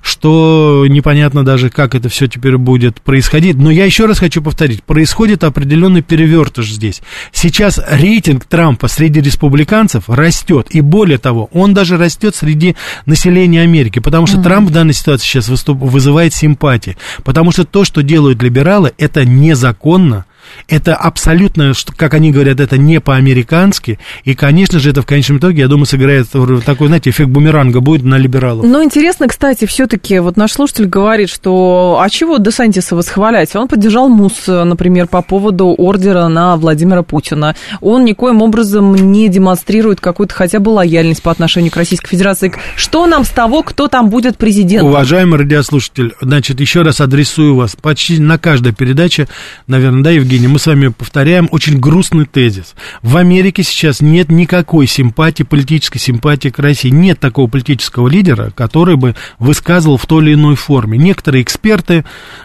что 0.00 0.86
непонятно 0.88 1.44
даже, 1.44 1.70
как 1.70 1.94
это 1.94 2.08
все 2.08 2.26
теперь 2.26 2.56
будет 2.56 3.00
происходить. 3.00 3.56
Но 3.56 3.70
я 3.70 3.84
еще 3.84 4.06
раз 4.06 4.18
хочу 4.18 4.42
повторить, 4.42 4.82
происходит 4.82 5.44
определенный 5.44 6.02
перевертыш 6.02 6.70
здесь. 6.70 7.02
Сейчас 7.32 7.80
рейтинг 7.88 8.44
Трампа 8.44 8.88
среди 8.88 9.20
республиканцев 9.20 10.04
растет, 10.08 10.68
и 10.70 10.80
более 10.80 11.18
того, 11.18 11.48
он 11.52 11.74
даже 11.74 11.96
растет 11.96 12.34
среди 12.34 12.76
населения 13.06 13.62
Америки, 13.62 13.98
потому 13.98 14.26
что 14.26 14.42
Трамп 14.42 14.70
в 14.70 14.72
данной 14.72 14.94
ситуации 14.94 15.26
сейчас 15.26 15.48
выступ- 15.48 15.78
вызывает 15.78 16.32
симпатии, 16.32 16.96
потому 17.24 17.52
что 17.52 17.64
то, 17.64 17.84
что 17.84 18.02
делают 18.02 18.42
либералы, 18.42 18.92
это 18.98 19.24
незаконно, 19.24 20.24
Это 20.68 20.96
абсолютно, 20.96 21.72
как 21.96 22.14
они 22.14 22.30
говорят, 22.30 22.60
это 22.60 22.78
не 22.78 23.00
по-американски. 23.00 23.98
И, 24.24 24.34
конечно 24.34 24.78
же, 24.78 24.90
это 24.90 25.02
в 25.02 25.06
конечном 25.06 25.38
итоге, 25.38 25.62
я 25.62 25.68
думаю, 25.68 25.86
сыграет 25.86 26.28
такой, 26.64 26.88
знаете, 26.88 27.10
эффект 27.10 27.30
бумеранга 27.30 27.80
будет 27.80 28.04
на 28.04 28.16
либералов. 28.16 28.64
Но 28.64 28.82
интересно, 28.82 29.28
кстати, 29.28 29.64
все-таки, 29.66 30.18
вот 30.18 30.36
наш 30.36 30.52
слушатель 30.52 30.86
говорит, 30.86 31.30
что 31.30 31.98
а 32.00 32.08
чего 32.10 32.38
Десантиса 32.38 32.96
восхвалять? 32.96 33.54
Он 33.56 33.68
поддержал 33.68 34.08
МУС, 34.08 34.46
например, 34.46 35.06
по 35.06 35.22
поводу 35.22 35.74
ордера 35.76 36.28
на 36.28 36.56
Владимира 36.56 37.02
Путина. 37.02 37.54
Он 37.80 38.04
никоим 38.04 38.42
образом 38.42 38.94
не 38.94 39.28
демонстрирует 39.28 40.00
какую-то 40.00 40.34
хотя 40.34 40.58
бы 40.58 40.70
лояльность 40.70 41.22
по 41.22 41.30
отношению 41.30 41.70
к 41.70 41.76
Российской 41.76 42.08
Федерации. 42.08 42.52
Что 42.76 43.06
нам 43.06 43.24
с 43.24 43.30
того, 43.30 43.62
кто 43.62 43.88
там 43.88 44.10
будет 44.10 44.38
президентом? 44.38 44.88
Уважаемый 44.88 45.38
радиослушатель, 45.38 46.14
значит, 46.20 46.60
еще 46.60 46.82
раз 46.82 47.00
адресую 47.00 47.56
вас 47.56 47.76
почти 47.80 48.18
на 48.18 48.38
каждой 48.38 48.72
передаче, 48.72 49.28
наверное, 49.66 50.02
да, 50.02 50.10
Евгений, 50.10 50.31
мы 50.38 50.58
с 50.58 50.66
вами 50.66 50.88
повторяем 50.88 51.48
очень 51.50 51.78
грустный 51.78 52.26
тезис. 52.26 52.74
В 53.02 53.16
Америке 53.16 53.62
сейчас 53.62 54.00
нет 54.00 54.30
никакой 54.30 54.86
симпатии, 54.86 55.42
политической 55.42 55.98
симпатии 55.98 56.48
к 56.48 56.58
России. 56.58 56.88
Нет 56.88 57.20
такого 57.20 57.48
политического 57.48 58.08
лидера, 58.08 58.50
который 58.54 58.96
бы 58.96 59.14
высказывал 59.38 59.96
в 59.96 60.06
той 60.06 60.24
или 60.24 60.34
иной 60.34 60.56
форме. 60.56 60.98
Некоторые 60.98 61.42
эксперты, 61.42 62.04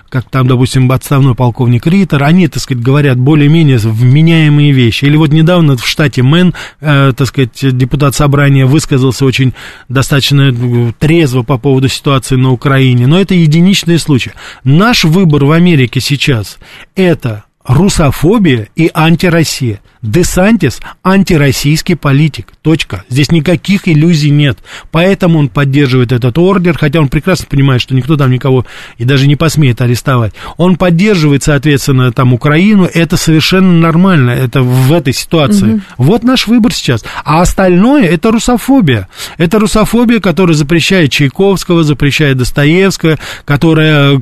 как 0.09 0.29
там, 0.29 0.47
допустим, 0.47 0.91
отставной 0.91 1.35
полковник 1.35 1.87
Риттер, 1.87 2.23
они, 2.23 2.47
так 2.47 2.61
сказать, 2.61 2.83
говорят 2.83 3.17
более-менее 3.17 3.77
вменяемые 3.77 4.71
вещи. 4.71 5.05
Или 5.05 5.17
вот 5.17 5.31
недавно 5.31 5.77
в 5.77 5.87
штате 5.87 6.23
Мэн, 6.23 6.53
э, 6.81 7.13
так 7.15 7.27
сказать, 7.27 7.77
депутат 7.77 8.15
собрания 8.15 8.65
высказался 8.65 9.25
очень 9.25 9.53
достаточно 9.89 10.51
э, 10.51 10.91
трезво 10.99 11.43
по 11.43 11.57
поводу 11.57 11.87
ситуации 11.87 12.35
на 12.35 12.51
Украине. 12.51 13.07
Но 13.07 13.19
это 13.19 13.33
единичные 13.33 13.99
случаи. 13.99 14.33
Наш 14.63 15.03
выбор 15.03 15.45
в 15.45 15.51
Америке 15.51 15.99
сейчас– 15.99 16.57
это 16.95 17.46
русофобия 17.67 18.69
и 18.75 18.89
антироссия. 18.93 19.81
Десантис– 20.07 20.79
антироссийский 21.03 21.95
политик. 21.95 22.47
Точка. 22.61 23.03
Здесь 23.09 23.31
никаких 23.31 23.87
иллюзий 23.87 24.29
нет. 24.29 24.59
Поэтому 24.91 25.39
он 25.39 25.49
поддерживает 25.49 26.11
этот 26.11 26.37
ордер, 26.37 26.77
хотя 26.77 26.99
он 26.99 27.09
прекрасно 27.09 27.45
понимает, 27.49 27.81
что 27.81 27.93
никто 27.93 28.15
там 28.15 28.31
никого 28.31 28.65
и 28.97 29.03
даже 29.03 29.27
не 29.27 29.35
посмеет 29.35 29.81
арестовать. 29.81 30.33
Он 30.57 30.77
поддерживает, 30.77 31.43
соответственно, 31.43 32.11
там 32.11 32.33
Украину. 32.33 32.89
Это 32.91 33.17
совершенно 33.17 33.73
нормально. 33.73 34.31
Это 34.31 34.61
в 34.61 34.93
этой 34.93 35.13
ситуации. 35.13 35.73
Угу. 35.73 35.81
Вот 35.97 36.23
наш 36.23 36.47
выбор 36.47 36.73
сейчас. 36.73 37.03
А 37.23 37.41
остальное– 37.41 38.03
это 38.05 38.31
русофобия. 38.31 39.07
Это 39.37 39.59
русофобия, 39.59 40.19
которая 40.19 40.55
запрещает 40.55 41.11
Чайковского, 41.11 41.83
запрещает 41.83 42.37
Достоевского, 42.37 43.17
которая, 43.45 44.21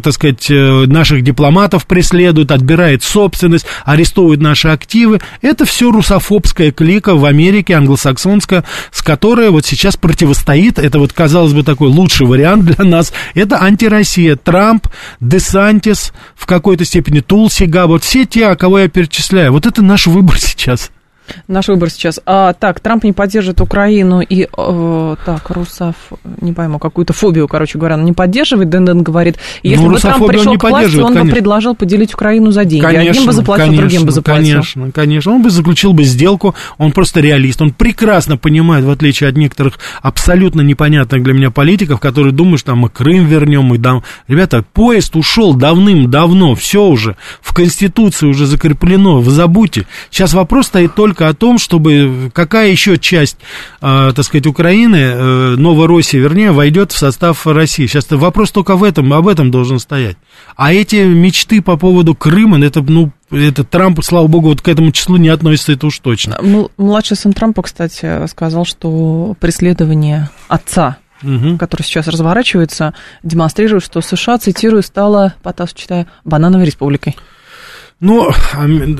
так 0.00 0.12
сказать, 0.12 0.50
э, 0.50 0.86
наших 0.86 1.22
дипломатов 1.22 1.86
преследует, 1.86 2.50
отбирает 2.50 3.02
собственность, 3.02 3.66
арестовывает 3.84 4.40
наши 4.40 4.68
активы 4.68 5.20
это 5.42 5.64
все 5.64 5.90
русофобская 5.90 6.72
клика 6.72 7.14
в 7.14 7.24
Америке, 7.24 7.74
англосаксонская, 7.74 8.64
с 8.90 9.02
которой 9.02 9.50
вот 9.50 9.64
сейчас 9.64 9.96
противостоит, 9.96 10.78
это 10.78 10.98
вот, 10.98 11.12
казалось 11.12 11.52
бы, 11.52 11.62
такой 11.62 11.88
лучший 11.88 12.26
вариант 12.26 12.64
для 12.64 12.84
нас, 12.84 13.12
это 13.34 13.62
антироссия. 13.62 14.36
Трамп, 14.36 14.88
Десантис, 15.20 16.12
в 16.34 16.46
какой-то 16.46 16.84
степени 16.84 17.20
Тулси 17.20 17.64
Габбард, 17.64 18.04
все 18.04 18.24
те, 18.24 18.54
кого 18.56 18.80
я 18.80 18.88
перечисляю. 18.88 19.52
Вот 19.52 19.66
это 19.66 19.82
наш 19.82 20.06
выбор 20.06 20.38
сейчас. 20.38 20.90
Наш 21.48 21.68
выбор 21.68 21.90
сейчас. 21.90 22.20
А, 22.26 22.52
так, 22.52 22.80
Трамп 22.80 23.04
не 23.04 23.12
поддерживает 23.12 23.60
Украину 23.60 24.20
и, 24.20 24.48
э, 24.56 25.16
так, 25.24 25.50
Русов, 25.50 25.94
не 26.40 26.52
пойму, 26.52 26.78
какую-то 26.78 27.12
фобию, 27.12 27.48
короче 27.48 27.78
говоря, 27.78 27.96
он 27.96 28.04
не 28.04 28.12
поддерживает, 28.12 28.68
Денден 28.68 29.02
говорит. 29.02 29.38
И 29.62 29.70
если 29.70 29.84
ну, 29.84 29.92
бы 29.92 29.98
Трамп 29.98 30.26
пришел 30.26 30.56
к 30.56 30.62
власти, 30.62 30.96
он 30.96 31.14
конечно. 31.14 31.24
бы 31.24 31.30
предложил 31.30 31.74
поделить 31.74 32.14
Украину 32.14 32.50
за 32.50 32.64
деньги. 32.64 32.84
Конечно, 32.84 33.10
Одним 33.10 33.26
бы 33.26 33.32
заплатил, 33.32 33.66
конечно, 33.66 33.82
другим 33.82 34.06
бы 34.06 34.12
заплатил. 34.12 34.52
Конечно, 34.52 34.90
конечно. 34.92 35.32
Он 35.32 35.42
бы 35.42 35.50
заключил 35.50 35.92
бы 35.92 36.04
сделку, 36.04 36.54
он 36.78 36.92
просто 36.92 37.20
реалист, 37.20 37.62
он 37.62 37.72
прекрасно 37.72 38.36
понимает, 38.36 38.84
в 38.84 38.90
отличие 38.90 39.28
от 39.28 39.36
некоторых 39.36 39.78
абсолютно 40.02 40.60
непонятных 40.60 41.22
для 41.22 41.32
меня 41.32 41.50
политиков, 41.50 42.00
которые 42.00 42.32
думают, 42.32 42.60
что 42.60 42.72
там 42.72 42.78
мы 42.80 42.88
Крым 42.88 43.26
вернем, 43.26 43.74
и 43.74 43.78
дам. 43.78 44.02
Ребята, 44.28 44.64
поезд 44.72 45.16
ушел 45.16 45.54
давным-давно, 45.54 46.54
все 46.54 46.84
уже, 46.84 47.16
в 47.40 47.54
Конституции 47.54 48.26
уже 48.26 48.46
закреплено, 48.46 49.20
вы 49.20 49.30
забудьте. 49.30 49.86
Сейчас 50.10 50.34
вопрос 50.34 50.66
стоит 50.66 50.94
только 50.94 51.15
только 51.16 51.28
о 51.28 51.34
том, 51.34 51.58
чтобы 51.58 52.30
какая 52.34 52.70
еще 52.70 52.98
часть, 52.98 53.38
э, 53.80 54.12
так 54.14 54.24
сказать, 54.24 54.46
Украины, 54.46 54.96
э, 54.96 55.56
Новороссии, 55.56 56.18
вернее, 56.18 56.52
войдет 56.52 56.92
в 56.92 56.98
состав 56.98 57.46
России. 57.46 57.86
Сейчас 57.86 58.06
вопрос 58.10 58.50
только 58.50 58.76
в 58.76 58.84
этом, 58.84 59.12
об 59.12 59.26
этом 59.26 59.50
должен 59.50 59.78
стоять. 59.78 60.16
А 60.56 60.74
эти 60.74 60.96
мечты 60.96 61.62
по 61.62 61.78
поводу 61.78 62.14
Крыма, 62.14 62.62
это, 62.62 62.82
ну, 62.82 63.12
это 63.30 63.64
Трамп, 63.64 64.00
слава 64.04 64.26
богу, 64.26 64.48
вот 64.48 64.60
к 64.60 64.68
этому 64.68 64.92
числу 64.92 65.16
не 65.16 65.30
относится, 65.30 65.72
это 65.72 65.86
уж 65.86 65.98
точно. 66.00 66.38
Младший 66.76 67.16
сын 67.16 67.32
Трампа, 67.32 67.62
кстати, 67.62 68.26
сказал, 68.26 68.66
что 68.66 69.34
преследование 69.40 70.28
отца 70.48 70.98
угу. 71.22 71.56
который 71.56 71.82
сейчас 71.82 72.08
разворачивается, 72.08 72.92
демонстрирует, 73.22 73.82
что 73.82 74.02
США, 74.02 74.36
цитирую, 74.36 74.82
стала, 74.82 75.32
Потас 75.42 75.72
читая, 75.72 76.06
банановой 76.24 76.66
республикой. 76.66 77.16
Ну, 78.00 78.30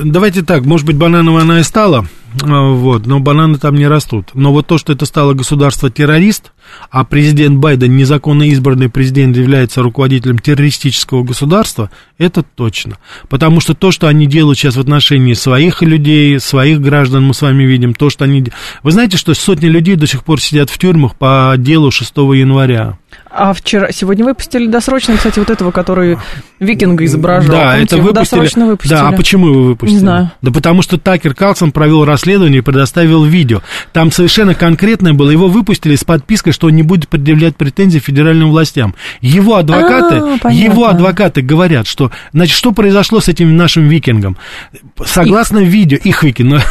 давайте 0.04 0.42
так, 0.42 0.64
может 0.64 0.87
быть, 0.87 0.96
банановая 0.96 1.42
она 1.42 1.61
и 1.61 1.62
стала, 1.62 1.98
а, 1.98 2.06
вот, 2.34 3.06
но 3.06 3.20
бананы 3.20 3.58
там 3.58 3.76
не 3.76 3.86
растут. 3.86 4.30
Но 4.34 4.52
вот 4.52 4.66
то, 4.66 4.78
что 4.78 4.92
это 4.92 5.06
стало 5.06 5.32
государство-террорист, 5.32 6.52
а 6.90 7.04
президент 7.04 7.58
Байден, 7.58 7.96
незаконно 7.96 8.44
избранный 8.44 8.88
президент, 8.88 9.36
является 9.36 9.82
руководителем 9.82 10.38
террористического 10.38 11.22
государства, 11.22 11.90
это 12.18 12.42
точно. 12.42 12.98
Потому 13.28 13.60
что 13.60 13.74
то, 13.74 13.90
что 13.90 14.08
они 14.08 14.26
делают 14.26 14.58
сейчас 14.58 14.76
в 14.76 14.80
отношении 14.80 15.34
своих 15.34 15.82
людей, 15.82 16.38
своих 16.40 16.80
граждан, 16.80 17.24
мы 17.24 17.34
с 17.34 17.42
вами 17.42 17.64
видим, 17.64 17.94
то, 17.94 18.10
что 18.10 18.24
они... 18.24 18.44
Вы 18.82 18.90
знаете, 18.90 19.16
что 19.16 19.32
сотни 19.34 19.66
людей 19.66 19.96
до 19.96 20.06
сих 20.06 20.24
пор 20.24 20.40
сидят 20.40 20.68
в 20.68 20.78
тюрьмах 20.78 21.16
по 21.16 21.54
делу 21.56 21.90
6 21.90 22.16
января? 22.16 22.98
А 23.30 23.52
вчера, 23.52 23.92
сегодня 23.92 24.24
выпустили 24.24 24.66
досрочно, 24.66 25.16
кстати, 25.16 25.38
вот 25.38 25.50
этого, 25.50 25.70
который 25.70 26.18
викинга 26.58 27.04
изображал. 27.04 27.54
Да, 27.54 27.72
Помните, 27.72 27.96
это 27.96 27.96
выпустили. 28.02 28.40
Досрочно 28.40 28.66
выпустили. 28.66 28.94
Да, 28.94 29.08
а 29.08 29.12
почему 29.12 29.48
его 29.48 29.62
выпустили? 29.62 29.94
Не 29.94 30.00
знаю. 30.00 30.30
Да 30.40 30.50
потому 30.50 30.82
что 30.82 30.98
Такер 30.98 31.34
Калсон 31.34 31.70
провел 31.70 32.04
расследование 32.16 32.59
и 32.59 32.62
предоставил 32.62 33.24
видео. 33.24 33.62
Там 33.92 34.11
совершенно 34.11 34.55
конкретное 34.55 35.12
было. 35.12 35.31
Его 35.31 35.48
выпустили 35.48 35.94
с 35.94 36.05
подпиской, 36.05 36.52
что 36.52 36.68
он 36.68 36.74
не 36.74 36.83
будет 36.83 37.09
предъявлять 37.09 37.57
претензии 37.57 37.98
федеральным 37.98 38.50
властям. 38.50 38.94
Его 39.20 39.57
адвокаты, 39.57 40.22
а, 40.42 40.50
его 40.50 40.88
адвокаты 40.88 41.42
говорят, 41.42 41.87
что, 41.87 42.11
значит, 42.33 42.57
что 42.57 42.72
произошло 42.72 43.20
с 43.20 43.29
этим 43.29 43.57
нашим 43.57 43.88
викингом? 43.88 44.38
Согласно 45.05 45.59
их. 45.59 45.68
видео, 45.68 45.98
их 45.98 46.22
викинг, 46.22 46.62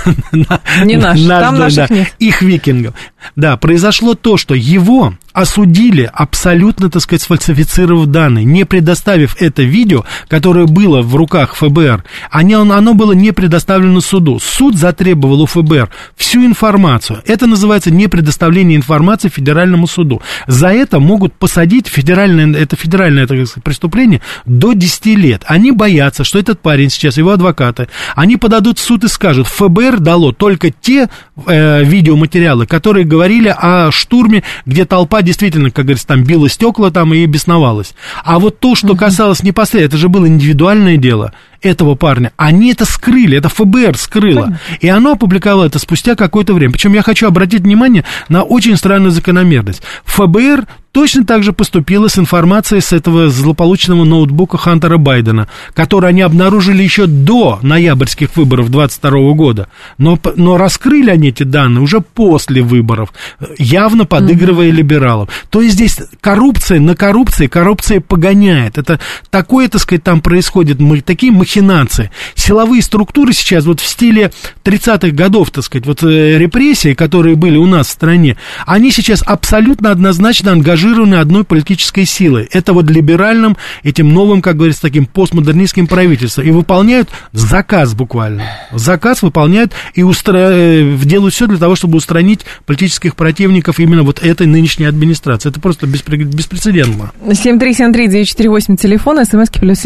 не 0.84 0.98
наш, 0.98 1.22
там 1.22 1.60
наших 1.60 1.90
нет. 1.92 2.16
их 2.18 2.42
викингов. 2.42 2.96
Да, 3.36 3.58
произошло 3.58 4.16
то, 4.16 4.38
что 4.38 4.56
его 4.56 5.14
осудили, 5.36 6.10
абсолютно, 6.14 6.90
так 6.90 7.02
сказать, 7.02 7.22
сфальсифицировав 7.22 8.08
данные, 8.08 8.46
не 8.46 8.64
предоставив 8.64 9.36
это 9.42 9.64
видео, 9.64 10.06
которое 10.30 10.66
было 10.66 11.02
в 11.02 11.14
руках 11.16 11.56
ФБР, 11.56 12.06
они, 12.32 12.54
оно 12.54 12.94
было 12.94 13.12
не 13.12 13.34
предоставлено 13.34 14.00
суду. 14.00 14.40
Суд 14.40 14.78
затребовал 14.78 15.42
у 15.42 15.46
ФБР 15.46 15.90
всю 16.16 16.46
информацию. 16.46 17.22
Это 17.26 17.48
называется 17.48 17.92
не 17.92 18.08
предоставление 18.08 18.78
информации 18.78 19.28
федеральному 19.28 19.88
суду. 19.88 20.22
За 20.48 20.70
это 20.70 21.00
могут 21.00 21.34
посадить 21.34 21.88
федеральное, 21.88 22.58
это 22.58 22.78
федеральное 22.78 23.28
так 23.28 23.46
сказать, 23.46 23.64
преступление 23.64 24.22
до 24.46 24.72
10 24.72 25.06
лет. 25.18 25.44
Они 25.48 25.72
боятся, 25.72 26.24
что 26.24 26.40
этот 26.40 26.62
парень 26.62 26.90
сейчас, 26.90 27.18
его 27.18 27.32
адвокаты, 27.32 27.90
они 28.16 28.38
подадут 28.38 28.80
в 28.80 28.82
суд 28.82 29.04
и 29.04 29.10
скажут, 29.10 29.48
ФБР 29.48 30.00
дало 30.00 30.32
только 30.32 30.72
те 30.72 31.10
э, 31.46 31.84
видеоматериалы, 31.84 32.66
которые 32.66 33.04
говорили 33.04 33.54
о 33.56 33.92
штурме, 33.92 34.44
где 34.66 34.86
толпа 34.86 35.25
действительно, 35.26 35.72
как 35.72 35.86
говорится, 35.86 36.08
там 36.08 36.24
била 36.24 36.48
стекла 36.50 36.92
там 36.92 37.14
и 37.14 37.26
бесновалась. 37.26 37.94
А 38.24 38.40
вот 38.40 38.60
то, 38.60 38.76
что 38.76 38.96
касалось 38.96 39.44
непосредственно, 39.44 39.88
это 39.88 39.98
же 39.98 40.08
было 40.08 40.28
индивидуальное 40.28 40.98
дело 40.98 41.34
этого 41.66 41.96
парня, 41.96 42.32
они 42.38 42.72
это 42.72 42.86
скрыли, 42.86 43.38
это 43.38 43.50
ФБР 43.50 43.98
скрыло. 43.98 44.44
Понятно. 44.44 44.60
И 44.80 44.88
оно 44.88 45.14
опубликовало 45.14 45.66
это 45.66 45.80
спустя 45.80 46.16
какое-то 46.16 46.54
время. 46.54 46.74
Причем 46.74 46.94
я 46.94 47.02
хочу 47.02 47.28
обратить 47.28 47.62
внимание 47.62 48.06
на 48.30 48.44
очень 48.44 48.78
странную 48.78 49.12
закономерность. 49.12 49.82
ФБР 50.06 50.66
точно 50.96 51.26
так 51.26 51.44
же 51.44 51.52
поступило 51.52 52.08
с 52.08 52.18
информацией 52.18 52.80
с 52.80 52.94
этого 52.94 53.30
злополучного 53.30 54.06
ноутбука 54.06 54.58
Хантера 54.58 54.98
Байдена, 54.98 55.50
который 55.74 56.10
они 56.10 56.22
обнаружили 56.22 56.82
еще 56.82 57.06
до 57.06 57.60
ноябрьских 57.62 58.38
выборов 58.38 58.72
22 58.72 59.34
года. 59.34 59.68
Но, 59.98 60.18
но 60.38 60.56
раскрыли 60.56 61.10
они 61.10 61.28
эти 61.30 61.44
данные 61.44 61.82
уже 61.82 62.00
после 62.00 62.62
выборов, 62.62 63.14
явно 63.58 64.06
подыгрывая 64.06 64.70
mm-hmm. 64.70 64.72
либералам. 64.72 65.28
То 65.50 65.62
есть 65.62 65.76
здесь 65.76 66.00
коррупция 66.22 66.80
на 66.80 66.96
коррупции, 66.96 67.48
коррупция 67.48 68.00
погоняет. 68.00 68.78
Это 68.78 69.02
такое, 69.30 69.68
так 69.68 69.82
сказать, 69.82 70.04
там 70.04 70.22
происходит, 70.22 70.80
мы, 70.80 71.02
такие 71.02 71.34
махинации. 71.56 72.12
Силовые 72.36 72.82
структуры 72.82 73.34
сейчас 73.34 73.66
вот 73.66 73.80
в 73.80 73.86
стиле 73.88 74.32
30-х 74.64 75.10
годов, 75.10 75.52
так 75.52 75.64
сказать, 75.64 75.86
вот 75.86 76.04
э, 76.04 76.38
репрессии, 76.38 76.94
которые 76.94 77.36
были 77.36 77.58
у 77.58 77.66
нас 77.66 77.88
в 77.88 77.92
стране, 77.92 78.38
они 78.66 78.92
сейчас 78.92 79.24
абсолютно 79.26 79.92
однозначно 79.92 80.52
ангажированы 80.52 81.16
одной 81.16 81.44
политической 81.44 82.06
силой. 82.06 82.48
Это 82.52 82.74
вот 82.74 82.90
либеральным, 82.90 83.58
этим 83.84 84.14
новым, 84.14 84.42
как 84.42 84.58
говорится, 84.58 84.82
таким 84.82 85.06
постмодернистским 85.06 85.88
правительством. 85.88 86.46
И 86.46 86.52
выполняют 86.52 87.10
заказ 87.32 87.94
буквально. 87.94 88.44
Заказ 88.72 89.22
выполняют 89.22 89.74
и 89.94 90.04
устра... 90.04 90.50
Э, 90.52 90.98
делают 91.04 91.34
все 91.34 91.48
для 91.48 91.58
того, 91.58 91.76
чтобы 91.76 91.98
устранить 91.98 92.42
политических 92.66 93.16
противников 93.16 93.80
именно 93.80 94.04
вот 94.04 94.22
этой 94.24 94.48
нынешней 94.48 94.86
администрации. 94.86 95.50
Это 95.50 95.60
просто 95.60 95.88
беспре... 95.88 96.18
беспрецедентно. 96.18 97.12
7373948, 97.26 98.78
телефон, 98.78 99.26
смски 99.26 99.60
плюс 99.60 99.86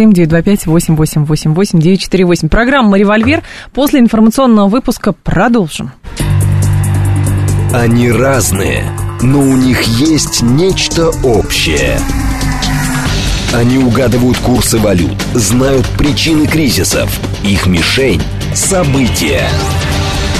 7925 1.65 1.69
888 1.69 1.79
948. 1.79 2.49
Программа 2.49 2.97
«Револьвер». 2.97 3.43
После 3.73 3.99
информационного 3.99 4.67
выпуска 4.67 5.13
продолжим. 5.13 5.91
Они 7.73 8.11
разные, 8.11 8.83
но 9.21 9.39
у 9.39 9.55
них 9.55 9.83
есть 9.83 10.41
нечто 10.41 11.09
общее. 11.23 11.99
Они 13.53 13.77
угадывают 13.77 14.37
курсы 14.39 14.77
валют, 14.77 15.17
знают 15.33 15.87
причины 15.97 16.47
кризисов. 16.47 17.09
Их 17.43 17.65
мишень– 17.67 18.21
события. 18.53 19.47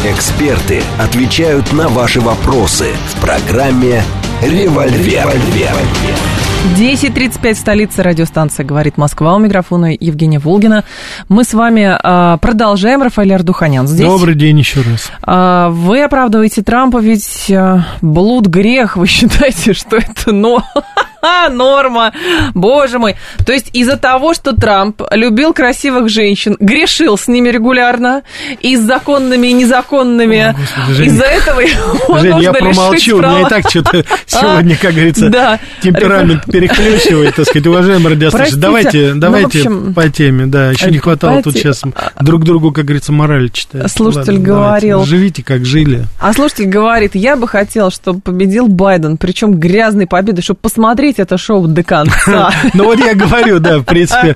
Эксперты 0.05 0.82
отвечают 0.97 1.73
на 1.73 1.88
ваши 1.88 2.21
вопросы 2.21 2.88
в 3.13 3.21
программе 3.21 4.03
«Револьвер». 4.41 5.27
«Револьвер». 5.27 6.38
10.35, 6.59 7.55
столица 7.55 8.03
радиостанция 8.03 8.65
«Говорит 8.65 8.97
Москва». 8.97 9.33
У 9.35 9.39
микрофона 9.39 9.95
Евгения 9.97 10.39
Волгина. 10.39 10.83
Мы 11.29 11.45
с 11.45 11.53
вами 11.53 11.87
а, 11.89 12.35
продолжаем. 12.35 13.01
Рафаэль 13.01 13.33
Ардуханян 13.33 13.87
здесь. 13.87 14.05
Добрый 14.05 14.35
день 14.35 14.59
еще 14.59 14.81
раз. 14.81 15.09
А, 15.23 15.69
вы 15.69 16.03
оправдываете 16.03 16.61
Трампа, 16.61 16.97
ведь 16.97 17.49
а, 17.49 17.85
блуд 18.01 18.47
грех. 18.47 18.97
Вы 18.97 19.07
считаете, 19.07 19.71
что 19.71 19.95
это 19.95 20.33
но... 20.33 20.61
норма, 21.49 22.13
боже 22.53 22.99
мой. 22.99 23.15
То 23.45 23.53
есть 23.53 23.69
из-за 23.73 23.97
того, 23.97 24.34
что 24.34 24.53
Трамп 24.53 25.01
любил 25.12 25.53
красивых 25.53 26.10
женщин, 26.10 26.55
грешил 26.60 27.17
с 27.17 27.27
ними 27.27 27.49
регулярно, 27.49 28.23
и 28.62 28.75
с 28.75 28.82
законными, 28.82 29.47
и 29.47 29.53
незаконными, 29.53 30.55
из-за 30.89 31.25
этого 31.25 31.62
Жень, 32.19 32.39
я 32.39 32.53
промолчу, 32.53 33.17
у 33.17 33.21
меня 33.21 33.41
и 33.41 33.49
так 33.49 33.69
что-то 33.69 34.03
сегодня, 34.25 34.77
как 34.77 34.93
говорится, 34.93 35.29
да. 35.29 35.60
темперамент 35.82 36.45
переключивает, 36.45 37.36
так 37.36 37.45
сказать, 37.45 37.67
уважаемые 37.67 38.10
радиослушатели. 38.15 38.60
Давайте, 38.60 39.13
ну, 39.13 39.19
давайте 39.19 39.60
общем, 39.60 39.93
по 39.93 40.10
теме, 40.10 40.45
да, 40.45 40.71
еще 40.71 40.91
не 40.91 40.97
хватало 40.97 41.41
тут 41.41 41.55
сейчас 41.55 41.84
друг 42.21 42.43
другу, 42.43 42.71
как 42.71 42.86
говорится, 42.86 43.12
мораль 43.12 43.49
читать. 43.51 43.91
Слушатель 43.91 44.34
Ладно, 44.34 44.45
говорил... 44.45 44.97
Давайте, 44.97 45.10
живите, 45.10 45.43
как 45.43 45.65
жили. 45.65 46.05
А 46.19 46.34
слушатель 46.34 46.65
говорит, 46.65 47.15
я 47.15 47.36
бы 47.36 47.47
хотел, 47.47 47.91
чтобы 47.91 48.21
победил 48.21 48.67
Байден, 48.67 49.17
причем 49.17 49.53
грязной 49.53 50.08
победой, 50.08 50.43
чтобы 50.43 50.60
посмотреть 50.62 51.08
смотреть 51.09 51.19
это 51.19 51.37
шоу 51.37 51.67
до 51.67 51.83
конца. 51.83 52.51
Ну 52.73 52.85
вот 52.85 52.99
я 52.99 53.15
говорю, 53.15 53.59
да, 53.59 53.79
в 53.79 53.83
принципе, 53.83 54.35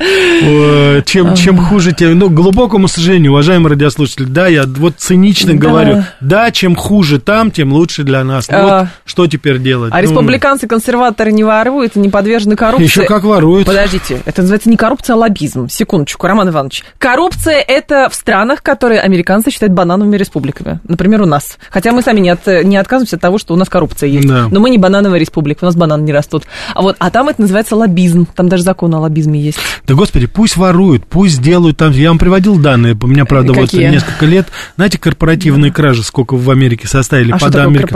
чем, 1.06 1.36
чем 1.36 1.58
хуже, 1.58 1.94
тем, 1.94 2.18
ну, 2.18 2.30
глубокому 2.30 2.88
сожалению, 2.88 3.32
уважаемые 3.32 3.72
радиослушатели, 3.72 4.26
да, 4.26 4.48
я 4.48 4.64
вот 4.66 4.96
цинично 4.98 5.54
говорю, 5.54 6.04
да, 6.20 6.52
чем 6.52 6.76
хуже 6.76 7.20
там, 7.20 7.52
тем 7.52 7.74
лучше 7.74 8.04
для 8.04 8.24
нас. 8.24 8.50
Ну, 8.50 8.62
вот 8.62 8.72
а. 8.72 8.88
что 9.06 9.28
теперь 9.28 9.60
делать? 9.60 9.92
А 9.94 9.98
ну, 9.98 10.02
республиканцы, 10.02 10.68
консерваторы 10.68 11.32
не 11.32 11.44
воруют, 11.44 11.96
не 11.96 12.10
подвержены 12.10 12.56
коррупции. 12.56 12.86
Еще 12.86 13.04
как 13.04 13.24
воруют. 13.24 13.68
Подождите, 13.68 14.22
это 14.26 14.42
называется 14.42 14.70
не 14.70 14.78
коррупция, 14.78 15.16
а 15.16 15.18
лоббизм. 15.18 15.70
Секундочку, 15.70 16.28
Роман 16.28 16.50
Иванович. 16.50 16.84
Коррупция 16.98 17.60
это 17.60 18.10
в 18.10 18.16
странах, 18.16 18.64
которые 18.64 19.02
американцы 19.02 19.52
считают 19.52 19.74
банановыми 19.74 20.18
республиками. 20.18 20.80
Например, 20.88 21.22
у 21.22 21.26
нас. 21.26 21.58
Хотя 21.70 21.92
мы 21.92 22.02
сами 22.02 22.20
не, 22.20 22.30
от, 22.30 22.46
не 22.48 22.78
отказываемся 22.78 23.18
от 23.18 23.22
того, 23.22 23.38
что 23.38 23.54
у 23.54 23.58
нас 23.58 23.70
коррупция 23.70 24.10
есть. 24.10 24.28
Да. 24.28 24.48
Но 24.50 24.60
мы 24.60 24.70
не 24.70 24.78
банановая 24.78 25.20
республика, 25.20 25.64
у 25.64 25.68
нас 25.68 25.76
бананы 25.76 26.04
не 26.04 26.14
растут. 26.14 26.44
А, 26.74 26.82
вот, 26.82 26.96
а 27.00 27.10
там 27.10 27.30
это 27.30 27.42
называется 27.42 27.76
лоббизм. 27.76 28.28
Там 28.36 28.50
даже 28.50 28.64
закон 28.64 28.94
о 28.96 29.00
лоббизме 29.00 29.42
есть. 29.42 29.60
Да, 29.88 29.94
господи, 29.94 30.28
пусть 30.28 30.58
воруют, 30.58 31.06
пусть 31.06 31.42
делают 31.42 31.78
там. 31.78 31.92
Я 31.92 32.10
вам 32.10 32.20
приводил 32.20 32.58
данные, 32.58 32.98
у 33.02 33.08
меня, 33.08 33.26
правда, 33.26 33.54
Какие? 33.54 33.86
вот 33.86 33.92
несколько 33.92 34.26
лет. 34.26 34.48
Знаете, 34.76 34.98
корпоративные 34.98 35.72
да. 35.72 35.76
кражи, 35.76 36.04
сколько 36.04 36.36
в 36.36 36.50
Америке 36.50 36.88
составили 36.88 37.32
а 37.32 37.38
под 37.38 37.52
что? 37.52 37.72
Это 37.72 37.88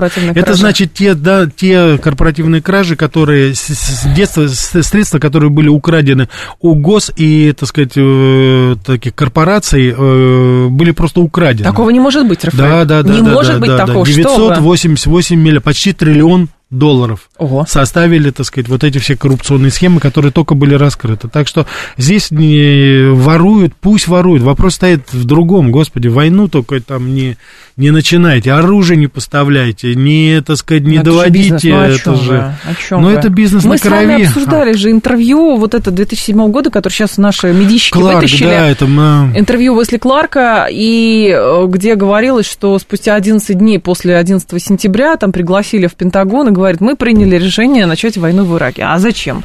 кражи? 0.43 0.53
значит 0.53 0.93
те, 0.93 1.13
да, 1.13 1.47
те 1.47 1.97
корпоративные 1.97 2.61
кражи, 2.61 2.95
которые 2.95 3.55
с, 3.55 3.67
с 3.67 4.05
детства, 4.13 4.47
с, 4.47 4.83
средства, 4.83 5.19
которые 5.19 5.49
были 5.49 5.69
украдены 5.69 6.29
у 6.61 6.75
гос 6.75 7.11
и, 7.15 7.53
так 7.57 7.69
сказать, 7.69 7.93
э, 7.95 8.75
таких 8.85 9.15
корпораций, 9.15 9.93
э, 9.97 10.67
были 10.69 10.91
просто 10.91 11.21
украдены. 11.21 11.69
Такого 11.69 11.89
не 11.89 11.99
может 11.99 12.27
быть, 12.27 12.43
Рафаэль. 12.43 12.69
Да, 12.69 12.85
да, 12.85 13.03
да. 13.03 13.13
Не 13.13 13.21
да, 13.21 13.31
может 13.31 13.53
да, 13.53 13.59
быть 13.59 13.69
да, 13.69 13.85
такого. 13.85 14.05
Да. 14.05 14.11
988 14.11 15.39
миллионов, 15.39 15.63
почти 15.63 15.93
триллион 15.93 16.49
долларов 16.69 17.29
Ого. 17.37 17.65
составили, 17.67 18.29
так 18.31 18.45
сказать, 18.45 18.67
вот 18.67 18.83
эти 18.83 18.97
все 18.97 19.15
коррупционные 19.15 19.71
схемы, 19.71 20.01
которые 20.01 20.31
только 20.31 20.53
были 20.53 20.73
раскрыты. 20.73 21.29
Так 21.29 21.47
что 21.47 21.65
здесь 21.95 22.29
не 22.29 23.09
воруют, 23.13 23.73
пусть 23.79 24.07
воруют. 24.07 24.43
Вопрос 24.43 24.75
стоит 24.75 25.13
в 25.13 25.23
другом, 25.23 25.71
господи, 25.71 26.09
войну 26.09 26.49
только 26.49 26.81
там 26.81 27.15
не, 27.15 27.37
не 27.77 27.91
начинайте, 27.91 28.51
оружие 28.51 28.97
не 28.97 29.07
поставляйте, 29.07 29.95
не, 29.95 30.41
так 30.41 30.57
сказать, 30.57 30.83
не 30.83 30.97
это 30.97 31.05
доводите. 31.05 31.57
Же. 31.57 31.73
Ну, 31.73 31.81
это 31.81 32.15
же. 32.15 32.55
О 32.65 32.75
чем 32.75 33.01
Но 33.01 33.11
это 33.11 33.29
бизнес 33.29 33.63
Мы 33.63 33.75
на 33.75 33.79
крови. 33.79 33.95
Мы 33.95 34.01
с 34.01 34.07
вами 34.07 34.25
обсуждали 34.25 34.73
же 34.73 34.91
интервью 34.91 35.55
вот 35.55 35.73
это 35.73 35.91
2007 35.91 36.51
года, 36.51 36.69
которое 36.69 36.93
сейчас 36.93 37.17
наши 37.17 37.53
медийщики 37.53 37.93
Кларк, 37.93 38.15
вытащили. 38.15 38.47
Да, 38.47 38.67
это 38.67 38.87
мы... 38.87 39.31
Интервью 39.37 39.75
Уэсли 39.75 39.97
Кларка, 39.97 40.67
и 40.69 41.31
э, 41.33 41.65
где 41.67 41.95
говорилось, 41.95 42.45
что 42.45 42.77
спустя 42.79 43.15
11 43.15 43.57
дней 43.57 43.79
после 43.79 44.17
11 44.17 44.61
сентября 44.61 45.15
там 45.15 45.31
пригласили 45.31 45.87
в 45.87 45.95
Пентагон 45.95 46.49
и 46.49 46.56
говорит, 46.57 46.81
мы 46.81 46.95
приняли 46.95 47.37
решение 47.37 47.85
начать 47.85 48.17
войну 48.17 48.43
в 48.43 48.55
Ираке. 48.57 48.83
А 48.83 48.99
зачем? 48.99 49.43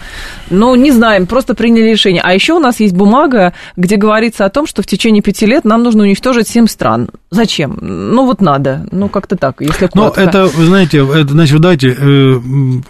Ну, 0.51 0.75
не 0.75 0.91
знаем, 0.91 1.27
просто 1.27 1.55
приняли 1.55 1.91
решение. 1.91 2.23
А 2.25 2.35
еще 2.35 2.55
у 2.55 2.59
нас 2.59 2.81
есть 2.81 2.95
бумага, 2.95 3.53
где 3.77 3.97
говорится 3.97 4.45
о 4.45 4.51
том, 4.51 4.67
что 4.67 4.83
в 4.83 4.87
течение 4.87 5.23
пяти 5.23 5.47
лет 5.47 5.65
нам 5.65 5.83
нужно 5.83 6.03
уничтожить 6.03 6.49
семь 6.49 6.67
стран. 6.67 7.09
Зачем? 7.31 7.79
Ну, 7.81 8.27
вот 8.27 8.41
надо. 8.41 8.87
Ну, 8.93 9.09
как-то 9.09 9.37
так, 9.37 9.61
если 9.61 9.89
ну, 9.95 10.03
коротко. 10.03 10.21
Ну, 10.21 10.29
это, 10.29 10.47
вы 10.47 10.67
знаете, 10.67 10.99
это, 10.99 11.29
значит, 11.29 11.61
давайте, 11.61 11.97
э, 11.99 12.41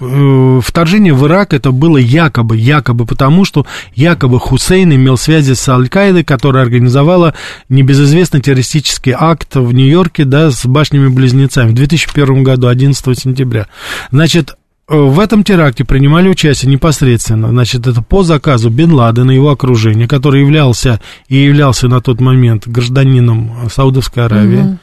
э, 0.01 0.61
вторжение 0.63 1.15
в 1.15 1.27
Ирак 1.27 1.55
это 1.55 1.71
было 1.71 1.97
якобы, 1.97 2.57
якобы 2.57 3.07
потому, 3.07 3.45
что 3.45 3.67
якобы 3.95 4.41
Хусейн 4.41 4.93
имел 4.95 5.17
связи 5.17 5.53
с 5.53 5.69
Аль-Каидой, 5.69 6.25
которая 6.25 6.65
организовала 6.65 7.35
небезызвестный 7.69 8.41
террористический 8.41 9.15
акт 9.17 9.55
в 9.55 9.73
Нью-Йорке, 9.73 10.25
да, 10.25 10.51
с 10.51 10.67
башнями-близнецами 10.67 11.71
в 11.71 11.75
2001 11.75 12.43
году, 12.43 12.67
11 12.67 13.19
сентября. 13.19 13.69
Значит, 14.13 14.55
Э, 14.93 14.97
в 14.97 15.21
этом 15.21 15.45
теракте 15.45 15.85
принимали 15.85 16.29
участие 16.29 16.71
непосредственно, 16.71 17.49
значит, 17.49 17.87
это 17.87 18.03
по 18.03 18.25
заказу 18.25 18.69
Бен 18.69 18.93
Ладена 18.93 19.31
и 19.31 19.37
его 19.37 19.51
окружения, 19.51 20.07
который 20.07 20.41
являлся 20.41 21.01
и 21.29 21.37
являлся 21.37 21.89
на 21.89 22.01
тот 22.01 22.21
момент 22.21 22.67
гражданином 22.67 23.71
Саудовской 23.71 24.25
Аравии. 24.25 24.61
Угу. 24.61 24.79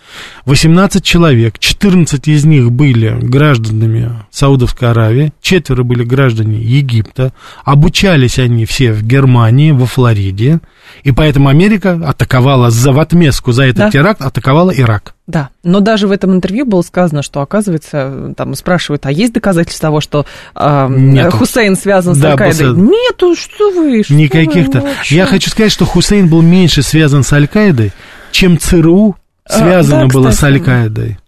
18 0.45 1.03
человек, 1.03 1.59
14 1.59 2.27
из 2.27 2.45
них 2.45 2.71
были 2.71 3.19
гражданами 3.21 4.13
Саудовской 4.31 4.89
Аравии, 4.89 5.33
четверо 5.41 5.83
были 5.83 6.03
граждане 6.03 6.59
Египта, 6.59 7.33
обучались 7.63 8.39
они 8.39 8.65
все 8.65 8.93
в 8.93 9.03
Германии, 9.03 9.71
во 9.71 9.85
Флориде, 9.85 10.59
и 11.03 11.11
поэтому 11.11 11.49
Америка 11.49 11.99
атаковала 12.05 12.69
за 12.69 12.91
в 12.91 12.99
отместку 12.99 13.51
за 13.51 13.63
этот 13.63 13.77
да. 13.77 13.91
теракт, 13.91 14.21
атаковала 14.21 14.71
Ирак. 14.71 15.15
Да, 15.27 15.49
но 15.63 15.79
даже 15.79 16.07
в 16.07 16.11
этом 16.11 16.33
интервью 16.33 16.65
было 16.65 16.81
сказано, 16.81 17.21
что, 17.21 17.41
оказывается, 17.41 18.33
там 18.35 18.55
спрашивают, 18.55 19.05
а 19.05 19.11
есть 19.11 19.31
доказательства 19.31 19.89
того, 19.89 20.01
что 20.01 20.25
э, 20.55 21.29
Хусейн 21.31 21.75
связан 21.75 22.15
с 22.15 22.17
да, 22.17 22.31
Аль-Каидой? 22.31 22.73
Был... 22.73 22.89
Нету, 22.89 23.35
что 23.35 23.71
вы, 23.71 24.03
что 24.03 24.13
Никаких-то. 24.13 24.83
Я 25.05 25.25
хочу 25.25 25.51
сказать, 25.51 25.71
что 25.71 25.85
Хусейн 25.85 26.27
был 26.27 26.41
меньше 26.41 26.81
связан 26.81 27.23
с 27.23 27.31
Аль-Каидой, 27.31 27.91
чем 28.31 28.57
ЦРУ 28.57 29.15
связано 29.47 30.01
а, 30.03 30.05
да, 30.07 30.13
было 30.13 30.29
кстати. 30.29 30.39
с 30.39 30.43
Аль-Каидой. 30.43 31.19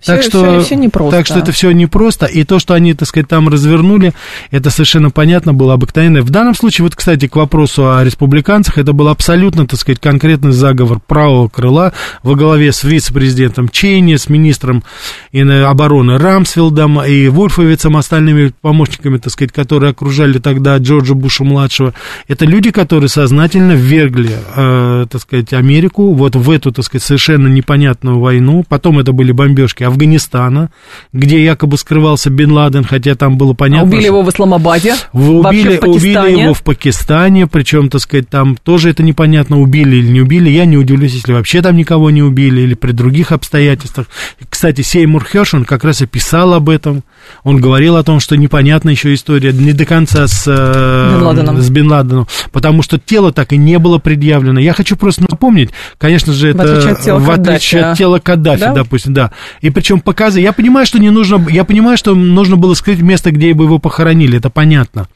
Все, 0.00 0.14
так 0.14 0.22
что, 0.22 0.60
все, 0.60 0.60
все 0.60 0.74
непросто. 0.76 1.16
Так 1.16 1.26
что 1.26 1.38
это 1.40 1.50
все 1.50 1.72
непросто. 1.72 2.26
И 2.26 2.44
то, 2.44 2.60
что 2.60 2.74
они, 2.74 2.94
так 2.94 3.08
сказать, 3.08 3.26
там 3.26 3.48
развернули, 3.48 4.12
это 4.52 4.70
совершенно 4.70 5.10
понятно 5.10 5.52
было 5.52 5.74
обыкновенно. 5.74 6.22
В 6.22 6.30
данном 6.30 6.54
случае, 6.54 6.84
вот, 6.84 6.94
кстати, 6.94 7.26
к 7.26 7.34
вопросу 7.34 7.96
о 7.96 8.04
республиканцах, 8.04 8.78
это 8.78 8.92
был 8.92 9.08
абсолютно, 9.08 9.66
так 9.66 9.80
сказать, 9.80 9.98
конкретный 10.00 10.52
заговор 10.52 11.00
правого 11.04 11.48
крыла 11.48 11.92
во 12.22 12.36
главе 12.36 12.70
с 12.70 12.84
вице-президентом 12.84 13.68
Чейни, 13.68 14.14
с 14.14 14.28
министром 14.28 14.84
обороны 15.32 16.16
Рамсфилдом 16.16 17.02
и 17.02 17.26
Вольфовицем, 17.26 17.96
остальными 17.96 18.52
помощниками, 18.60 19.18
так 19.18 19.32
сказать, 19.32 19.52
которые 19.52 19.90
окружали 19.90 20.38
тогда 20.38 20.76
Джорджа 20.76 21.14
Буша-младшего. 21.14 21.92
Это 22.28 22.44
люди, 22.44 22.70
которые 22.70 23.08
сознательно 23.08 23.72
ввергли, 23.72 24.30
э, 24.54 25.06
так 25.10 25.20
сказать, 25.20 25.52
Америку 25.52 26.14
вот 26.14 26.36
в 26.36 26.50
эту, 26.50 26.70
так 26.70 26.84
сказать, 26.84 27.02
совершенно 27.02 27.48
непонятную 27.48 28.20
войну. 28.20 28.64
Потом 28.68 29.00
это 29.00 29.12
были 29.12 29.32
бомбежки 29.32 29.87
Афганистана, 29.88 30.70
где 31.12 31.42
якобы 31.42 31.76
скрывался 31.76 32.30
Бен 32.30 32.52
Ладен, 32.52 32.84
хотя 32.84 33.14
там 33.14 33.36
было 33.36 33.54
понятно... 33.54 33.82
А 33.82 33.88
убили 33.88 34.06
его 34.06 34.22
в 34.22 34.30
Исламабаде, 34.30 34.94
убили, 35.12 35.78
в 35.78 35.88
убили 35.88 36.40
его 36.40 36.54
в 36.54 36.62
Пакистане, 36.62 37.46
причем, 37.46 37.88
так 37.88 38.00
сказать, 38.00 38.28
там 38.28 38.56
тоже 38.56 38.90
это 38.90 39.02
непонятно, 39.02 39.60
убили 39.60 39.96
или 39.96 40.08
не 40.08 40.20
убили. 40.20 40.50
Я 40.50 40.64
не 40.64 40.76
удивлюсь, 40.76 41.14
если 41.14 41.32
вообще 41.32 41.62
там 41.62 41.76
никого 41.76 42.10
не 42.10 42.22
убили 42.22 42.60
или 42.60 42.74
при 42.74 42.92
других 42.92 43.32
обстоятельствах. 43.32 44.06
Кстати, 44.48 44.82
Сеймур 44.82 45.24
Хершин 45.24 45.64
как 45.64 45.84
раз 45.84 46.02
и 46.02 46.06
писал 46.06 46.54
об 46.54 46.68
этом. 46.68 47.02
Он 47.42 47.60
говорил 47.60 47.96
о 47.96 48.02
том, 48.02 48.20
что 48.20 48.36
непонятна 48.36 48.90
еще 48.90 49.12
история 49.14 49.52
не 49.52 49.72
до 49.72 49.84
конца 49.84 50.26
с, 50.26 50.44
э, 50.46 51.20
Бен 51.20 51.62
с 51.62 51.70
Бен 51.70 51.90
Ладеном, 51.90 52.26
потому 52.52 52.82
что 52.82 52.98
тело 52.98 53.32
так 53.32 53.52
и 53.52 53.56
не 53.56 53.78
было 53.78 53.98
предъявлено. 53.98 54.60
Я 54.60 54.72
хочу 54.72 54.96
просто 54.96 55.22
напомнить, 55.28 55.70
конечно 55.98 56.32
же, 56.32 56.50
это 56.50 56.58
в 56.58 56.70
отличие 56.70 56.92
от 56.92 57.02
тела, 57.02 57.18
в 57.18 57.30
отличие 57.30 57.84
от 57.84 57.98
тела 57.98 58.18
Каддафи, 58.18 58.60
да? 58.60 58.72
допустим, 58.74 59.14
да. 59.14 59.32
И 59.60 59.70
причем 59.78 60.00
показы. 60.00 60.40
Я 60.40 60.52
понимаю, 60.52 60.86
что 60.86 60.98
не 60.98 61.10
нужно, 61.10 61.46
я 61.48 61.62
понимаю, 61.62 61.96
что 61.96 62.16
нужно 62.16 62.56
было 62.56 62.74
скрыть 62.74 63.00
место, 63.00 63.30
где 63.30 63.54
бы 63.54 63.62
его 63.62 63.78
похоронили, 63.78 64.38
это 64.38 64.50
понятно. 64.50 65.06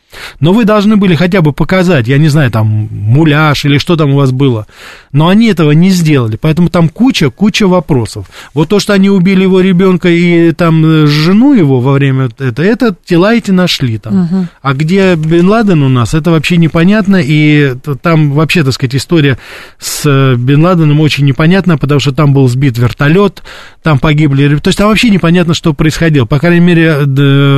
Но 0.41 0.53
вы 0.53 0.65
должны 0.65 0.97
были 0.97 1.15
хотя 1.15 1.41
бы 1.41 1.53
показать, 1.53 2.09
я 2.09 2.19
не 2.19 2.29
знаю, 2.29 2.51
там, 2.51 2.67
муляж 2.91 3.65
или 3.65 3.79
что 3.79 3.97
там 3.97 4.13
у 4.13 4.17
вас 4.17 4.33
было. 4.33 4.67
Но 5.13 5.29
они 5.29 5.49
этого 5.49 5.73
не 5.73 5.91
сделали, 5.91 6.37
поэтому 6.41 6.69
там 6.69 6.89
куча, 6.89 7.31
куча 7.31 7.67
вопросов. 7.67 8.27
Вот 8.55 8.69
то, 8.69 8.81
что 8.81 8.93
они 8.93 9.11
убили 9.11 9.43
его 9.43 9.61
ребенка 9.61 10.09
и 10.09 10.53
там 10.53 11.07
жену 11.07 11.55
его 11.55 11.81
во 11.81 11.93
время 11.93 12.29
этого, 12.39 12.65
это 12.65 12.95
тела 13.05 13.35
эти 13.35 13.51
нашли 13.51 13.99
там. 13.99 14.25
Угу. 14.25 14.47
А 14.63 14.75
где 14.75 15.15
Бен 15.15 15.49
Ладен 15.49 15.83
у 15.83 15.89
нас, 15.89 16.15
это 16.15 16.31
вообще 16.31 16.57
непонятно, 16.57 17.21
и 17.23 17.75
там 18.03 18.33
вообще, 18.33 18.65
так 18.65 18.73
сказать, 18.75 18.95
история 18.97 19.39
с 19.79 20.03
э, 20.07 20.35
Бен 20.37 20.63
Ладеном 20.63 21.01
очень 21.01 21.25
непонятна, 21.25 21.79
потому 21.79 22.01
что 22.01 22.13
там 22.13 22.33
был 22.33 22.49
сбит 22.49 22.79
вертолет, 22.79 23.43
там 23.83 23.99
погибли, 23.99 24.57
то 24.57 24.69
есть 24.69 24.79
там 24.79 24.89
вообще 24.89 25.11
непонятно, 25.11 25.55
что 25.55 25.75
происходило. 25.75 26.25
По 26.25 26.39
крайней 26.39 26.61
мере, 26.61 26.95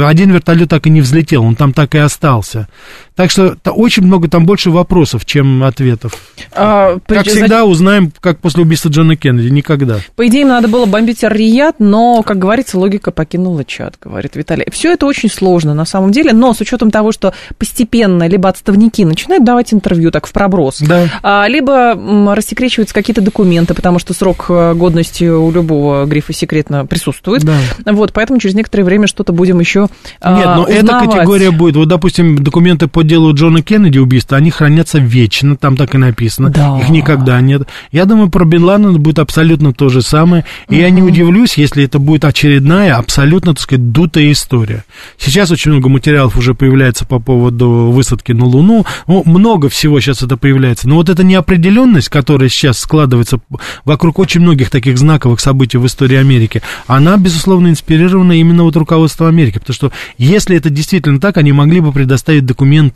один 0.04 0.30
вертолет 0.30 0.68
так 0.68 0.86
и 0.86 0.90
не 0.90 1.00
взлетел, 1.00 1.44
он 1.44 1.56
там 1.56 1.72
так 1.72 1.94
и 1.94 1.98
остался. 1.98 2.43
Elsa. 2.44 2.68
Так 3.16 3.30
что 3.30 3.56
очень 3.64 4.02
много, 4.02 4.28
там 4.28 4.44
больше 4.44 4.70
вопросов, 4.70 5.24
чем 5.24 5.62
ответов. 5.62 6.14
А, 6.52 6.98
как 7.06 7.26
всегда, 7.26 7.64
узнаем, 7.64 8.12
как 8.20 8.40
после 8.40 8.62
убийства 8.62 8.88
Джона 8.88 9.14
Кеннеди, 9.14 9.48
никогда. 9.48 9.98
По 10.16 10.26
идее, 10.26 10.44
надо 10.44 10.66
было 10.66 10.86
бомбить 10.86 11.22
Ар-Рияд, 11.22 11.76
но, 11.78 12.22
как 12.24 12.38
говорится, 12.38 12.76
логика 12.76 13.12
покинула 13.12 13.64
чат, 13.64 13.96
говорит 14.02 14.34
Виталий. 14.34 14.66
Все 14.72 14.92
это 14.92 15.06
очень 15.06 15.30
сложно 15.30 15.74
на 15.74 15.84
самом 15.84 16.10
деле, 16.10 16.32
но 16.32 16.54
с 16.54 16.60
учетом 16.60 16.90
того, 16.90 17.12
что 17.12 17.34
постепенно 17.56 18.26
либо 18.26 18.48
отставники 18.48 19.02
начинают 19.02 19.44
давать 19.44 19.72
интервью 19.72 20.10
так 20.10 20.26
в 20.26 20.32
проброс, 20.32 20.80
да. 20.80 21.08
а, 21.22 21.46
либо 21.46 21.94
рассекречиваются 22.34 22.94
какие-то 22.94 23.20
документы, 23.20 23.74
потому 23.74 24.00
что 24.00 24.12
срок 24.12 24.46
э, 24.48 24.74
годности 24.74 25.24
у 25.24 25.52
любого 25.52 26.04
грифа 26.06 26.32
секретно 26.32 26.84
присутствует. 26.84 27.44
Да. 27.44 27.58
Вот, 27.86 28.12
поэтому 28.12 28.40
через 28.40 28.56
некоторое 28.56 28.82
время 28.82 29.06
что-то 29.06 29.32
будем 29.32 29.60
еще 29.60 29.86
а, 30.20 30.36
Нет, 30.36 30.46
но 30.46 30.62
узнавать. 30.64 31.04
эта 31.06 31.16
категория 31.16 31.50
будет, 31.52 31.76
вот, 31.76 31.86
допустим, 31.86 32.42
документы 32.42 32.88
по 32.88 33.03
делу 33.04 33.32
Джона 33.34 33.62
Кеннеди 33.62 33.98
убийства, 33.98 34.36
они 34.38 34.50
хранятся 34.50 34.98
вечно, 34.98 35.56
там 35.56 35.76
так 35.76 35.94
и 35.94 35.98
написано. 35.98 36.50
Да. 36.50 36.78
Их 36.80 36.88
никогда 36.90 37.40
нет. 37.40 37.68
Я 37.92 38.04
думаю, 38.04 38.30
про 38.30 38.44
Бен 38.44 38.64
Ладена 38.64 38.92
будет 38.98 39.18
абсолютно 39.18 39.72
то 39.72 39.88
же 39.88 40.02
самое. 40.02 40.44
И 40.68 40.74
угу. 40.74 40.80
я 40.80 40.90
не 40.90 41.02
удивлюсь, 41.02 41.56
если 41.56 41.84
это 41.84 41.98
будет 41.98 42.24
очередная, 42.24 42.96
абсолютно, 42.96 43.54
так 43.54 43.62
сказать, 43.62 43.92
дутая 43.92 44.32
история. 44.32 44.84
Сейчас 45.18 45.50
очень 45.50 45.70
много 45.70 45.88
материалов 45.88 46.36
уже 46.36 46.54
появляется 46.54 47.06
по 47.06 47.18
поводу 47.18 47.68
высадки 47.92 48.32
на 48.32 48.44
Луну. 48.44 48.84
Ну, 49.06 49.22
много 49.24 49.68
всего 49.68 50.00
сейчас 50.00 50.22
это 50.22 50.36
появляется. 50.36 50.88
Но 50.88 50.96
вот 50.96 51.08
эта 51.08 51.24
неопределенность, 51.24 52.08
которая 52.08 52.48
сейчас 52.48 52.78
складывается 52.78 53.40
вокруг 53.84 54.18
очень 54.18 54.40
многих 54.40 54.70
таких 54.70 54.98
знаковых 54.98 55.40
событий 55.40 55.78
в 55.78 55.86
истории 55.86 56.16
Америки, 56.16 56.62
она, 56.86 57.16
безусловно, 57.16 57.68
инспирирована 57.68 58.32
именно 58.32 58.64
вот 58.64 58.76
руководством 58.76 59.28
Америки. 59.28 59.58
Потому 59.58 59.74
что 59.74 59.92
если 60.18 60.56
это 60.56 60.70
действительно 60.70 61.20
так, 61.20 61.36
они 61.36 61.52
могли 61.52 61.80
бы 61.80 61.92
предоставить 61.92 62.46
документы, 62.46 62.93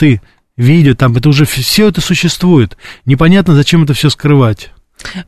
видео, 0.57 0.95
там 0.95 1.17
это 1.17 1.29
уже 1.29 1.45
все 1.45 1.89
это 1.89 2.01
существует. 2.01 2.77
Непонятно, 3.05 3.55
зачем 3.55 3.85
это 3.85 3.95
все 3.95 4.11
скрывать. 4.11 4.71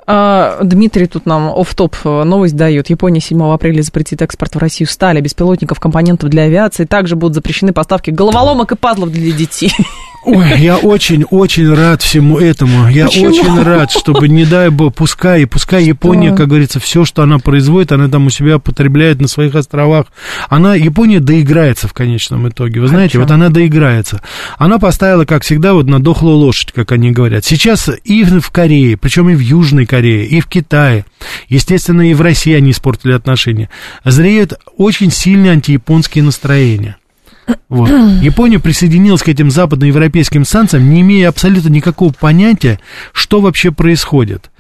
А, 0.07 0.59
Дмитрий 0.63 1.07
тут 1.07 1.27
нам 1.27 1.49
оф 1.49 1.75
топ 1.75 1.97
э, 2.05 2.25
новость 2.25 2.57
дает. 2.57 2.91
Япония 2.91 3.21
7 3.21 3.43
апреля 3.53 3.83
запретит 3.83 4.21
экспорт 4.21 4.57
в 4.57 4.59
Россию 4.59 4.89
стали, 4.89 5.21
беспилотников, 5.21 5.79
компонентов 5.79 6.29
для 6.29 6.43
авиации. 6.43 6.85
Также 6.85 7.17
будут 7.17 7.35
запрещены 7.35 7.73
поставки 7.73 8.11
головоломок 8.11 8.73
и 8.73 8.77
пазлов 8.77 9.11
для 9.13 9.33
детей. 9.33 9.73
Ой, 10.23 10.59
я 10.59 10.77
очень-очень 10.77 11.73
рад 11.73 12.03
всему 12.03 12.39
этому. 12.39 12.89
Я 12.91 13.07
Почему? 13.07 13.29
очень 13.29 13.63
рад, 13.63 13.91
чтобы, 13.91 14.29
не 14.29 14.45
дай 14.45 14.69
бог, 14.69 14.95
пускай, 14.95 15.47
пускай 15.47 15.85
Япония, 15.85 16.35
как 16.35 16.49
говорится, 16.49 16.79
все, 16.79 17.07
что 17.07 17.23
она 17.23 17.39
производит, 17.39 17.93
она 17.93 18.09
там 18.09 18.27
у 18.27 18.31
себя 18.31 18.59
потребляет 18.59 19.21
на 19.21 19.29
своих 19.29 19.55
островах. 19.55 20.07
Она, 20.51 20.75
Япония 20.75 21.21
доиграется 21.21 21.89
в 21.89 21.95
конечном 21.95 22.49
итоге. 22.49 22.81
Вы 22.81 22.89
знаете, 22.89 23.19
вот 23.19 23.31
она 23.31 23.49
доиграется. 23.49 24.21
Она 24.59 24.79
поставила, 24.79 25.25
как 25.25 25.43
всегда, 25.43 25.73
вот 25.73 25.87
на 25.87 26.01
дохлую 26.03 26.37
лошадь, 26.37 26.73
как 26.73 26.93
они 26.93 27.13
говорят. 27.13 27.47
Сейчас 27.47 27.89
и 28.05 28.25
в 28.25 28.51
Корее, 28.51 28.99
причем 28.99 29.31
и 29.31 29.35
в 29.35 29.41
Южной 29.41 29.87
Корее, 29.87 30.27
и 30.27 30.41
в 30.41 30.47
Китае, 30.47 31.07
естественно, 31.49 32.03
и 32.03 32.15
в 32.15 32.21
России 32.21 32.53
они 32.53 32.73
испортили 32.73 33.13
отношения, 33.13 33.71
зреют 34.05 34.53
очень 34.77 35.11
сильные 35.11 35.53
антияпонские 35.53 36.25
настроения. 36.25 36.97
Вот. 37.69 37.89
Япония 38.23 38.59
присоединилась 38.59 39.23
к 39.23 39.29
этим 39.29 39.51
западноевропейским 39.51 40.45
санкциям, 40.45 40.91
не 40.91 41.01
имея 41.01 41.29
абсолютно 41.29 41.69
никакого 41.69 42.13
понятия, 42.13 42.81
что 43.13 43.41
вообще 43.41 43.71
происходит. 43.71 44.51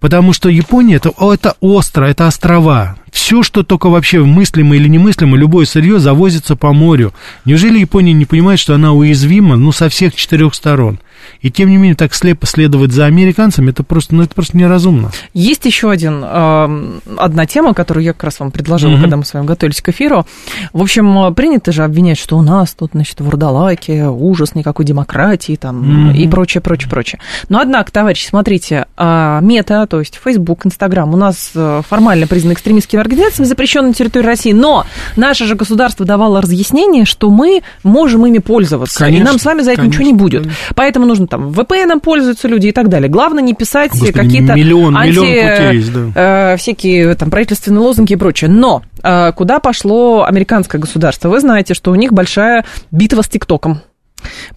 Потому 0.00 0.34
что 0.34 0.50
Япония 0.50 0.96
это, 0.96 1.12
это 1.18 1.56
остро, 1.60 2.04
это 2.04 2.26
острова. 2.26 2.96
Все, 3.10 3.42
что 3.42 3.62
только 3.62 3.88
вообще 3.88 4.22
мыслимо 4.22 4.76
или 4.76 4.86
немыслимо, 4.86 5.36
любое 5.36 5.64
сырье 5.64 5.98
завозится 5.98 6.56
по 6.56 6.74
морю. 6.74 7.14
Неужели 7.46 7.78
Япония 7.78 8.12
не 8.12 8.26
понимает, 8.26 8.60
что 8.60 8.74
она 8.74 8.92
уязвима 8.92 9.56
ну, 9.56 9.72
со 9.72 9.88
всех 9.88 10.14
четырех 10.14 10.54
сторон? 10.54 11.00
И 11.44 11.50
тем 11.50 11.68
не 11.68 11.76
менее 11.76 11.94
так 11.94 12.14
слепо 12.14 12.46
следовать 12.46 12.92
за 12.92 13.04
американцами, 13.04 13.70
это 13.70 13.82
просто, 13.82 14.14
ну, 14.14 14.22
это 14.22 14.34
просто 14.34 14.56
неразумно. 14.56 15.10
Есть 15.34 15.66
еще 15.66 15.90
один, 15.90 16.24
э, 16.24 17.00
одна 17.18 17.44
тема, 17.44 17.74
которую 17.74 18.02
я 18.02 18.14
как 18.14 18.24
раз 18.24 18.40
вам 18.40 18.50
предложила, 18.50 18.94
угу. 18.94 19.02
когда 19.02 19.18
мы 19.18 19.26
с 19.26 19.34
вами 19.34 19.44
готовились 19.44 19.82
к 19.82 19.90
эфиру. 19.90 20.26
В 20.72 20.80
общем, 20.80 21.34
принято 21.34 21.70
же 21.70 21.84
обвинять, 21.84 22.18
что 22.18 22.38
у 22.38 22.42
нас 22.42 22.72
тут, 22.72 22.92
значит, 22.94 23.20
вурдалаки, 23.20 24.04
ужас 24.06 24.54
никакой 24.54 24.86
демократии 24.86 25.56
там 25.56 26.06
угу. 26.06 26.16
и 26.16 26.26
прочее, 26.28 26.62
прочее, 26.62 26.88
прочее. 26.88 27.20
Но, 27.50 27.60
однако, 27.60 27.92
товарищи, 27.92 28.26
смотрите, 28.26 28.86
э, 28.96 29.38
мета, 29.42 29.86
то 29.86 29.98
есть 29.98 30.18
Facebook, 30.24 30.64
Instagram, 30.64 31.12
у 31.12 31.18
нас 31.18 31.50
э, 31.54 31.82
формально 31.86 32.26
признаны 32.26 32.54
экстремистскими 32.54 33.02
организациями, 33.02 33.46
запрещенными 33.46 33.90
на 33.90 33.94
территории 33.94 34.24
России, 34.24 34.52
но 34.52 34.86
наше 35.16 35.44
же 35.44 35.56
государство 35.56 36.06
давало 36.06 36.40
разъяснение, 36.40 37.04
что 37.04 37.28
мы 37.28 37.60
можем 37.82 38.24
ими 38.24 38.38
пользоваться, 38.38 39.00
конечно, 39.00 39.22
и 39.22 39.26
нам 39.26 39.38
с 39.38 39.44
вами 39.44 39.60
за 39.60 39.72
это 39.72 39.82
конечно, 39.82 40.00
ничего 40.00 40.10
не 40.10 40.18
будет. 40.18 40.42
Конечно. 40.44 40.64
Поэтому 40.74 41.04
нужно 41.04 41.26
там 41.34 41.48
VPN 41.48 41.98
пользуются 42.00 42.46
люди 42.46 42.68
и 42.68 42.72
так 42.72 42.88
далее. 42.88 43.08
Главное 43.08 43.42
не 43.42 43.54
писать 43.54 43.90
какие-то 43.90 44.54
миллион, 44.54 44.96
анти, 44.96 45.18
миллион 45.18 45.74
есть, 45.74 45.92
да. 45.92 46.52
э, 46.52 46.56
всякие 46.56 47.14
там 47.16 47.30
правительственные 47.30 47.80
лозунги 47.80 48.12
и 48.12 48.16
прочее. 48.16 48.48
Но 48.48 48.82
э, 49.02 49.32
куда 49.32 49.58
пошло 49.58 50.24
американское 50.24 50.80
государство? 50.80 51.28
Вы 51.28 51.40
знаете, 51.40 51.74
что 51.74 51.90
у 51.90 51.96
них 51.96 52.12
большая 52.12 52.64
битва 52.92 53.22
с 53.22 53.28
ТикТоком. 53.28 53.80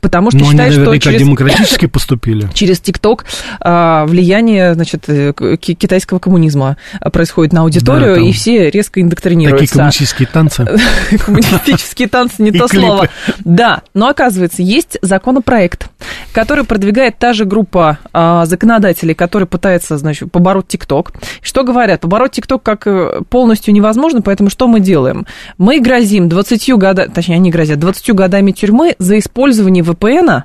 Потому 0.01 0.32
что 0.32 0.39
Но 0.39 0.51
считают, 0.51 0.75
они 0.75 0.86
что 0.86 0.99
через... 0.99 1.19
демократически 1.21 1.86
поступили. 1.88 2.47
Через 2.53 2.80
ТикТок 2.80 3.25
а, 3.60 4.06
влияние, 4.06 4.73
значит, 4.73 5.06
э, 5.08 5.34
китайского 5.58 6.19
коммунизма 6.19 6.77
происходит 7.12 7.53
на 7.53 7.62
аудиторию, 7.62 8.15
да, 8.15 8.21
и 8.21 8.32
все 8.32 8.69
резко 8.69 9.01
индоктринируются. 9.01 9.65
Такие 9.65 9.73
коммунистические 9.73 10.27
танцы. 10.27 10.65
Коммунистические 11.25 12.08
танцы, 12.08 12.41
не 12.41 12.51
то 12.51 12.67
слово. 12.67 13.10
Да, 13.39 13.82
но 13.93 14.08
оказывается, 14.08 14.62
есть 14.62 14.97
законопроект, 15.01 15.89
который 16.32 16.63
продвигает 16.63 17.17
та 17.17 17.34
же 17.34 17.45
группа 17.45 17.99
а, 18.13 18.45
законодателей, 18.45 19.15
которые 19.15 19.47
пытается, 19.47 19.97
значит, 19.97 20.32
побороть 20.32 20.67
ТикТок. 20.67 21.13
Что 21.41 21.63
говорят? 21.63 22.01
Побороть 22.01 22.32
ТикТок 22.32 22.63
как 22.63 22.88
э, 22.88 23.21
полностью 23.30 23.73
невозможно, 23.73 24.21
поэтому 24.21 24.49
что 24.49 24.67
мы 24.67 24.80
делаем? 24.80 25.25
Мы 25.58 25.80
грозим 25.80 26.30
20 26.30 26.73
годами, 26.75 27.12
точнее, 27.12 27.36
они 27.36 27.51
грозят 27.51 27.80
20 27.80 28.13
годами 28.13 28.51
тюрьмы 28.51 28.95
за 28.99 29.17
использование 29.17 29.57
использовании 29.58 29.82
VPN 29.82 30.43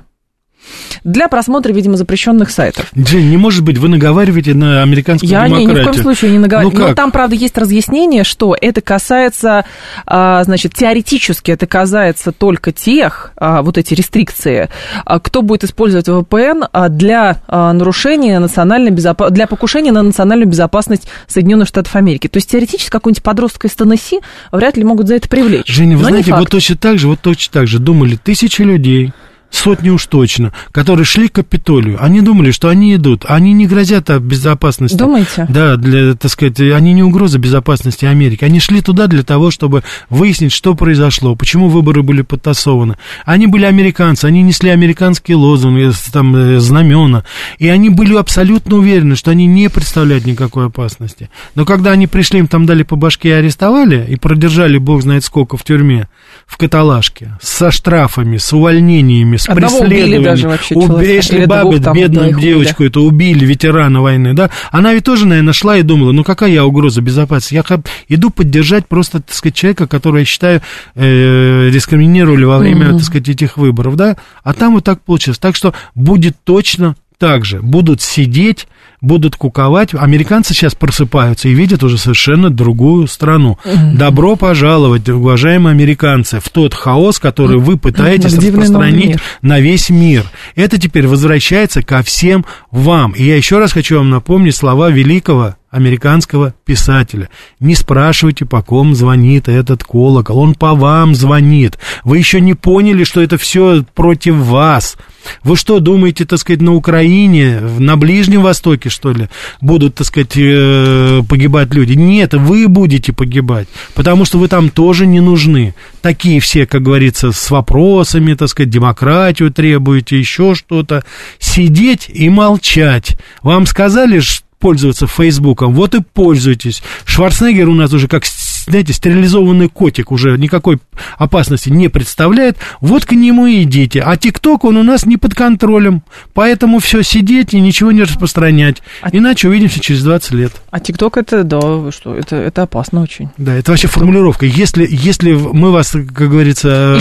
для 1.03 1.27
просмотра, 1.27 1.71
видимо, 1.73 1.97
запрещенных 1.97 2.49
сайтов. 2.49 2.85
Джин, 2.97 3.29
не 3.29 3.37
может 3.37 3.63
быть, 3.63 3.77
вы 3.77 3.89
наговариваете 3.89 4.53
на 4.53 4.81
американскую 4.81 5.29
Я 5.29 5.45
демократию. 5.45 5.69
не, 5.69 5.75
ни 5.75 5.81
в 5.81 5.83
коем 5.83 6.01
случае 6.01 6.31
не 6.31 6.39
наговариваю. 6.39 6.77
Ну, 6.77 6.87
Но 6.89 6.95
там, 6.95 7.11
правда, 7.11 7.35
есть 7.35 7.57
разъяснение, 7.57 8.23
что 8.23 8.55
это 8.59 8.81
касается, 8.81 9.65
а, 10.05 10.43
значит, 10.43 10.73
теоретически 10.73 11.51
это 11.51 11.67
касается 11.67 12.31
только 12.31 12.71
тех, 12.71 13.31
а, 13.37 13.61
вот 13.61 13.77
эти 13.77 13.93
рестрикции, 13.93 14.69
а, 15.05 15.19
кто 15.19 15.41
будет 15.41 15.63
использовать 15.63 16.07
VPN 16.07 16.89
для 16.89 17.41
нарушения 17.47 18.39
национальной 18.39 18.91
безопасности, 18.91 19.35
для 19.35 19.47
покушения 19.47 19.91
на 19.91 20.01
национальную 20.01 20.47
безопасность 20.47 21.07
Соединенных 21.27 21.67
Штатов 21.67 21.95
Америки. 21.95 22.27
То 22.27 22.37
есть 22.37 22.49
теоретически 22.49 22.89
какой-нибудь 22.89 23.23
подростка 23.23 23.67
из 23.67 23.73
Теннесси 23.73 24.19
вряд 24.51 24.77
ли 24.77 24.83
могут 24.83 25.07
за 25.07 25.15
это 25.15 25.27
привлечь. 25.29 25.67
Женя, 25.67 25.97
вы 25.97 26.03
Но 26.03 26.09
знаете, 26.09 26.33
вот 26.33 26.49
точно 26.49 26.77
так 26.77 26.99
же, 26.99 27.07
вот 27.07 27.19
точно 27.19 27.53
так 27.53 27.67
же 27.67 27.79
думали 27.79 28.17
тысячи 28.21 28.61
людей, 28.61 29.13
сотни 29.55 29.89
уж 29.89 30.05
точно, 30.07 30.51
которые 30.71 31.05
шли 31.05 31.27
к 31.27 31.33
Капитолию. 31.33 31.97
Они 32.03 32.21
думали, 32.21 32.51
что 32.51 32.69
они 32.69 32.95
идут. 32.95 33.25
Они 33.27 33.53
не 33.53 33.67
грозят 33.67 34.09
безопасности. 34.19 34.97
Думаете? 34.97 35.45
Да, 35.49 35.77
для, 35.77 36.15
так 36.15 36.31
сказать, 36.31 36.59
они 36.59 36.93
не 36.93 37.03
угроза 37.03 37.39
безопасности 37.39 38.05
Америки. 38.05 38.43
Они 38.43 38.59
шли 38.59 38.81
туда 38.81 39.07
для 39.07 39.23
того, 39.23 39.51
чтобы 39.51 39.83
выяснить, 40.09 40.51
что 40.51 40.75
произошло, 40.75 41.35
почему 41.35 41.69
выборы 41.69 42.03
были 42.03 42.21
подтасованы. 42.21 42.95
Они 43.25 43.47
были 43.47 43.65
американцы, 43.65 44.25
они 44.25 44.41
несли 44.41 44.69
американские 44.69 45.37
лозунги, 45.37 45.91
там, 46.11 46.35
э, 46.35 46.59
знамена, 46.59 47.23
и 47.59 47.67
они 47.67 47.89
были 47.89 48.15
абсолютно 48.15 48.77
уверены, 48.77 49.15
что 49.15 49.31
они 49.31 49.45
не 49.45 49.69
представляют 49.69 50.25
никакой 50.25 50.67
опасности. 50.67 51.29
Но 51.55 51.65
когда 51.65 51.91
они 51.91 52.07
пришли, 52.07 52.39
им 52.39 52.47
там 52.47 52.65
дали 52.65 52.83
по 52.83 52.95
башке 52.95 53.29
и 53.29 53.31
арестовали, 53.33 54.05
и 54.07 54.15
продержали 54.15 54.77
бог 54.77 55.03
знает 55.03 55.23
сколько 55.23 55.57
в 55.57 55.63
тюрьме, 55.63 56.07
в 56.45 56.57
каталажке, 56.57 57.37
со 57.41 57.71
штрафами, 57.71 58.37
с 58.37 58.51
увольнениями, 58.53 59.37
с 59.43 59.49
Одного 59.49 59.79
убили 59.79 60.23
даже 60.23 60.47
вообще 60.47 60.75
Уб... 60.75 61.01
Эшли 61.01 61.45
Баббет, 61.45 61.83
там, 61.83 61.95
бедную 61.95 62.31
да, 62.31 62.39
девочку, 62.39 62.83
это 62.85 63.01
убили, 63.01 63.45
ветерана 63.45 64.01
войны, 64.01 64.33
да. 64.33 64.49
Она 64.71 64.93
ведь 64.93 65.03
тоже, 65.03 65.27
наверное, 65.27 65.51
шла 65.51 65.77
и 65.77 65.81
думала, 65.81 66.13
ну 66.13 66.23
какая 66.23 66.49
я 66.49 66.65
угроза 66.65 67.01
безопасности? 67.01 67.55
Я 67.55 67.63
иду 68.07 68.29
поддержать 68.29 68.87
просто, 68.87 69.21
так 69.21 69.35
сказать, 69.35 69.55
человека, 69.55 69.87
которого 69.87 70.19
я 70.19 70.25
считаю 70.25 70.61
э, 70.95 71.69
дискриминировали 71.73 72.45
во 72.45 72.57
время, 72.57 72.87
mm-hmm. 72.87 72.97
так 72.97 73.03
сказать, 73.03 73.29
этих 73.29 73.57
выборов, 73.57 73.97
да. 73.97 74.15
А 74.43 74.53
там 74.53 74.75
вот 74.75 74.85
так 74.85 75.01
получилось. 75.01 75.39
Так 75.39 75.57
что 75.57 75.73
будет 75.93 76.37
точно 76.45 76.95
так 77.23 77.45
же. 77.45 77.61
Будут 77.61 78.01
сидеть 78.01 78.67
будут 79.03 79.35
куковать. 79.35 79.93
Американцы 79.93 80.53
сейчас 80.53 80.75
просыпаются 80.75 81.49
и 81.49 81.53
видят 81.53 81.83
уже 81.83 81.97
совершенно 81.97 82.49
другую 82.49 83.07
страну. 83.07 83.59
Добро 83.93 84.35
пожаловать, 84.35 85.07
уважаемые 85.09 85.71
американцы, 85.71 86.39
в 86.39 86.49
тот 86.49 86.73
хаос, 86.73 87.19
который 87.19 87.59
вы 87.59 87.77
пытаетесь 87.77 88.33
распространить 88.33 89.17
на 89.41 89.59
весь 89.59 89.89
мир. 89.89 90.23
Это 90.55 90.79
теперь 90.79 91.05
возвращается 91.05 91.83
ко 91.83 92.01
всем 92.01 92.45
вам. 92.71 93.11
И 93.11 93.23
я 93.23 93.35
еще 93.35 93.59
раз 93.59 93.73
хочу 93.73 93.97
вам 93.97 94.09
напомнить 94.09 94.55
слова 94.55 94.89
великого 94.89 95.55
американского 95.69 96.53
писателя. 96.65 97.29
Не 97.59 97.75
спрашивайте, 97.75 98.45
по 98.45 98.61
ком 98.61 98.95
звонит 98.95 99.49
этот 99.49 99.83
колокол. 99.83 100.37
Он 100.37 100.53
по 100.53 100.75
вам 100.75 101.13
звонит. 101.13 101.77
Вы 102.03 102.19
еще 102.19 102.39
не 102.39 102.53
поняли, 102.53 103.03
что 103.03 103.21
это 103.21 103.37
все 103.37 103.83
против 103.95 104.35
вас. 104.35 104.95
Вы 105.43 105.55
что, 105.55 105.79
думаете, 105.79 106.25
так 106.25 106.39
сказать, 106.39 106.61
на 106.61 106.73
Украине, 106.73 107.59
на 107.79 107.97
Ближнем 107.97 108.41
Востоке, 108.41 108.89
что 108.89 109.11
ли, 109.11 109.29
будут, 109.61 109.95
так 109.95 110.07
сказать, 110.07 110.33
э, 110.35 111.21
погибать 111.27 111.73
люди? 111.73 111.93
Нет, 111.93 112.33
вы 112.33 112.67
будете 112.67 113.13
погибать, 113.13 113.67
потому 113.93 114.25
что 114.25 114.37
вы 114.37 114.47
там 114.47 114.69
тоже 114.69 115.05
не 115.05 115.19
нужны. 115.19 115.75
Такие 116.01 116.39
все, 116.39 116.65
как 116.65 116.83
говорится, 116.83 117.31
с 117.31 117.51
вопросами, 117.51 118.33
так 118.33 118.49
сказать, 118.49 118.69
демократию 118.69 119.51
требуете, 119.51 120.17
еще 120.17 120.55
что-то. 120.55 121.03
Сидеть 121.39 122.09
и 122.13 122.29
молчать. 122.29 123.17
Вам 123.41 123.65
сказали, 123.65 124.19
что 124.19 124.43
пользоваться 124.63 125.07
Фейсбуком, 125.07 125.73
вот 125.73 125.93
и 125.93 126.01
пользуйтесь. 126.01 126.81
Шварценеггер 127.03 127.67
у 127.67 127.73
нас 127.73 127.91
уже 127.91 128.07
как, 128.07 128.23
знаете, 128.65 128.93
стерилизованный 128.93 129.69
котик, 129.69 130.11
уже 130.11 130.37
никакой 130.37 130.79
опасности 131.17 131.69
не 131.69 131.89
представляет. 131.89 132.57
Вот 132.81 133.05
к 133.05 133.11
нему 133.11 133.47
и 133.47 133.63
идите. 133.63 134.01
А 134.01 134.15
ТикТок, 134.17 134.63
он 134.63 134.77
у 134.77 134.83
нас 134.83 135.05
не 135.05 135.17
под 135.17 135.35
контролем. 135.35 136.03
Поэтому 136.33 136.79
все 136.79 137.01
сидеть 137.03 137.53
и 137.53 137.59
ничего 137.59 137.91
не 137.91 138.03
распространять. 138.03 138.81
А... 139.01 139.09
Иначе 139.11 139.47
увидимся 139.47 139.79
через 139.79 140.03
20 140.03 140.31
лет. 140.31 140.53
А 140.71 140.79
ТикТок 140.79 141.17
это, 141.17 141.43
да, 141.43 141.59
что, 141.91 142.15
это, 142.15 142.35
это 142.35 142.63
опасно 142.63 143.01
очень. 143.01 143.29
Да, 143.37 143.53
это 143.53 143.71
вообще 143.71 143.87
формулировка. 143.87 144.45
Если, 144.45 144.87
если 144.89 145.33
мы 145.33 145.71
вас, 145.71 145.91
как 145.91 146.29
говорится, 146.29 146.97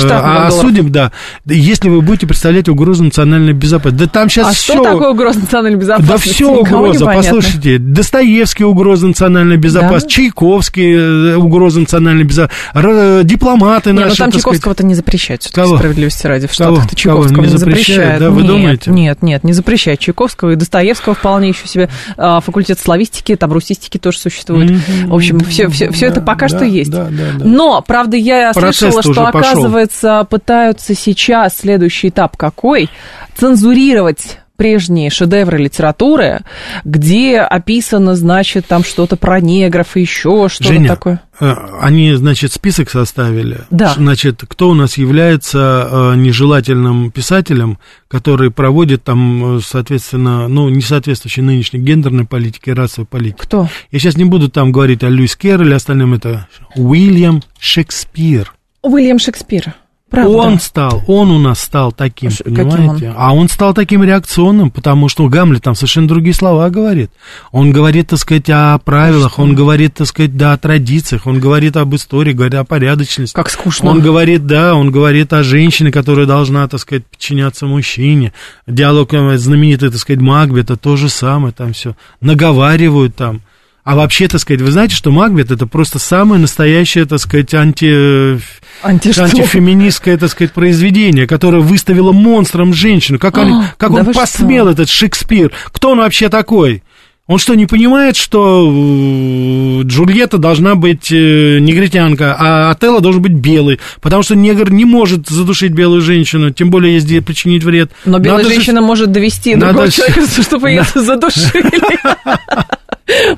осудим, 0.47 0.91
да, 0.91 1.13
если 1.45 1.89
вы 1.89 2.01
будете 2.03 2.27
представлять 2.27 2.69
угрозу 2.69 3.05
национальной 3.05 3.53
безопасности. 3.53 4.05
Да 4.05 4.11
там 4.11 4.29
сейчас 4.29 4.49
а 4.49 4.53
все... 4.53 4.75
что 4.75 4.85
такое 4.85 5.11
угроза 5.11 5.41
национальной 5.41 5.79
безопасности? 5.79 6.29
Да 6.29 6.35
все 6.35 6.49
угроза, 6.49 7.05
послушайте 7.07 7.63
слушайте, 7.63 7.79
Достоевский 7.79 8.65
угроза 8.65 9.07
национальной 9.07 9.57
безопасности, 9.57 10.07
да? 10.07 10.15
Чайковский 10.15 10.93
э, 10.95 11.37
угроза 11.53 11.81
национальной 11.81 12.25
безопасности, 12.25 13.25
дипломаты 13.25 13.91
нет, 13.91 14.07
наши. 14.07 14.11
Ну 14.11 14.17
там 14.17 14.33
Чайковского-то 14.33 14.85
не 14.85 14.95
запрещают, 14.95 15.49
Кого? 15.53 15.77
справедливости 15.77 16.27
ради. 16.27 16.47
В 16.47 16.53
Штатах-то 16.53 16.97
Чайковского 16.97 17.43
не, 17.43 17.53
не 17.53 17.59
запрещают. 17.59 18.21
Да, 18.21 18.31
вы 18.31 18.43
нет, 18.43 18.51
думаете? 18.51 18.91
Нет, 18.91 19.23
нет, 19.23 19.45
не 19.45 19.53
запрещают 19.53 20.01
Чайковского 20.01 20.51
и 20.51 20.57
Достоевского 20.57 21.15
вполне 21.15 21.51
еще 21.51 21.67
себе. 21.67 21.89
А, 22.17 22.41
факультет 22.41 22.79
славистики, 22.79 23.37
там 23.37 23.53
русистики 23.53 23.99
тоже 23.99 24.19
существует. 24.19 24.71
Mm-hmm. 24.71 25.07
В 25.07 25.15
общем, 25.15 25.41
все, 25.41 25.69
все, 25.69 25.91
все 25.91 26.07
да, 26.07 26.13
это 26.13 26.21
пока 26.21 26.49
да, 26.49 26.57
что 26.57 26.65
есть. 26.65 26.91
Да, 26.91 27.05
да, 27.05 27.39
да. 27.39 27.45
Но, 27.45 27.83
правда, 27.83 28.17
я 28.17 28.53
Процесс 28.53 28.93
слышала, 28.93 29.03
что, 29.03 29.27
оказывается, 29.27 30.27
пытаются 30.29 30.95
сейчас 30.95 31.59
следующий 31.59 32.09
этап 32.09 32.37
какой? 32.37 32.89
Цензурировать 33.37 34.42
прежние 34.63 35.11
шедевры 35.11 35.59
литературы, 35.59 36.43
где 36.85 37.41
описано, 37.41 38.15
значит, 38.15 38.65
там 38.69 38.85
что-то 38.85 39.17
про 39.17 39.41
негров 39.41 39.97
и 39.97 40.03
еще 40.03 40.47
что-то 40.49 40.87
такое. 40.87 41.21
Э, 41.41 41.53
они, 41.81 42.15
значит, 42.15 42.53
список 42.53 42.89
составили. 42.89 43.63
Да. 43.71 43.95
Значит, 43.95 44.45
кто 44.47 44.69
у 44.69 44.75
нас 44.75 44.99
является 44.99 45.89
э, 45.91 46.15
нежелательным 46.15 47.11
писателем, 47.11 47.81
который 48.07 48.53
проводит 48.53 49.03
там, 49.03 49.57
э, 49.57 49.61
соответственно, 49.67 50.47
ну, 50.47 50.69
не 50.69 50.81
соответствующей 50.81 51.43
нынешней 51.43 51.81
гендерной 51.81 52.25
политике 52.25 52.73
расовой 52.73 53.07
политике. 53.07 53.39
Кто? 53.41 53.69
Я 53.91 53.99
сейчас 53.99 54.17
не 54.17 54.25
буду 54.25 54.49
там 54.49 54.71
говорить 54.71 55.03
о 55.03 55.09
Льюис 55.09 55.35
Керроле 55.35 55.71
или 55.71 55.75
остальном, 55.75 56.15
это 56.15 56.47
Уильям 56.77 57.43
Шекспир. 57.59 58.55
Уильям 58.83 59.19
Шекспир. 59.19 59.75
Правда. 60.13 60.31
Он 60.31 60.61
стал, 60.61 61.03
он 61.07 61.31
у 61.31 61.39
нас 61.39 61.59
стал 61.59 61.91
таким, 61.91 62.31
Ш- 62.31 62.45
понимаете? 62.45 63.09
Он? 63.09 63.15
А 63.17 63.35
он 63.35 63.49
стал 63.49 63.73
таким 63.73 64.05
реакционным, 64.05 64.71
потому 64.71 65.09
что 65.09 65.27
Гамлет 65.27 65.63
там 65.63 65.75
совершенно 65.75 66.07
другие 66.07 66.35
слова 66.35 66.69
говорит. 66.69 67.11
Он 67.51 67.73
говорит, 67.73 68.09
так 68.09 68.19
сказать, 68.19 68.51
о 68.51 68.79
правилах, 68.79 69.39
он 69.39 69.55
говорит, 69.55 69.95
так 69.95 70.07
сказать, 70.07 70.37
да, 70.37 70.53
о 70.53 70.59
традициях, 70.59 71.27
он 71.27 71.41
говорит 71.41 71.79
об 71.79 71.95
истории, 71.95 72.35
говорит 72.35 72.55
о 72.55 72.65
порядочности. 72.65 73.35
Как 73.35 73.49
скучно. 73.49 73.91
Он 73.91 74.01
говорит, 74.01 74.47
да, 74.47 74.75
он 74.75 74.91
говорит 74.91 75.33
о 75.33 75.43
женщине, 75.43 75.91
которая 75.91 76.27
должна, 76.27 76.69
так 76.69 76.79
сказать, 76.81 77.07
подчиняться 77.07 77.65
мужчине. 77.65 78.35
Диалог 78.67 79.15
э, 79.15 79.39
знаменитый, 79.39 79.89
так 79.91 79.99
сказать, 79.99 80.21
Макбета, 80.21 80.77
то 80.77 80.97
же 80.97 81.09
самое 81.09 81.55
там 81.55 81.73
все. 81.73 81.97
Наговаривают 82.21 83.17
там. 83.17 83.41
А 83.85 83.97
вообще, 83.97 84.29
так 84.29 84.41
сказать, 84.41 84.61
вы 84.61 84.71
знаете, 84.71 84.95
что 84.95 85.11
Макбет 85.11 85.51
это 85.51 85.67
просто 85.67 85.99
самое 85.99 86.41
настоящее, 86.41 87.05
так 87.05 87.19
сказать, 87.19 87.53
анти... 87.53 88.41
Анти 88.83 89.19
антифеминистское, 89.19 90.17
так 90.17 90.31
сказать, 90.31 90.53
произведение, 90.53 91.27
которое 91.27 91.63
выставило 91.63 92.13
монстром 92.13 92.75
женщину. 92.75 93.19
Как, 93.19 93.37
он, 93.39 93.53
а, 93.53 93.75
как 93.77 93.93
да 93.93 94.01
он 94.01 94.13
посмел, 94.13 94.67
что? 94.67 94.73
этот 94.73 94.89
Шекспир? 94.89 95.51
Кто 95.73 95.91
он 95.91 95.99
вообще 95.99 96.29
такой? 96.29 96.85
Он 97.27 97.39
что, 97.39 97.55
не 97.55 97.67
понимает, 97.67 98.17
что 98.17 98.69
э, 98.69 99.83
Джульетта 99.85 100.39
должна 100.39 100.75
быть 100.75 101.11
э, 101.11 101.59
негритянка, 101.61 102.37
а 102.39 102.71
Отелло 102.71 103.01
должен 103.01 103.23
быть 103.23 103.33
белый? 103.33 103.81
Потому 104.01 104.23
что 104.23 104.37
негр 104.37 104.71
не 104.71 104.85
может 104.85 105.29
задушить 105.29 105.73
белую 105.73 106.03
женщину, 106.03 106.51
тем 106.51 106.71
более 106.71 106.95
если 106.95 107.21
причинить 107.21 107.65
вред. 107.65 107.91
Но 108.05 108.19
белая 108.19 108.43
Надо 108.43 108.55
женщина 108.55 108.81
же... 108.81 108.87
может 108.87 109.13
довести 109.13 109.55
Надо... 109.55 109.67
другого 109.69 109.91
человека, 109.91 110.21
чтобы 110.43 110.71
ее 110.71 110.85
задушили. 110.95 111.71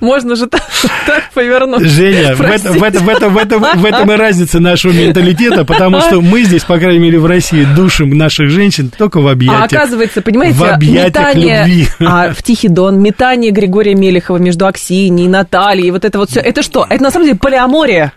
Можно 0.00 0.36
же 0.36 0.46
так, 0.46 0.62
так 1.06 1.30
повернуть. 1.32 1.82
Женя, 1.82 2.34
в, 2.34 2.40
это, 2.42 2.72
в, 2.72 2.82
это, 2.82 3.00
в, 3.00 3.08
это, 3.08 3.28
в, 3.28 3.38
этом, 3.38 3.62
в 3.62 3.84
этом 3.84 4.12
и 4.12 4.16
разница 4.16 4.60
нашего 4.60 4.92
менталитета, 4.92 5.64
потому 5.64 6.00
что 6.00 6.20
мы 6.20 6.42
здесь, 6.42 6.64
по 6.64 6.78
крайней 6.78 7.00
мере, 7.00 7.18
в 7.18 7.26
России 7.26 7.64
душим 7.64 8.16
наших 8.16 8.50
женщин 8.50 8.90
только 8.96 9.20
в 9.20 9.28
объятиях. 9.28 9.62
А 9.62 9.64
оказывается, 9.64 10.22
понимаете, 10.22 10.58
в 10.58 10.78
метание, 10.82 11.60
любви. 11.60 11.88
А, 12.00 12.32
в 12.32 12.42
Тихий 12.42 12.68
Дон, 12.68 13.00
метание 13.00 13.50
Григория 13.50 13.94
Мелехова 13.94 14.38
между 14.38 14.66
Аксиньей, 14.66 15.28
Натальей, 15.28 15.90
вот 15.90 16.04
это 16.04 16.18
вот 16.18 16.30
все, 16.30 16.40
это 16.40 16.62
что? 16.62 16.86
Это 16.88 17.02
на 17.02 17.10
самом 17.10 17.26
деле 17.26 17.38
полиамория. 17.38 18.12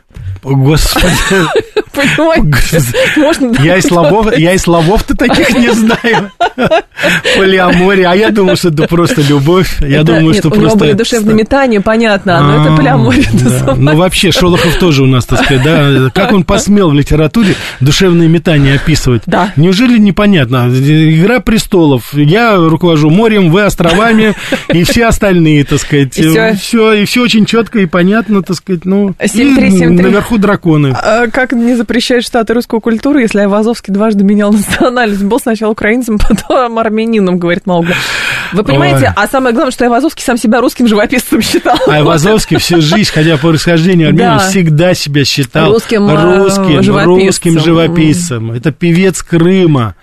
Господи. 2.17 3.19
Можно 3.19 3.53
я 3.63 3.77
и 3.77 3.81
слабов, 3.81 4.37
я 4.37 4.53
и 4.53 4.57
слабов-то 4.57 5.15
таких 5.15 5.49
не 5.55 5.71
знаю. 5.73 6.31
Полиамория. 7.37 8.11
А 8.11 8.15
я 8.15 8.29
думал, 8.29 8.55
что 8.55 8.69
это 8.69 8.87
просто 8.87 9.21
любовь. 9.21 9.77
Я 9.81 10.03
думаю, 10.03 10.33
что 10.33 10.49
просто... 10.49 10.77
У 10.77 10.79
были 10.79 10.93
душевные 10.93 11.35
метания, 11.35 11.81
понятно, 11.81 12.41
но 12.41 12.61
это 12.61 12.73
а, 12.73 12.77
полиамория. 12.77 13.27
Ну, 13.75 13.95
вообще, 13.95 14.31
Шолохов 14.31 14.77
тоже 14.79 15.03
у 15.03 15.05
нас, 15.05 15.25
так 15.25 15.43
сказать, 15.43 15.63
да? 15.63 16.09
Как 16.13 16.31
он 16.31 16.43
посмел 16.43 16.89
в 16.89 16.93
литературе 16.93 17.55
душевные 17.79 18.29
метания 18.29 18.75
описывать? 18.75 19.23
Да. 19.25 19.51
Неужели 19.55 19.97
непонятно? 19.97 20.69
Игра 20.69 21.39
престолов. 21.39 22.13
Я 22.13 22.55
руковожу 22.57 23.09
морем, 23.09 23.49
вы 23.49 23.63
островами, 23.63 24.35
и 24.69 24.83
все 24.83 25.07
остальные, 25.07 25.63
так 25.65 25.79
сказать. 25.79 26.13
Все, 26.13 26.93
и 26.93 27.05
все 27.05 27.21
очень 27.21 27.45
четко 27.45 27.79
и 27.79 27.85
понятно, 27.85 28.41
так 28.43 28.55
сказать. 28.55 28.85
Ну, 28.85 29.15
наверху 30.03 30.36
драконы. 30.37 30.95
А 30.95 31.27
как 31.27 31.51
не 31.51 31.75
запрещает 31.75 32.23
Штаты 32.23 32.53
русскую 32.53 32.81
культуру, 32.81 33.19
если 33.19 33.39
Айвазовский 33.39 33.93
дважды 33.93 34.23
менял 34.23 34.51
национальность? 34.53 35.23
Был 35.23 35.39
сначала 35.39 35.71
украинцем, 35.71 36.17
потом 36.29 36.77
армянином, 36.79 37.37
говорит 37.37 37.65
Маугли. 37.65 37.95
Вы 38.53 38.63
понимаете, 38.63 39.07
Ой. 39.07 39.13
а 39.15 39.27
самое 39.27 39.53
главное, 39.53 39.71
что 39.71 39.85
Айвазовский 39.85 40.23
сам 40.23 40.37
себя 40.37 40.61
русским 40.61 40.87
живописцем 40.87 41.41
считал. 41.41 41.77
Айвазовский 41.87 42.57
всю 42.57 42.81
жизнь, 42.81 43.11
хотя 43.13 43.37
по 43.37 43.49
происхождению 43.49 44.07
армянин, 44.09 44.37
да. 44.37 44.39
всегда 44.39 44.93
себя 44.93 45.25
считал 45.25 45.71
русским, 45.71 46.09
русским, 46.09 46.83
живописцем. 46.83 47.25
русским 47.25 47.59
живописцем. 47.59 48.51
Это 48.51 48.71
певец 48.71 49.21
Крыма 49.21 49.95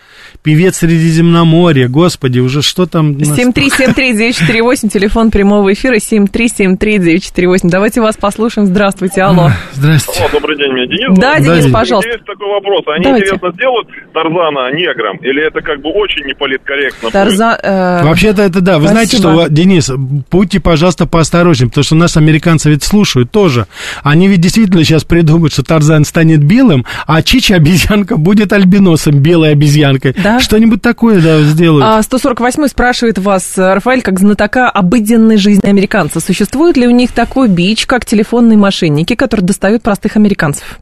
певец 0.45 0.77
Средиземноморья, 0.77 1.89
господи, 1.89 2.39
уже 2.39 2.61
что 2.61 2.85
там... 2.85 3.13
7373948, 3.13 4.89
телефон 4.91 5.31
прямого 5.31 5.73
эфира, 5.73 5.97
7373948. 5.97 7.61
Давайте 7.65 8.03
вас 8.03 8.17
послушаем. 8.19 8.67
Здравствуйте, 8.67 9.23
алло. 9.23 9.51
Здравствуйте. 9.73 10.21
Алло, 10.21 10.29
добрый 10.35 10.59
день, 10.59 10.73
меня 10.75 10.87
Денис. 10.87 11.19
Да, 11.19 11.41
Денис, 11.41 11.73
пожалуйста. 11.73 12.11
Есть 12.11 12.27
такой 12.27 12.47
вопрос. 12.49 12.83
Они, 12.95 13.05
Давайте. 13.05 13.25
интересно, 13.29 13.53
сделают 13.53 13.89
Тарзана 14.13 14.71
негром? 14.77 15.17
Или 15.23 15.47
это 15.47 15.63
как 15.63 15.81
бы 15.81 15.89
очень 15.89 16.27
неполиткорректно? 16.27 17.11
Тарзан... 17.11 17.57
э, 17.63 18.05
Вообще-то 18.05 18.43
это 18.43 18.61
да. 18.61 18.79
Вы 18.79 18.89
знаете, 18.89 19.17
Спасибо. 19.17 19.45
что, 19.45 19.51
Денис, 19.51 19.91
будьте, 20.31 20.61
пожалуйста, 20.61 21.07
поосторожнее, 21.07 21.71
потому 21.71 21.85
что 21.85 21.95
нас 21.95 22.19
американцы 22.19 22.69
ведь 22.69 22.85
слушают 22.85 23.31
тоже. 23.31 23.67
Они 24.03 24.29
ведь 24.29 24.43
действительно 24.43 24.85
сейчас 24.85 25.05
придумают, 25.05 25.55
что 25.55 25.63
Тарзан 25.63 26.05
станет 26.05 26.45
белым, 26.45 26.85
а 27.07 27.23
Чича 27.23 27.55
обезьянка 27.57 28.19
будет 28.19 28.53
альбиносом, 28.53 29.21
белой 29.21 29.53
обезьянкой. 29.53 30.15
Да? 30.23 30.34
Что-нибудь 30.41 30.83
такое, 30.83 31.21
да, 31.21 31.43
сделают. 31.43 31.85
А 31.85 32.03
148 32.03 32.69
спрашивает 32.69 33.19
вас, 33.19 33.57
э, 33.57 33.75
Рафаэль, 33.75 34.03
как 34.03 34.19
знатока 34.19 34.71
обыденной 34.71 35.37
жизни 35.37 35.69
американца, 35.69 36.21
существует 36.21 36.77
ли 36.77 36.87
у 36.87 36.91
них 36.91 37.13
такой 37.13 37.49
бич, 37.49 37.87
как 37.87 38.05
телефонные 38.05 38.59
мошенники, 38.59 39.15
которые 39.15 39.47
достают 39.47 39.83
простых 39.83 40.17
американцев? 40.17 40.79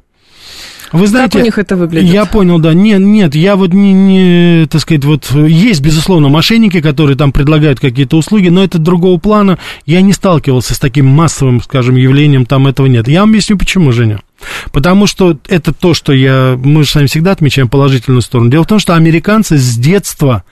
Вы 0.93 1.07
знаете, 1.07 1.39
у 1.39 1.43
них 1.43 1.59
это 1.59 1.77
выглядит? 1.77 2.13
Я 2.13 2.27
понял, 2.27 2.59
да. 2.59 2.75
Нет, 2.75 3.01
нет, 3.01 3.35
я 3.35 3.57
вот 3.57 3.73
не, 3.73 3.93
не, 3.93 4.67
так 4.67 4.81
сказать, 4.81 5.05
вот 5.05 5.31
есть, 5.33 5.81
безусловно, 5.81 6.29
мошенники, 6.29 6.81
которые 6.81 7.17
там 7.17 7.33
предлагают 7.33 7.81
какие-то 7.81 8.17
услуги, 8.17 8.49
но 8.49 8.63
это 8.63 8.79
другого 8.79 9.19
плана. 9.19 9.59
Я 9.87 10.03
не 10.03 10.13
сталкивался 10.13 10.75
с 10.75 10.79
таким 10.79 11.07
массовым, 11.07 11.63
скажем, 11.63 11.97
явлением, 11.97 12.47
там 12.47 12.67
этого 12.67 12.87
нет. 12.87 13.09
Я 13.09 13.21
вам 13.21 13.31
объясню, 13.31 13.57
почему, 13.57 13.93
Женя. 13.93 14.21
Потому 14.73 15.07
что 15.07 15.39
это 15.49 15.73
то, 15.73 15.95
что 15.95 16.13
я... 16.13 16.59
Мы 16.63 16.85
же 16.85 16.91
с 16.91 16.95
вами 16.95 17.07
всегда 17.07 17.33
отмечаем 17.33 17.69
положительную 17.69 18.23
сторону. 18.23 18.51
Дело 18.51 18.65
в 18.65 18.69
том, 18.69 18.79
что 18.79 18.95
американцы 18.95 19.57
с 19.57 19.77
детства 19.77 20.45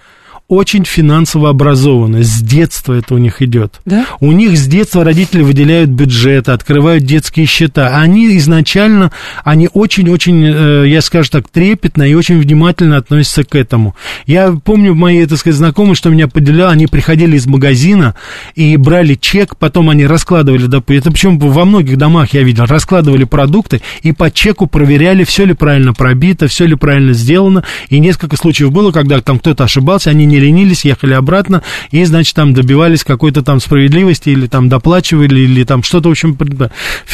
очень 0.50 0.84
финансово 0.84 1.50
образованы. 1.50 2.24
С 2.24 2.42
детства 2.42 2.94
это 2.94 3.14
у 3.14 3.18
них 3.18 3.40
идет. 3.40 3.80
Да? 3.84 4.04
У 4.18 4.32
них 4.32 4.58
с 4.58 4.66
детства 4.66 5.04
родители 5.04 5.42
выделяют 5.42 5.90
бюджеты, 5.90 6.50
открывают 6.50 7.04
детские 7.04 7.46
счета. 7.46 7.96
Они 7.96 8.36
изначально, 8.36 9.12
они 9.44 9.68
очень-очень, 9.72 10.44
э, 10.44 10.88
я 10.88 11.02
скажу 11.02 11.30
так, 11.30 11.48
трепетно 11.48 12.02
и 12.02 12.14
очень 12.14 12.36
внимательно 12.40 12.96
относятся 12.96 13.44
к 13.44 13.54
этому. 13.54 13.94
Я 14.26 14.50
помню 14.52 14.92
мои, 14.92 15.24
так 15.24 15.38
сказать, 15.38 15.56
знакомые, 15.56 15.94
что 15.94 16.10
меня 16.10 16.26
поделяло, 16.26 16.72
они 16.72 16.88
приходили 16.88 17.36
из 17.36 17.46
магазина 17.46 18.16
и 18.56 18.76
брали 18.76 19.14
чек, 19.14 19.56
потом 19.56 19.88
они 19.88 20.04
раскладывали, 20.04 20.66
это 20.66 20.80
причем 21.12 21.38
во 21.38 21.64
многих 21.64 21.96
домах 21.96 22.34
я 22.34 22.42
видел, 22.42 22.64
раскладывали 22.64 23.22
продукты 23.22 23.82
и 24.02 24.10
по 24.10 24.32
чеку 24.32 24.66
проверяли, 24.66 25.22
все 25.22 25.44
ли 25.44 25.54
правильно 25.54 25.94
пробито, 25.94 26.48
все 26.48 26.66
ли 26.66 26.74
правильно 26.74 27.12
сделано. 27.12 27.62
И 27.88 28.00
несколько 28.00 28.36
случаев 28.36 28.72
было, 28.72 28.90
когда 28.90 29.20
там 29.20 29.38
кто-то 29.38 29.62
ошибался, 29.62 30.10
они 30.10 30.24
не 30.24 30.39
ленились, 30.40 30.84
ехали 30.84 31.12
обратно 31.12 31.62
и, 31.90 32.04
значит, 32.04 32.34
там 32.34 32.54
добивались 32.54 33.04
какой-то 33.04 33.42
там 33.42 33.60
справедливости 33.60 34.30
или 34.30 34.46
там 34.46 34.68
доплачивали, 34.68 35.40
или 35.40 35.64
там 35.64 35.82
что-то, 35.82 36.08
в 36.08 36.12
общем, 36.12 36.36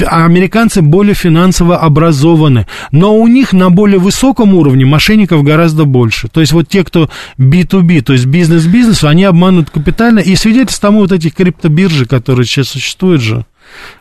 а 0.06 0.24
американцы 0.24 0.82
более 0.82 1.14
финансово 1.14 1.78
образованы, 1.78 2.66
но 2.92 3.16
у 3.16 3.26
них 3.28 3.52
на 3.52 3.70
более 3.70 3.98
высоком 3.98 4.54
уровне 4.54 4.84
мошенников 4.84 5.42
гораздо 5.42 5.84
больше. 5.84 6.28
То 6.28 6.40
есть 6.40 6.52
вот 6.52 6.68
те, 6.68 6.84
кто 6.84 7.10
B2B, 7.38 8.02
то 8.02 8.12
есть 8.12 8.26
бизнес-бизнесу, 8.26 9.08
они 9.08 9.24
обманут 9.24 9.70
капитально, 9.70 10.20
и 10.20 10.36
свидетельств 10.36 10.80
тому 10.80 11.00
вот 11.00 11.12
этих 11.12 11.34
криптобиржи, 11.34 12.06
которые 12.06 12.46
сейчас 12.46 12.68
существуют 12.68 13.22
же, 13.22 13.44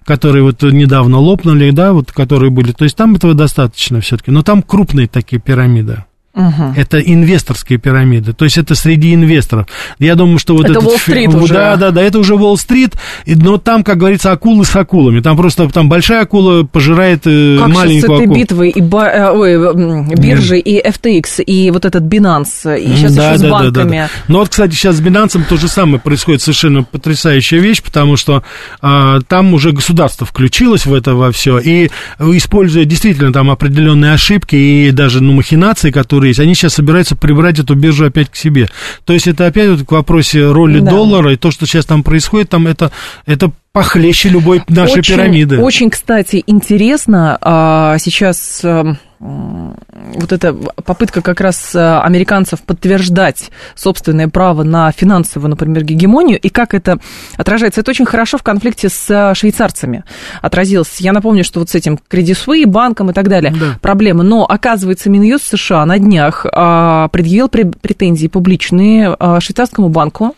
которые 0.05 0.43
вот 0.43 0.61
недавно 0.61 1.17
лопнули, 1.17 1.71
да, 1.71 1.93
вот 1.93 2.11
которые 2.11 2.51
были, 2.51 2.71
то 2.71 2.83
есть 2.83 2.95
там 2.95 3.15
этого 3.15 3.33
достаточно 3.33 4.01
все-таки, 4.01 4.31
но 4.31 4.43
там 4.43 4.61
крупные 4.61 5.07
такие 5.07 5.41
пирамиды. 5.41 6.03
Мгм. 6.35 6.73
Это 6.75 6.99
инвесторские 6.99 7.79
пирамиды, 7.79 8.33
то 8.33 8.43
есть 8.45 8.57
это 8.57 8.75
среди 8.75 9.13
инвесторов. 9.13 9.67
Я 9.99 10.15
думаю, 10.15 10.37
что 10.37 10.53
вот 10.53 10.65
Это 10.65 10.73
этот 10.73 10.83
Уолл-стрит 10.83 11.31
фи- 11.31 11.37
уже. 11.37 11.53
Да, 11.53 11.75
да, 11.77 11.91
да, 11.91 12.01
это 12.03 12.19
уже 12.19 12.35
Уолл-стрит, 12.35 12.95
но 13.25 13.57
там, 13.57 13.83
как 13.83 13.97
говорится, 13.97 14.31
акулы 14.33 14.65
с 14.65 14.75
акулами. 14.75 15.21
Там 15.21 15.37
просто 15.37 15.67
там 15.69 15.87
большая 15.87 16.23
акула 16.23 16.63
пожирает 16.63 17.21
э, 17.25 17.57
Как 17.59 17.67
сейчас 17.69 17.71
с 17.71 17.75
маленькую 17.75 18.13
этой 18.17 18.23
акулу. 18.25 18.35
битвой 18.37 18.69
и 18.69 18.81
ба- 18.81 19.07
э, 19.13 19.29
ой, 19.31 19.53
м, 19.53 20.09
биржи, 20.09 20.59
и 20.59 20.77
FTX, 20.85 21.41
и 21.43 21.71
вот 21.71 21.85
этот 21.85 22.03
Binance, 22.03 22.79
и 22.81 22.95
сейчас 22.95 23.13
Да, 23.15 23.29
еще 23.29 23.37
с 23.37 23.41
да, 23.41 23.47
да, 23.47 23.53
банками. 23.53 23.89
да, 23.91 24.03
да. 24.03 24.09
Но 24.27 24.39
вот, 24.39 24.49
кстати, 24.49 24.73
сейчас 24.73 24.97
с 24.97 25.01
Binance 25.01 25.41
то 25.47 25.55
же 25.57 25.67
самое 25.69 25.99
происходит, 25.99 26.41
совершенно 26.41 26.83
потрясающая 26.83 27.59
вещь, 27.59 27.81
потому 27.81 28.17
что 28.17 28.43
а, 28.81 29.19
там 29.27 29.53
уже 29.53 29.71
государство 29.71 30.27
включилось 30.27 30.85
в 30.85 30.93
это 30.93 31.15
во 31.15 31.31
все, 31.31 31.59
и 31.59 31.89
э, 32.19 32.23
используя 32.33 32.83
действительно 32.85 33.31
там 33.31 33.49
определенные 33.49 34.11
ошибки 34.13 34.55
и 34.55 34.91
даже 34.91 35.23
ну, 35.23 35.31
махинации, 35.33 35.91
которые 35.91 36.24
есть, 36.27 36.39
они 36.39 36.55
сейчас 36.55 36.73
собираются 36.75 37.15
прибрать 37.15 37.59
эту 37.59 37.75
биржу 37.75 38.05
опять 38.05 38.29
к 38.29 38.35
себе. 38.35 38.67
То 39.05 39.13
есть 39.13 39.27
это 39.27 39.45
опять 39.45 39.69
вот 39.69 39.87
к 39.87 39.91
вопросе 39.91 40.51
роли 40.51 40.79
Да. 40.79 40.91
доллара, 40.91 41.33
и 41.33 41.37
то, 41.37 41.51
что 41.51 41.65
сейчас 41.65 41.85
там 41.85 42.03
происходит, 42.03 42.49
там 42.49 42.67
это, 42.67 42.91
это 43.25 43.51
похлеще 43.75 44.29
любой 44.29 44.63
нашей 44.69 44.99
очень, 44.99 45.15
пирамиды. 45.15 45.59
Очень, 45.59 45.89
кстати, 45.89 46.41
интересно 46.47 47.37
а, 47.41 47.97
сейчас 47.97 48.61
а, 48.63 48.95
вот 49.19 50.31
эта 50.31 50.53
попытка 50.53 51.21
как 51.21 51.41
раз 51.41 51.73
а, 51.75 52.01
американцев 52.01 52.61
подтверждать 52.61 53.51
собственное 53.75 54.29
право 54.29 54.63
на 54.63 54.89
финансовую, 54.93 55.49
например, 55.49 55.83
гегемонию, 55.83 56.39
и 56.39 56.47
как 56.47 56.73
это 56.73 56.99
отражается. 57.35 57.81
Это 57.81 57.91
очень 57.91 58.05
хорошо 58.05 58.37
в 58.37 58.43
конфликте 58.43 58.87
с 58.87 59.07
а, 59.09 59.35
швейцарцами 59.35 60.05
отразилось. 60.41 60.95
Я 60.99 61.11
напомню, 61.11 61.43
что 61.43 61.59
вот 61.59 61.69
с 61.69 61.75
этим 61.75 61.99
Credit 62.09 62.37
Suisse, 62.47 62.65
банком 62.65 63.09
и 63.09 63.13
так 63.13 63.27
далее 63.27 63.53
Да. 63.59 63.77
проблемы. 63.81 64.23
Но, 64.23 64.45
оказывается, 64.45 65.09
Минюст 65.09 65.47
США 65.49 65.85
на 65.85 65.99
днях 65.99 66.45
а, 66.49 67.09
предъявил 67.09 67.47
пре- 67.47 67.77
претензии 67.77 68.27
публичные 68.27 69.13
а, 69.19 69.41
швейцарскому 69.41 69.89
банку, 69.89 70.33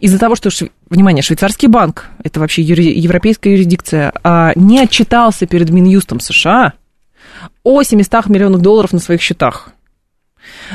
из-за 0.00 0.18
того, 0.18 0.36
что, 0.36 0.48
внимание, 0.92 1.22
швейцарский 1.22 1.68
банк, 1.68 2.06
это 2.22 2.40
вообще 2.40 2.62
юри- 2.62 2.98
европейская 2.98 3.52
юрисдикция, 3.52 4.12
а, 4.22 4.52
не 4.54 4.80
отчитался 4.80 5.46
перед 5.46 5.70
Минюстом 5.70 6.20
США 6.20 6.74
о 7.64 7.82
700 7.82 8.28
миллионах 8.28 8.60
долларов 8.60 8.92
на 8.92 8.98
своих 8.98 9.20
счетах. 9.20 9.70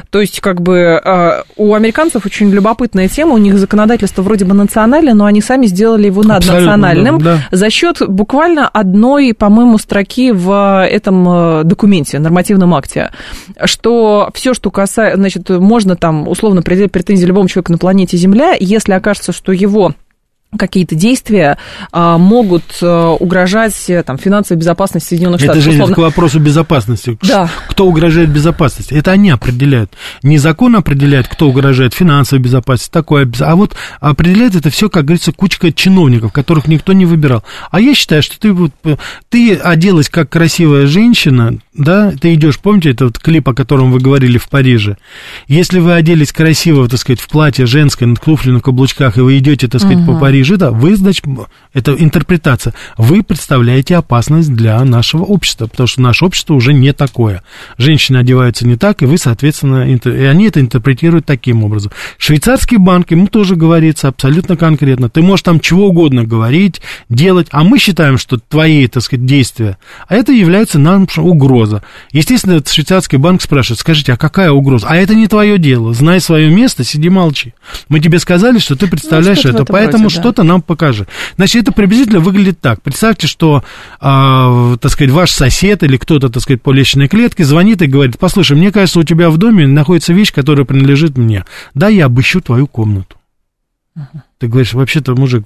То 0.09 0.21
есть, 0.21 0.39
как 0.39 0.61
бы, 0.61 0.99
а, 1.03 1.43
у 1.55 1.73
американцев 1.73 2.25
очень 2.25 2.49
любопытная 2.51 3.07
тема, 3.07 3.33
у 3.33 3.37
них 3.37 3.57
законодательство 3.57 4.21
вроде 4.21 4.45
бы 4.45 4.53
национальное, 4.53 5.13
но 5.13 5.25
они 5.25 5.41
сами 5.41 5.65
сделали 5.65 6.05
его 6.05 6.23
наднациональным 6.23 7.19
да, 7.19 7.39
да. 7.51 7.57
за 7.57 7.69
счет 7.69 8.01
буквально 8.07 8.67
одной, 8.67 9.33
по-моему, 9.33 9.77
строки 9.77 10.31
в 10.31 10.85
этом 10.85 11.27
э, 11.27 11.63
документе, 11.63 12.19
нормативном 12.19 12.73
акте, 12.75 13.11
что 13.65 14.29
все, 14.33 14.53
что 14.53 14.71
касается, 14.71 15.17
значит, 15.17 15.49
можно 15.49 15.95
там 15.95 16.27
условно 16.27 16.61
предъявить 16.61 16.91
претензии 16.91 17.25
любому 17.25 17.47
человеку 17.47 17.71
на 17.71 17.77
планете 17.77 18.17
Земля, 18.17 18.55
если 18.59 18.93
окажется, 18.93 19.31
что 19.31 19.51
его 19.51 19.93
какие-то 20.55 20.95
действия 20.95 21.57
а, 21.91 22.17
могут 22.17 22.63
а, 22.81 23.11
угрожать 23.11 23.89
э, 23.89 24.01
там, 24.03 24.17
финансовой 24.17 24.59
безопасности 24.59 25.09
Соединенных 25.09 25.41
Это 25.41 25.53
Штатов. 25.53 25.63
же 25.63 25.69
условно. 25.71 25.95
к 25.95 25.97
вопросу 25.97 26.39
безопасности. 26.39 27.17
Да. 27.21 27.49
Кто 27.67 27.85
угрожает 27.85 28.29
безопасности? 28.29 28.93
Это 28.93 29.11
они 29.11 29.29
определяют. 29.29 29.91
Не 30.23 30.37
закон 30.37 30.75
определяет, 30.77 31.27
кто 31.27 31.49
угрожает 31.49 31.93
финансовой 31.93 32.41
безопасности, 32.41 32.91
такое, 32.91 33.29
а 33.41 33.55
вот 33.55 33.75
определяет 33.99 34.55
это 34.55 34.69
все, 34.69 34.89
как 34.89 35.05
говорится, 35.05 35.33
кучка 35.33 35.73
чиновников, 35.73 36.31
которых 36.31 36.67
никто 36.67 36.93
не 36.93 37.05
выбирал. 37.05 37.43
А 37.69 37.81
я 37.81 37.93
считаю, 37.93 38.23
что 38.23 38.39
ты 38.39 38.53
вот 38.53 38.71
э, 38.85 38.95
ты 39.29 39.55
оделась 39.55 40.09
как 40.09 40.29
красивая 40.29 40.87
женщина, 40.87 41.59
да, 41.73 42.11
ты 42.11 42.33
идешь, 42.33 42.57
помните 42.57 42.91
этот 42.91 43.19
клип, 43.19 43.49
о 43.49 43.53
котором 43.53 43.91
вы 43.91 43.99
говорили 43.99 44.37
в 44.37 44.49
Париже? 44.49 44.97
Если 45.47 45.79
вы 45.79 45.93
оделись 45.93 46.31
красиво, 46.31 46.87
так 46.87 46.99
сказать, 46.99 47.19
в 47.19 47.27
платье 47.27 47.65
женское, 47.65 48.05
на 48.05 48.15
туфли 48.15 48.51
на 48.51 48.61
каблучках, 48.61 49.17
и 49.17 49.21
вы 49.21 49.37
идете, 49.37 49.67
так 49.67 49.81
сказать, 49.81 50.05
по 50.05 50.17
Парижу, 50.17 50.36
да, 50.57 50.71
вы, 50.71 50.95
значит, 50.95 51.25
это 51.73 51.93
интерпретация, 51.93 52.73
вы 52.97 53.23
представляете 53.23 53.95
опасность 53.95 54.53
для 54.53 54.83
нашего 54.83 55.23
общества, 55.23 55.67
потому 55.67 55.87
что 55.87 56.01
наше 56.01 56.25
общество 56.25 56.53
уже 56.53 56.73
не 56.73 56.93
такое. 56.93 57.43
Женщины 57.77 58.17
одеваются 58.17 58.67
не 58.67 58.75
так, 58.75 59.01
и 59.01 59.05
вы, 59.05 59.17
соответственно, 59.17 59.91
интер- 59.91 60.17
и 60.17 60.25
они 60.25 60.47
это 60.47 60.59
интерпретируют 60.59 61.25
таким 61.25 61.63
образом. 61.63 61.91
Швейцарский 62.17 62.77
банк, 62.77 63.11
ему 63.11 63.27
тоже 63.27 63.55
говорится 63.55 64.07
абсолютно 64.07 64.57
конкретно. 64.57 65.09
Ты 65.09 65.21
можешь 65.21 65.43
там 65.43 65.59
чего 65.59 65.87
угодно 65.87 66.23
говорить, 66.23 66.81
делать, 67.09 67.47
а 67.51 67.63
мы 67.63 67.79
считаем, 67.79 68.17
что 68.17 68.37
твои, 68.37 68.87
так 68.87 69.03
сказать, 69.03 69.25
действия, 69.25 69.77
а 70.07 70.15
это 70.15 70.31
является 70.31 70.79
нам 70.79 71.07
угроза. 71.17 71.83
Естественно, 72.11 72.61
швейцарский 72.65 73.17
банк 73.17 73.41
спрашивает, 73.41 73.79
скажите, 73.79 74.13
а 74.13 74.17
какая 74.17 74.51
угроза? 74.51 74.87
А 74.89 74.95
это 74.95 75.15
не 75.15 75.27
твое 75.27 75.57
дело. 75.57 75.93
Знай 75.93 76.19
свое 76.19 76.49
место, 76.49 76.83
сиди 76.83 77.09
молчи. 77.09 77.53
Мы 77.89 77.99
тебе 77.99 78.19
сказали, 78.19 78.59
что 78.59 78.75
ты 78.75 78.87
представляешь 78.87 79.39
в 79.39 79.45
это, 79.45 79.63
этом 79.63 79.65
поэтому 79.67 80.05
роде, 80.05 80.15
да. 80.15 80.21
Что-то 80.27 80.43
нам 80.43 80.61
покажи. 80.61 81.07
Значит, 81.37 81.63
это 81.63 81.71
приблизительно 81.71 82.19
выглядит 82.19 82.59
так. 82.59 82.81
Представьте, 82.81 83.27
что, 83.27 83.63
а, 84.01 84.75
так 84.75 84.91
сказать, 84.91 85.11
ваш 85.11 85.31
сосед 85.31 85.83
или 85.83 85.95
кто-то, 85.95 86.27
так 86.27 86.43
сказать, 86.43 86.61
по 86.61 86.71
лестничной 86.73 87.07
клетке 87.07 87.45
звонит 87.45 87.81
и 87.81 87.87
говорит, 87.87 88.19
послушай, 88.19 88.57
мне 88.57 88.73
кажется, 88.73 88.99
у 88.99 89.03
тебя 89.03 89.29
в 89.29 89.37
доме 89.37 89.65
находится 89.67 90.11
вещь, 90.11 90.33
которая 90.33 90.65
принадлежит 90.65 91.17
мне. 91.17 91.45
Да, 91.73 91.87
я 91.87 92.07
обыщу 92.07 92.41
твою 92.41 92.67
комнату. 92.67 93.15
Ты 94.39 94.47
говоришь, 94.47 94.73
вообще-то, 94.73 95.15
мужик, 95.15 95.45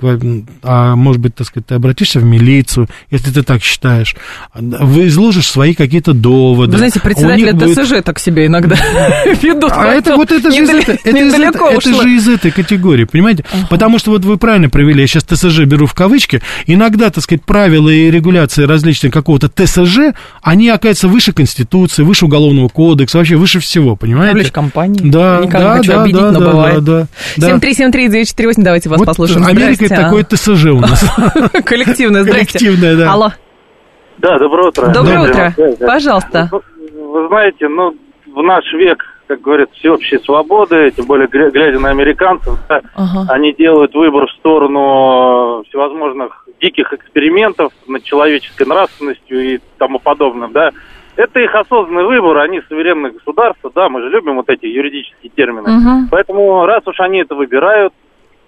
а 0.63 0.95
может 0.97 1.21
быть, 1.21 1.33
так 1.33 1.47
сказать, 1.47 1.67
ты 1.67 1.75
обратишься 1.75 2.19
в 2.19 2.25
милицию, 2.25 2.89
если 3.09 3.31
ты 3.31 3.41
так 3.41 3.63
считаешь, 3.63 4.15
вы 4.53 5.07
изложишь 5.07 5.49
свои 5.49 5.73
какие-то 5.73 6.13
доводы. 6.13 6.73
Вы 6.73 6.77
знаете, 6.77 6.99
председатели 6.99 7.51
ТСЖ 7.51 7.89
будет... 7.89 8.05
так 8.05 8.19
себе 8.19 8.47
иногда 8.47 8.75
ведут. 9.41 9.71
А 9.71 9.87
это 9.93 10.17
вот 10.17 10.31
это 10.33 10.51
же 10.51 10.63
из 10.63 12.27
этой, 12.27 12.51
категории, 12.51 13.05
понимаете? 13.05 13.45
Потому 13.69 13.97
что 13.97 14.11
вот 14.11 14.25
вы 14.25 14.37
правильно 14.37 14.69
провели, 14.69 15.01
я 15.01 15.07
сейчас 15.07 15.23
ТСЖ 15.23 15.61
беру 15.61 15.85
в 15.85 15.93
кавычки, 15.93 16.41
иногда, 16.67 17.09
так 17.11 17.23
сказать, 17.23 17.43
правила 17.45 17.89
и 17.89 18.11
регуляции 18.11 18.63
различные 18.63 19.11
какого-то 19.11 19.47
ТСЖ, 19.47 20.13
они, 20.41 20.67
оказывается, 20.67 21.07
выше 21.07 21.31
Конституции, 21.31 22.03
выше 22.03 22.25
Уголовного 22.25 22.67
кодекса, 22.67 23.19
вообще 23.19 23.37
выше 23.37 23.61
всего, 23.61 23.95
понимаете? 23.95 24.33
Таблич 24.33 24.51
компании. 24.51 24.99
Да, 25.01 25.43
да, 25.43 25.81
да, 25.81 26.05
да, 26.07 26.31
да, 26.31 26.79
да, 26.81 27.07
да. 27.37 27.57
7373948, 27.57 28.53
давайте 28.57 28.80
вас 28.89 28.99
вот 28.99 29.05
послушаем. 29.05 29.45
Америка 29.45 29.85
это 29.85 29.95
такое 29.95 30.23
ТСЖ 30.23 30.65
у 30.67 30.79
нас. 30.79 31.03
Коллективное, 31.65 32.23
здрасте. 32.23 32.59
Коллективное, 32.59 32.95
да. 32.95 33.13
Алло. 33.13 33.29
Да, 34.17 34.37
доброе 34.37 34.67
утро. 34.67 34.87
Доброе 34.87 35.29
утро. 35.29 35.53
Пожалуйста. 35.79 36.49
Вы 36.51 37.27
знаете, 37.27 37.67
ну, 37.67 37.95
в 38.33 38.41
наш 38.43 38.63
век, 38.73 39.03
как 39.27 39.41
говорят, 39.41 39.71
всеобщей 39.73 40.17
свободы, 40.19 40.91
тем 40.91 41.05
более 41.05 41.27
глядя 41.27 41.79
на 41.79 41.89
американцев, 41.89 42.57
да, 42.69 42.81
ага. 42.95 43.25
они 43.33 43.53
делают 43.53 43.93
выбор 43.93 44.27
в 44.27 44.31
сторону 44.31 45.63
всевозможных 45.67 46.45
диких 46.61 46.93
экспериментов 46.93 47.73
над 47.87 48.03
человеческой 48.03 48.67
нравственностью 48.67 49.55
и 49.55 49.59
тому 49.77 49.99
подобным, 49.99 50.51
да. 50.53 50.71
Это 51.17 51.39
их 51.39 51.53
осознанный 51.53 52.05
выбор, 52.05 52.37
они 52.37 52.61
суверенное 52.69 53.11
государство, 53.11 53.71
да, 53.75 53.89
мы 53.89 54.01
же 54.01 54.09
любим 54.09 54.35
вот 54.37 54.49
эти 54.49 54.65
юридические 54.65 55.31
термины. 55.35 55.63
Угу. 55.63 56.07
Поэтому 56.09 56.65
раз 56.65 56.87
уж 56.87 56.99
они 56.99 57.19
это 57.19 57.35
выбирают, 57.35 57.93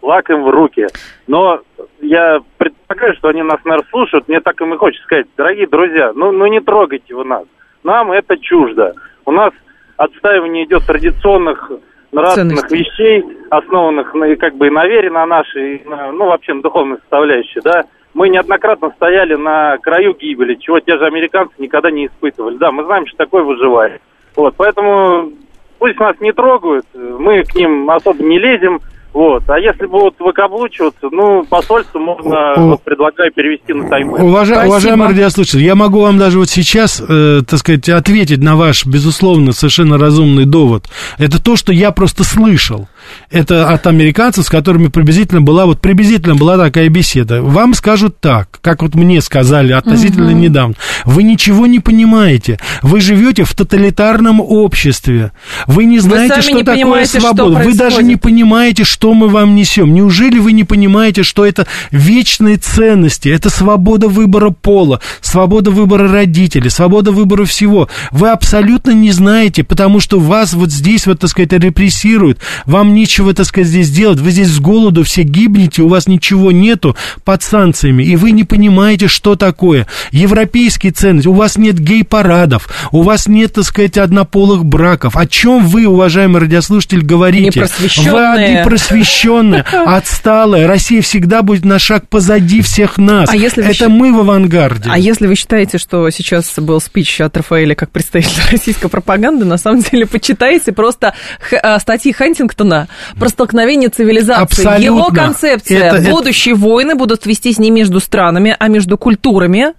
лак 0.03 0.29
им 0.29 0.43
в 0.43 0.49
руки. 0.49 0.85
Но 1.27 1.61
я 2.01 2.39
предполагаю, 2.57 3.15
что 3.15 3.29
они 3.29 3.41
нас, 3.41 3.59
наверное, 3.63 3.89
слушают. 3.89 4.27
Мне 4.27 4.41
так 4.41 4.59
им 4.61 4.73
и 4.73 4.77
хочется 4.77 5.05
сказать, 5.05 5.27
дорогие 5.35 5.67
друзья, 5.67 6.11
ну, 6.13 6.31
ну 6.31 6.45
не 6.47 6.59
трогайте 6.59 7.15
вы 7.15 7.23
нас. 7.23 7.45
Нам 7.83 8.11
это 8.11 8.37
чуждо. 8.37 8.93
У 9.25 9.31
нас 9.31 9.51
отстаивание 9.97 10.65
идет 10.65 10.85
традиционных 10.85 11.71
нравственных 12.11 12.67
Ценности. 12.67 12.75
вещей, 12.75 13.23
основанных 13.49 14.13
на, 14.13 14.35
как 14.35 14.55
бы 14.55 14.67
и 14.67 14.69
на 14.69 14.85
вере 14.85 15.09
на 15.09 15.25
нашей, 15.25 15.81
на, 15.85 16.11
ну, 16.11 16.25
вообще 16.25 16.53
на 16.53 16.61
духовной 16.61 16.97
составляющей, 16.99 17.59
да. 17.63 17.85
Мы 18.13 18.29
неоднократно 18.29 18.91
стояли 18.91 19.33
на 19.33 19.77
краю 19.79 20.13
гибели, 20.13 20.53
чего 20.55 20.79
те 20.79 20.97
же 20.99 21.05
американцы 21.05 21.55
никогда 21.57 21.89
не 21.89 22.05
испытывали. 22.05 22.57
Да, 22.57 22.71
мы 22.71 22.83
знаем, 22.83 23.07
что 23.07 23.17
такое 23.17 23.41
выживает. 23.41 24.01
Вот, 24.35 24.53
поэтому 24.55 25.31
пусть 25.79 25.99
нас 25.99 26.19
не 26.19 26.31
трогают, 26.31 26.85
мы 26.93 27.43
к 27.43 27.55
ним 27.55 27.89
особо 27.89 28.23
не 28.23 28.37
лезем, 28.37 28.79
вот. 29.13 29.43
А 29.47 29.59
если 29.59 29.85
будут 29.85 30.19
выкаблучиваться, 30.19 31.07
ну, 31.11 31.45
посольство 31.45 31.99
можно, 31.99 32.53
вот, 32.57 32.81
предлагаю, 32.81 33.31
перевести 33.31 33.73
на 33.73 33.87
Тайвань. 33.87 34.23
Уважа, 34.23 34.63
уважаемый 34.65 35.09
радиослушатель, 35.09 35.63
я 35.63 35.75
могу 35.75 36.01
вам 36.01 36.17
даже 36.17 36.39
вот 36.39 36.49
сейчас, 36.49 37.01
э, 37.07 37.41
так 37.47 37.59
сказать, 37.59 37.87
ответить 37.89 38.41
на 38.41 38.55
ваш, 38.55 38.85
безусловно, 38.85 39.51
совершенно 39.51 39.99
разумный 39.99 40.45
довод. 40.45 40.85
Это 41.19 41.41
то, 41.41 41.55
что 41.55 41.71
я 41.71 41.91
просто 41.91 42.23
слышал. 42.23 42.87
Это 43.29 43.69
от 43.69 43.87
американцев, 43.87 44.45
с 44.45 44.49
которыми 44.49 44.87
приблизительно 44.87 45.41
была, 45.41 45.65
вот 45.65 45.81
приблизительно 45.81 46.35
была 46.35 46.57
такая 46.57 46.89
беседа. 46.89 47.41
Вам 47.41 47.73
скажут 47.73 48.19
так, 48.19 48.59
как 48.61 48.81
вот 48.81 48.95
мне 48.95 49.21
сказали 49.21 49.73
относительно 49.73 50.31
угу. 50.31 50.37
недавно. 50.37 50.75
Вы 51.05 51.23
ничего 51.23 51.67
не 51.67 51.79
понимаете. 51.79 52.59
Вы 52.81 53.01
живете 53.01 53.43
в 53.43 53.53
тоталитарном 53.53 54.39
обществе. 54.39 55.31
Вы 55.67 55.85
не 55.85 55.99
знаете, 55.99 56.35
вы 56.35 56.41
что 56.41 56.63
такое 56.63 57.05
свобода. 57.05 57.59
Что 57.59 57.69
вы 57.69 57.75
даже 57.75 58.03
не 58.03 58.15
понимаете, 58.15 58.83
что 58.83 59.13
мы 59.13 59.27
вам 59.27 59.55
несем. 59.55 59.93
Неужели 59.93 60.39
вы 60.39 60.51
не 60.51 60.63
понимаете, 60.63 61.23
что 61.23 61.45
это 61.45 61.67
вечные 61.91 62.57
ценности? 62.57 63.29
Это 63.29 63.49
свобода 63.49 64.07
выбора 64.07 64.49
пола, 64.51 64.99
свобода 65.21 65.71
выбора 65.71 66.11
родителей, 66.11 66.69
свобода 66.69 67.11
выбора 67.11 67.45
всего. 67.45 67.89
Вы 68.11 68.29
абсолютно 68.29 68.91
не 68.91 69.11
знаете, 69.11 69.63
потому 69.63 69.99
что 69.99 70.19
вас 70.19 70.53
вот 70.53 70.71
здесь 70.71 71.07
вот, 71.07 71.19
так 71.19 71.29
сказать, 71.29 71.53
репрессируют. 71.53 72.39
Вам 72.65 72.92
нечего, 72.93 73.33
так 73.33 73.45
сказать, 73.45 73.67
здесь 73.67 73.89
делать, 73.89 74.19
вы 74.19 74.31
здесь 74.31 74.49
с 74.49 74.59
голоду 74.59 75.03
все 75.03 75.23
гибнете, 75.23 75.81
у 75.81 75.87
вас 75.87 76.07
ничего 76.07 76.51
нету 76.51 76.95
под 77.23 77.43
санкциями, 77.43 78.03
и 78.03 78.15
вы 78.15 78.31
не 78.31 78.43
понимаете, 78.43 79.07
что 79.07 79.35
такое. 79.35 79.87
Европейские 80.11 80.91
ценности, 80.91 81.27
у 81.27 81.33
вас 81.33 81.57
нет 81.57 81.79
гей-парадов, 81.79 82.69
у 82.91 83.01
вас 83.01 83.27
нет, 83.27 83.53
так 83.53 83.65
сказать, 83.65 83.97
однополых 83.97 84.65
браков. 84.65 85.15
О 85.15 85.25
чем 85.27 85.65
вы, 85.65 85.85
уважаемый 85.85 86.41
радиослушатель, 86.41 87.01
говорите? 87.01 87.59
Непросвещенные. 87.59 88.11
Вы 88.11 88.59
непросвещенные, 88.59 89.61
отсталые. 89.85 90.65
Россия 90.65 91.01
всегда 91.01 91.41
будет 91.41 91.65
на 91.65 91.79
шаг 91.79 92.07
позади 92.07 92.61
всех 92.61 92.97
нас. 92.97 93.29
А 93.29 93.35
если 93.35 93.63
Это 93.63 93.89
мы 93.89 94.13
в 94.13 94.19
авангарде. 94.19 94.89
А 94.91 94.97
если 94.97 95.27
вы 95.27 95.35
считаете, 95.35 95.77
что 95.77 96.09
сейчас 96.09 96.53
был 96.57 96.79
спич 96.79 97.21
от 97.21 97.35
Рафаэля 97.35 97.75
как 97.75 97.91
представителя 97.91 98.43
российской 98.51 98.89
пропаганды, 98.89 99.45
на 99.45 99.57
самом 99.57 99.81
деле 99.81 100.05
почитайте 100.05 100.71
просто 100.71 101.13
а, 101.61 101.79
статьи 101.79 102.11
Хантингтона 102.11 102.82
про 103.19 103.29
столкновение 103.29 103.89
цивилизаций. 103.89 104.43
Абсолютно. 104.43 104.83
Его 104.83 105.05
концепция. 105.07 105.93
Это, 105.93 106.09
Будущие 106.09 106.55
это... 106.55 106.63
войны 106.63 106.95
будут 106.95 107.25
вестись 107.25 107.59
не 107.59 107.71
между 107.71 107.99
странами, 107.99 108.55
а 108.57 108.67
между 108.67 108.97
культурами. 108.97 109.73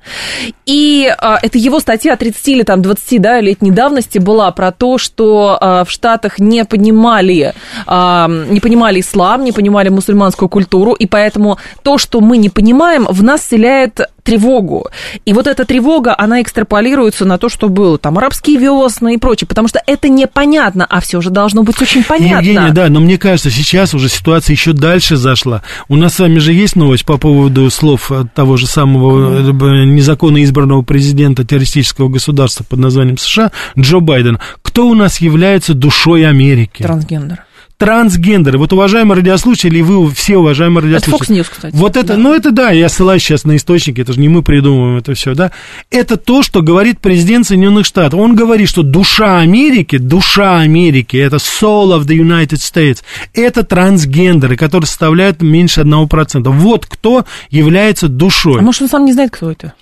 И 0.66 1.12
а, 1.18 1.38
это 1.42 1.58
его 1.58 1.80
статья 1.80 2.16
30 2.16 2.48
или 2.48 2.62
там 2.62 2.82
20 2.82 3.20
да, 3.20 3.40
летней 3.40 3.70
давности 3.70 4.18
была 4.18 4.50
про 4.50 4.72
то, 4.72 4.98
что 4.98 5.58
а, 5.60 5.84
в 5.84 5.90
Штатах 5.90 6.38
не 6.38 6.64
понимали, 6.64 7.54
а, 7.86 8.28
не 8.28 8.60
понимали 8.60 9.00
ислам, 9.00 9.44
не 9.44 9.52
понимали 9.52 9.88
мусульманскую 9.88 10.48
культуру, 10.48 10.92
и 10.92 11.06
поэтому 11.06 11.58
то, 11.82 11.98
что 11.98 12.20
мы 12.20 12.36
не 12.38 12.48
понимаем, 12.48 13.06
в 13.08 13.22
нас 13.22 13.42
вселяет 13.42 14.00
тревогу. 14.24 14.88
И 15.24 15.32
вот 15.32 15.46
эта 15.46 15.64
тревога, 15.64 16.14
она 16.18 16.42
экстраполируется 16.42 17.24
на 17.24 17.38
то, 17.38 17.48
что 17.48 17.68
было 17.68 17.98
там 17.98 18.18
арабские 18.18 18.58
весны 18.58 19.14
и 19.14 19.18
прочее, 19.18 19.46
потому 19.46 19.68
что 19.68 19.80
это 19.86 20.08
непонятно, 20.08 20.86
а 20.88 21.00
все 21.00 21.20
же 21.20 21.30
должно 21.30 21.62
быть 21.62 21.80
очень 21.80 22.02
понятно. 22.02 22.46
Евгения, 22.46 22.72
да, 22.72 22.88
но 22.88 23.00
мне 23.00 23.18
кажется, 23.18 23.50
сейчас 23.50 23.94
уже 23.94 24.08
ситуация 24.08 24.54
еще 24.54 24.72
дальше 24.72 25.16
зашла. 25.16 25.62
У 25.88 25.96
нас 25.96 26.14
с 26.14 26.18
вами 26.18 26.38
же 26.38 26.52
есть 26.52 26.74
новость 26.74 27.04
по 27.04 27.18
поводу 27.18 27.70
слов 27.70 28.10
того 28.34 28.56
же 28.56 28.66
самого 28.66 29.40
э, 29.40 29.84
незаконно 29.84 30.42
избранного 30.42 30.82
президента 30.82 31.44
террористического 31.44 32.08
государства 32.08 32.64
под 32.64 32.78
названием 32.78 33.18
США 33.18 33.52
Джо 33.78 34.00
Байден. 34.00 34.38
Кто 34.62 34.88
у 34.88 34.94
нас 34.94 35.20
является 35.20 35.74
душой 35.74 36.26
Америки? 36.26 36.82
Трансгендер 36.82 37.44
трансгендеры. 37.76 38.58
Вот, 38.58 38.72
уважаемые 38.72 39.16
радиослушатели, 39.16 39.80
вы 39.80 40.10
все, 40.12 40.36
уважаемые 40.36 40.84
радиослушатели. 40.84 41.40
Это 41.40 41.48
Fox 41.48 41.50
News, 41.50 41.52
кстати. 41.52 41.74
Вот 41.74 41.96
это, 41.96 42.08
да. 42.08 42.16
ну, 42.16 42.34
это 42.34 42.50
да, 42.50 42.70
я 42.70 42.88
ссылаюсь 42.88 43.22
сейчас 43.22 43.44
на 43.44 43.56
источники, 43.56 44.00
это 44.00 44.12
же 44.12 44.20
не 44.20 44.28
мы 44.28 44.42
придумываем 44.42 44.98
это 44.98 45.14
все, 45.14 45.34
да. 45.34 45.50
Это 45.90 46.16
то, 46.16 46.42
что 46.42 46.62
говорит 46.62 47.00
президент 47.00 47.46
Соединенных 47.46 47.86
Штатов. 47.86 48.20
Он 48.20 48.34
говорит, 48.36 48.68
что 48.68 48.82
душа 48.82 49.38
Америки, 49.38 49.98
душа 49.98 50.60
Америки, 50.60 51.16
это 51.16 51.36
soul 51.36 51.98
of 51.98 52.06
the 52.06 52.16
United 52.16 52.58
States, 52.58 53.02
это 53.32 53.64
трансгендеры, 53.64 54.56
которые 54.56 54.86
составляют 54.86 55.42
меньше 55.42 55.80
1%. 55.80 56.42
Вот 56.50 56.86
кто 56.86 57.24
является 57.50 58.08
душой. 58.08 58.60
А 58.60 58.62
может, 58.62 58.82
он 58.82 58.88
сам 58.88 59.04
не 59.04 59.12
знает, 59.12 59.30
кто 59.32 59.50
это? 59.50 59.74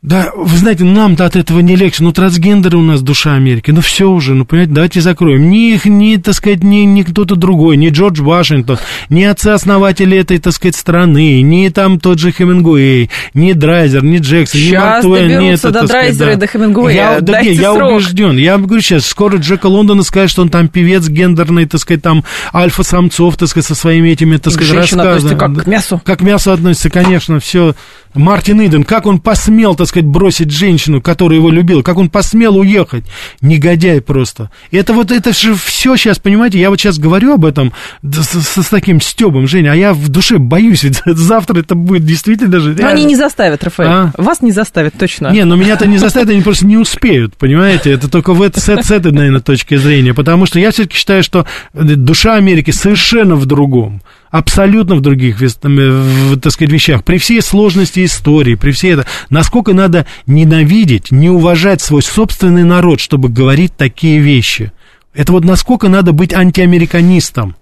Да, 0.00 0.30
вы 0.36 0.56
знаете, 0.56 0.84
нам-то 0.84 1.24
от 1.24 1.34
этого 1.34 1.58
не 1.58 1.74
легче. 1.74 2.04
Ну, 2.04 2.12
трансгендеры 2.12 2.78
у 2.78 2.82
нас 2.82 3.02
душа 3.02 3.34
Америки. 3.34 3.72
Ну, 3.72 3.80
все 3.80 4.08
уже, 4.08 4.34
ну, 4.34 4.44
понимаете, 4.44 4.72
давайте 4.72 5.00
закроем. 5.00 5.50
Ни 5.50 5.74
их, 5.74 5.86
ни, 5.86 6.14
так 6.16 6.34
сказать, 6.34 6.62
ни, 6.62 6.82
ни 6.82 7.02
кто-то 7.02 7.34
другой, 7.34 7.76
ни 7.76 7.88
Джордж 7.88 8.22
Вашингтон, 8.22 8.78
ни 9.08 9.24
отцы-основатели 9.24 10.16
этой, 10.16 10.38
так 10.38 10.52
сказать, 10.52 10.76
страны, 10.76 11.42
ни 11.42 11.68
там 11.70 11.98
тот 11.98 12.20
же 12.20 12.30
Хемингуэй, 12.30 13.10
ни 13.34 13.52
Драйзер, 13.52 14.04
ни 14.04 14.18
Джексон, 14.18 14.60
сейчас 14.60 15.04
ни 15.04 15.08
Марк 15.08 15.26
Твен, 15.26 15.40
ни 15.40 15.50
это, 15.50 15.70
до 15.72 15.86
Драйзера 15.88 16.26
да. 16.26 16.32
и 16.32 16.36
до 16.36 16.46
Хемингуэя. 16.46 16.94
Я, 16.94 17.20
да, 17.20 17.42
нет, 17.42 17.56
я 17.56 17.74
убежден. 17.74 18.36
Я 18.36 18.56
говорю 18.56 18.80
сейчас, 18.80 19.04
скоро 19.04 19.38
Джека 19.38 19.66
Лондона 19.66 20.04
скажет, 20.04 20.30
что 20.30 20.42
он 20.42 20.48
там 20.48 20.68
певец 20.68 21.08
гендерный, 21.08 21.66
так 21.66 21.80
сказать, 21.80 22.02
там 22.02 22.22
альфа-самцов, 22.54 23.36
так 23.36 23.48
сказать, 23.48 23.66
со 23.66 23.74
своими 23.74 24.10
этими, 24.10 24.36
так 24.36 24.52
сказать, 24.52 24.92
рассказами. 24.92 25.36
как 25.36 25.64
к 25.64 25.66
мясу. 25.66 26.00
Как 26.04 26.20
к 26.20 26.22
мясу 26.22 26.52
относится, 26.52 26.88
конечно, 26.88 27.40
все. 27.40 27.74
Мартин 28.14 28.64
Иден, 28.64 28.84
как 28.84 29.06
он 29.06 29.20
посмел, 29.20 29.74
так 29.74 29.86
сказать, 29.86 30.06
бросить 30.06 30.50
женщину, 30.50 31.00
которая 31.00 31.38
его 31.38 31.50
любила, 31.50 31.82
как 31.82 31.98
он 31.98 32.08
посмел 32.08 32.56
уехать, 32.56 33.04
негодяй 33.40 34.00
просто. 34.00 34.50
Это 34.70 34.92
вот, 34.92 35.12
это 35.12 35.32
же 35.32 35.54
все 35.54 35.96
сейчас, 35.96 36.18
понимаете, 36.18 36.58
я 36.58 36.70
вот 36.70 36.80
сейчас 36.80 36.98
говорю 36.98 37.34
об 37.34 37.44
этом 37.44 37.72
с, 38.02 38.26
с, 38.26 38.62
с 38.62 38.68
таким 38.68 39.00
стебом, 39.00 39.46
Женя, 39.46 39.72
а 39.72 39.74
я 39.74 39.92
в 39.92 40.08
душе 40.08 40.38
боюсь, 40.38 40.82
ведь 40.82 41.00
завтра 41.06 41.60
это 41.60 41.74
будет 41.74 42.04
действительно 42.04 42.50
даже... 42.50 42.74
Но 42.78 42.88
они 42.88 43.04
не 43.04 43.16
заставят, 43.16 43.62
Рафаэль, 43.64 43.90
а? 43.90 44.12
вас 44.16 44.40
не 44.40 44.52
заставят, 44.52 44.94
точно. 44.98 45.28
Не, 45.28 45.44
но 45.44 45.56
меня-то 45.56 45.86
не 45.86 45.98
заставят, 45.98 46.30
они 46.30 46.42
просто 46.42 46.66
не 46.66 46.76
успеют, 46.76 47.36
понимаете, 47.36 47.92
это 47.92 48.10
только 48.10 48.32
в 48.32 48.42
это, 48.42 48.60
с, 48.60 48.68
с 48.68 48.90
этой, 48.90 49.12
наверное, 49.12 49.40
точки 49.40 49.76
зрения, 49.76 50.14
потому 50.14 50.46
что 50.46 50.58
я 50.58 50.70
все-таки 50.70 50.96
считаю, 50.96 51.22
что 51.22 51.46
душа 51.72 52.34
Америки 52.34 52.70
совершенно 52.70 53.36
в 53.36 53.46
другом 53.46 54.02
абсолютно 54.30 54.96
в 54.96 55.00
других, 55.00 55.38
так 55.38 56.52
сказать, 56.52 56.72
вещах. 56.72 57.04
При 57.04 57.18
всей 57.18 57.42
сложности 57.42 58.04
истории, 58.04 58.54
при 58.54 58.72
всей 58.72 58.94
это, 58.94 59.06
насколько 59.30 59.72
надо 59.72 60.06
ненавидеть, 60.26 61.10
не 61.10 61.30
уважать 61.30 61.80
свой 61.80 62.02
собственный 62.02 62.64
народ, 62.64 63.00
чтобы 63.00 63.28
говорить 63.28 63.76
такие 63.76 64.20
вещи. 64.20 64.72
Это 65.14 65.32
вот 65.32 65.44
насколько 65.44 65.88
надо 65.88 66.12
быть 66.12 66.32
антиамериканистом. 66.32 67.56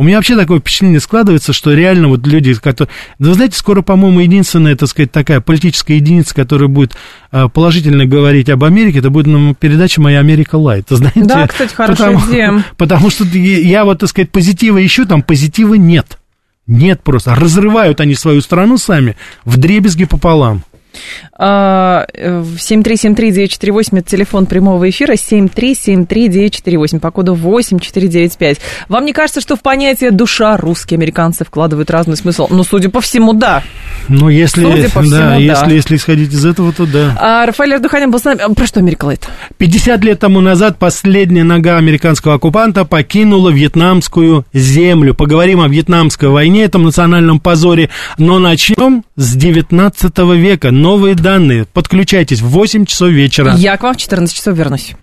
У 0.00 0.02
меня 0.02 0.16
вообще 0.16 0.34
такое 0.34 0.60
впечатление 0.60 0.98
складывается, 0.98 1.52
что 1.52 1.74
реально 1.74 2.08
вот 2.08 2.26
люди, 2.26 2.54
которые... 2.54 2.90
Вы 3.18 3.34
знаете, 3.34 3.58
скоро, 3.58 3.82
по-моему, 3.82 4.20
единственная, 4.20 4.74
так 4.74 4.88
сказать, 4.88 5.12
такая 5.12 5.42
политическая 5.42 5.96
единица, 5.96 6.34
которая 6.34 6.70
будет 6.70 6.96
э, 7.32 7.50
положительно 7.52 8.06
говорить 8.06 8.48
об 8.48 8.64
Америке, 8.64 9.00
это 9.00 9.10
будет 9.10 9.26
ну, 9.26 9.54
передача 9.54 10.00
«Моя 10.00 10.20
Америка 10.20 10.56
Лайт». 10.56 10.86
Знаете? 10.88 11.24
Да, 11.24 11.46
кстати, 11.46 11.74
хорошая 11.74 12.12
потому, 12.12 12.30
идея. 12.30 12.64
Потому 12.78 13.10
что 13.10 13.24
я 13.26 13.84
вот, 13.84 13.98
так 13.98 14.08
сказать, 14.08 14.30
позитива 14.30 14.82
ищу, 14.82 15.04
там 15.04 15.20
позитива 15.20 15.74
нет. 15.74 16.18
Нет 16.66 17.02
просто. 17.02 17.34
Разрывают 17.34 18.00
они 18.00 18.14
свою 18.14 18.40
страну 18.40 18.78
сами 18.78 19.18
в 19.44 19.58
дребезги 19.58 20.06
пополам. 20.06 20.62
7373948, 21.38 21.38
а, 21.38 22.06
э, 23.96 23.98
это 24.00 24.10
телефон 24.10 24.46
прямого 24.46 24.88
эфира, 24.88 25.14
7373948, 25.14 27.00
по 27.00 27.10
коду 27.10 27.34
8495. 27.34 28.60
Вам 28.88 29.04
не 29.04 29.12
кажется, 29.12 29.40
что 29.40 29.56
в 29.56 29.60
понятие 29.62 30.10
«душа» 30.10 30.56
русские 30.56 30.96
американцы 30.96 31.44
вкладывают 31.44 31.90
разный 31.90 32.16
смысл? 32.16 32.46
Ну, 32.50 32.64
судя 32.64 32.88
по 32.88 33.00
всему, 33.00 33.32
да. 33.32 33.62
Ну, 34.08 34.28
если, 34.28 34.62
судя 34.62 34.90
по 34.90 35.02
всему, 35.02 35.10
да, 35.10 35.30
да. 35.30 35.36
Если, 35.36 35.74
если 35.74 35.96
исходить 35.96 36.32
из 36.32 36.44
этого, 36.44 36.72
то 36.72 36.86
да. 36.86 37.16
А, 37.20 37.46
Рафаэль 37.46 37.74
Ардуханин 37.74 38.10
был 38.10 38.18
с 38.18 38.24
нами. 38.24 38.54
Про 38.54 38.66
что 38.66 38.80
Америка 38.80 39.04
Лайт? 39.04 39.28
50 39.58 40.02
лет 40.04 40.18
тому 40.18 40.40
назад 40.40 40.78
последняя 40.78 41.44
нога 41.44 41.76
американского 41.76 42.34
оккупанта 42.34 42.84
покинула 42.84 43.50
вьетнамскую 43.50 44.44
землю. 44.52 45.14
Поговорим 45.14 45.60
о 45.60 45.68
вьетнамской 45.68 46.28
войне, 46.28 46.64
этом 46.64 46.84
национальном 46.84 47.40
позоре, 47.40 47.90
но 48.16 48.38
начнем 48.38 49.04
с 49.16 49.34
19 49.34 50.18
века 50.36 50.70
новые 50.80 51.14
данные. 51.14 51.66
Подключайтесь 51.66 52.40
в 52.40 52.48
8 52.48 52.86
часов 52.86 53.10
вечера. 53.10 53.54
Я 53.56 53.76
к 53.76 53.82
вам 53.82 53.94
в 53.94 53.98
14 53.98 54.34
часов 54.34 54.56
вернусь. 54.56 54.94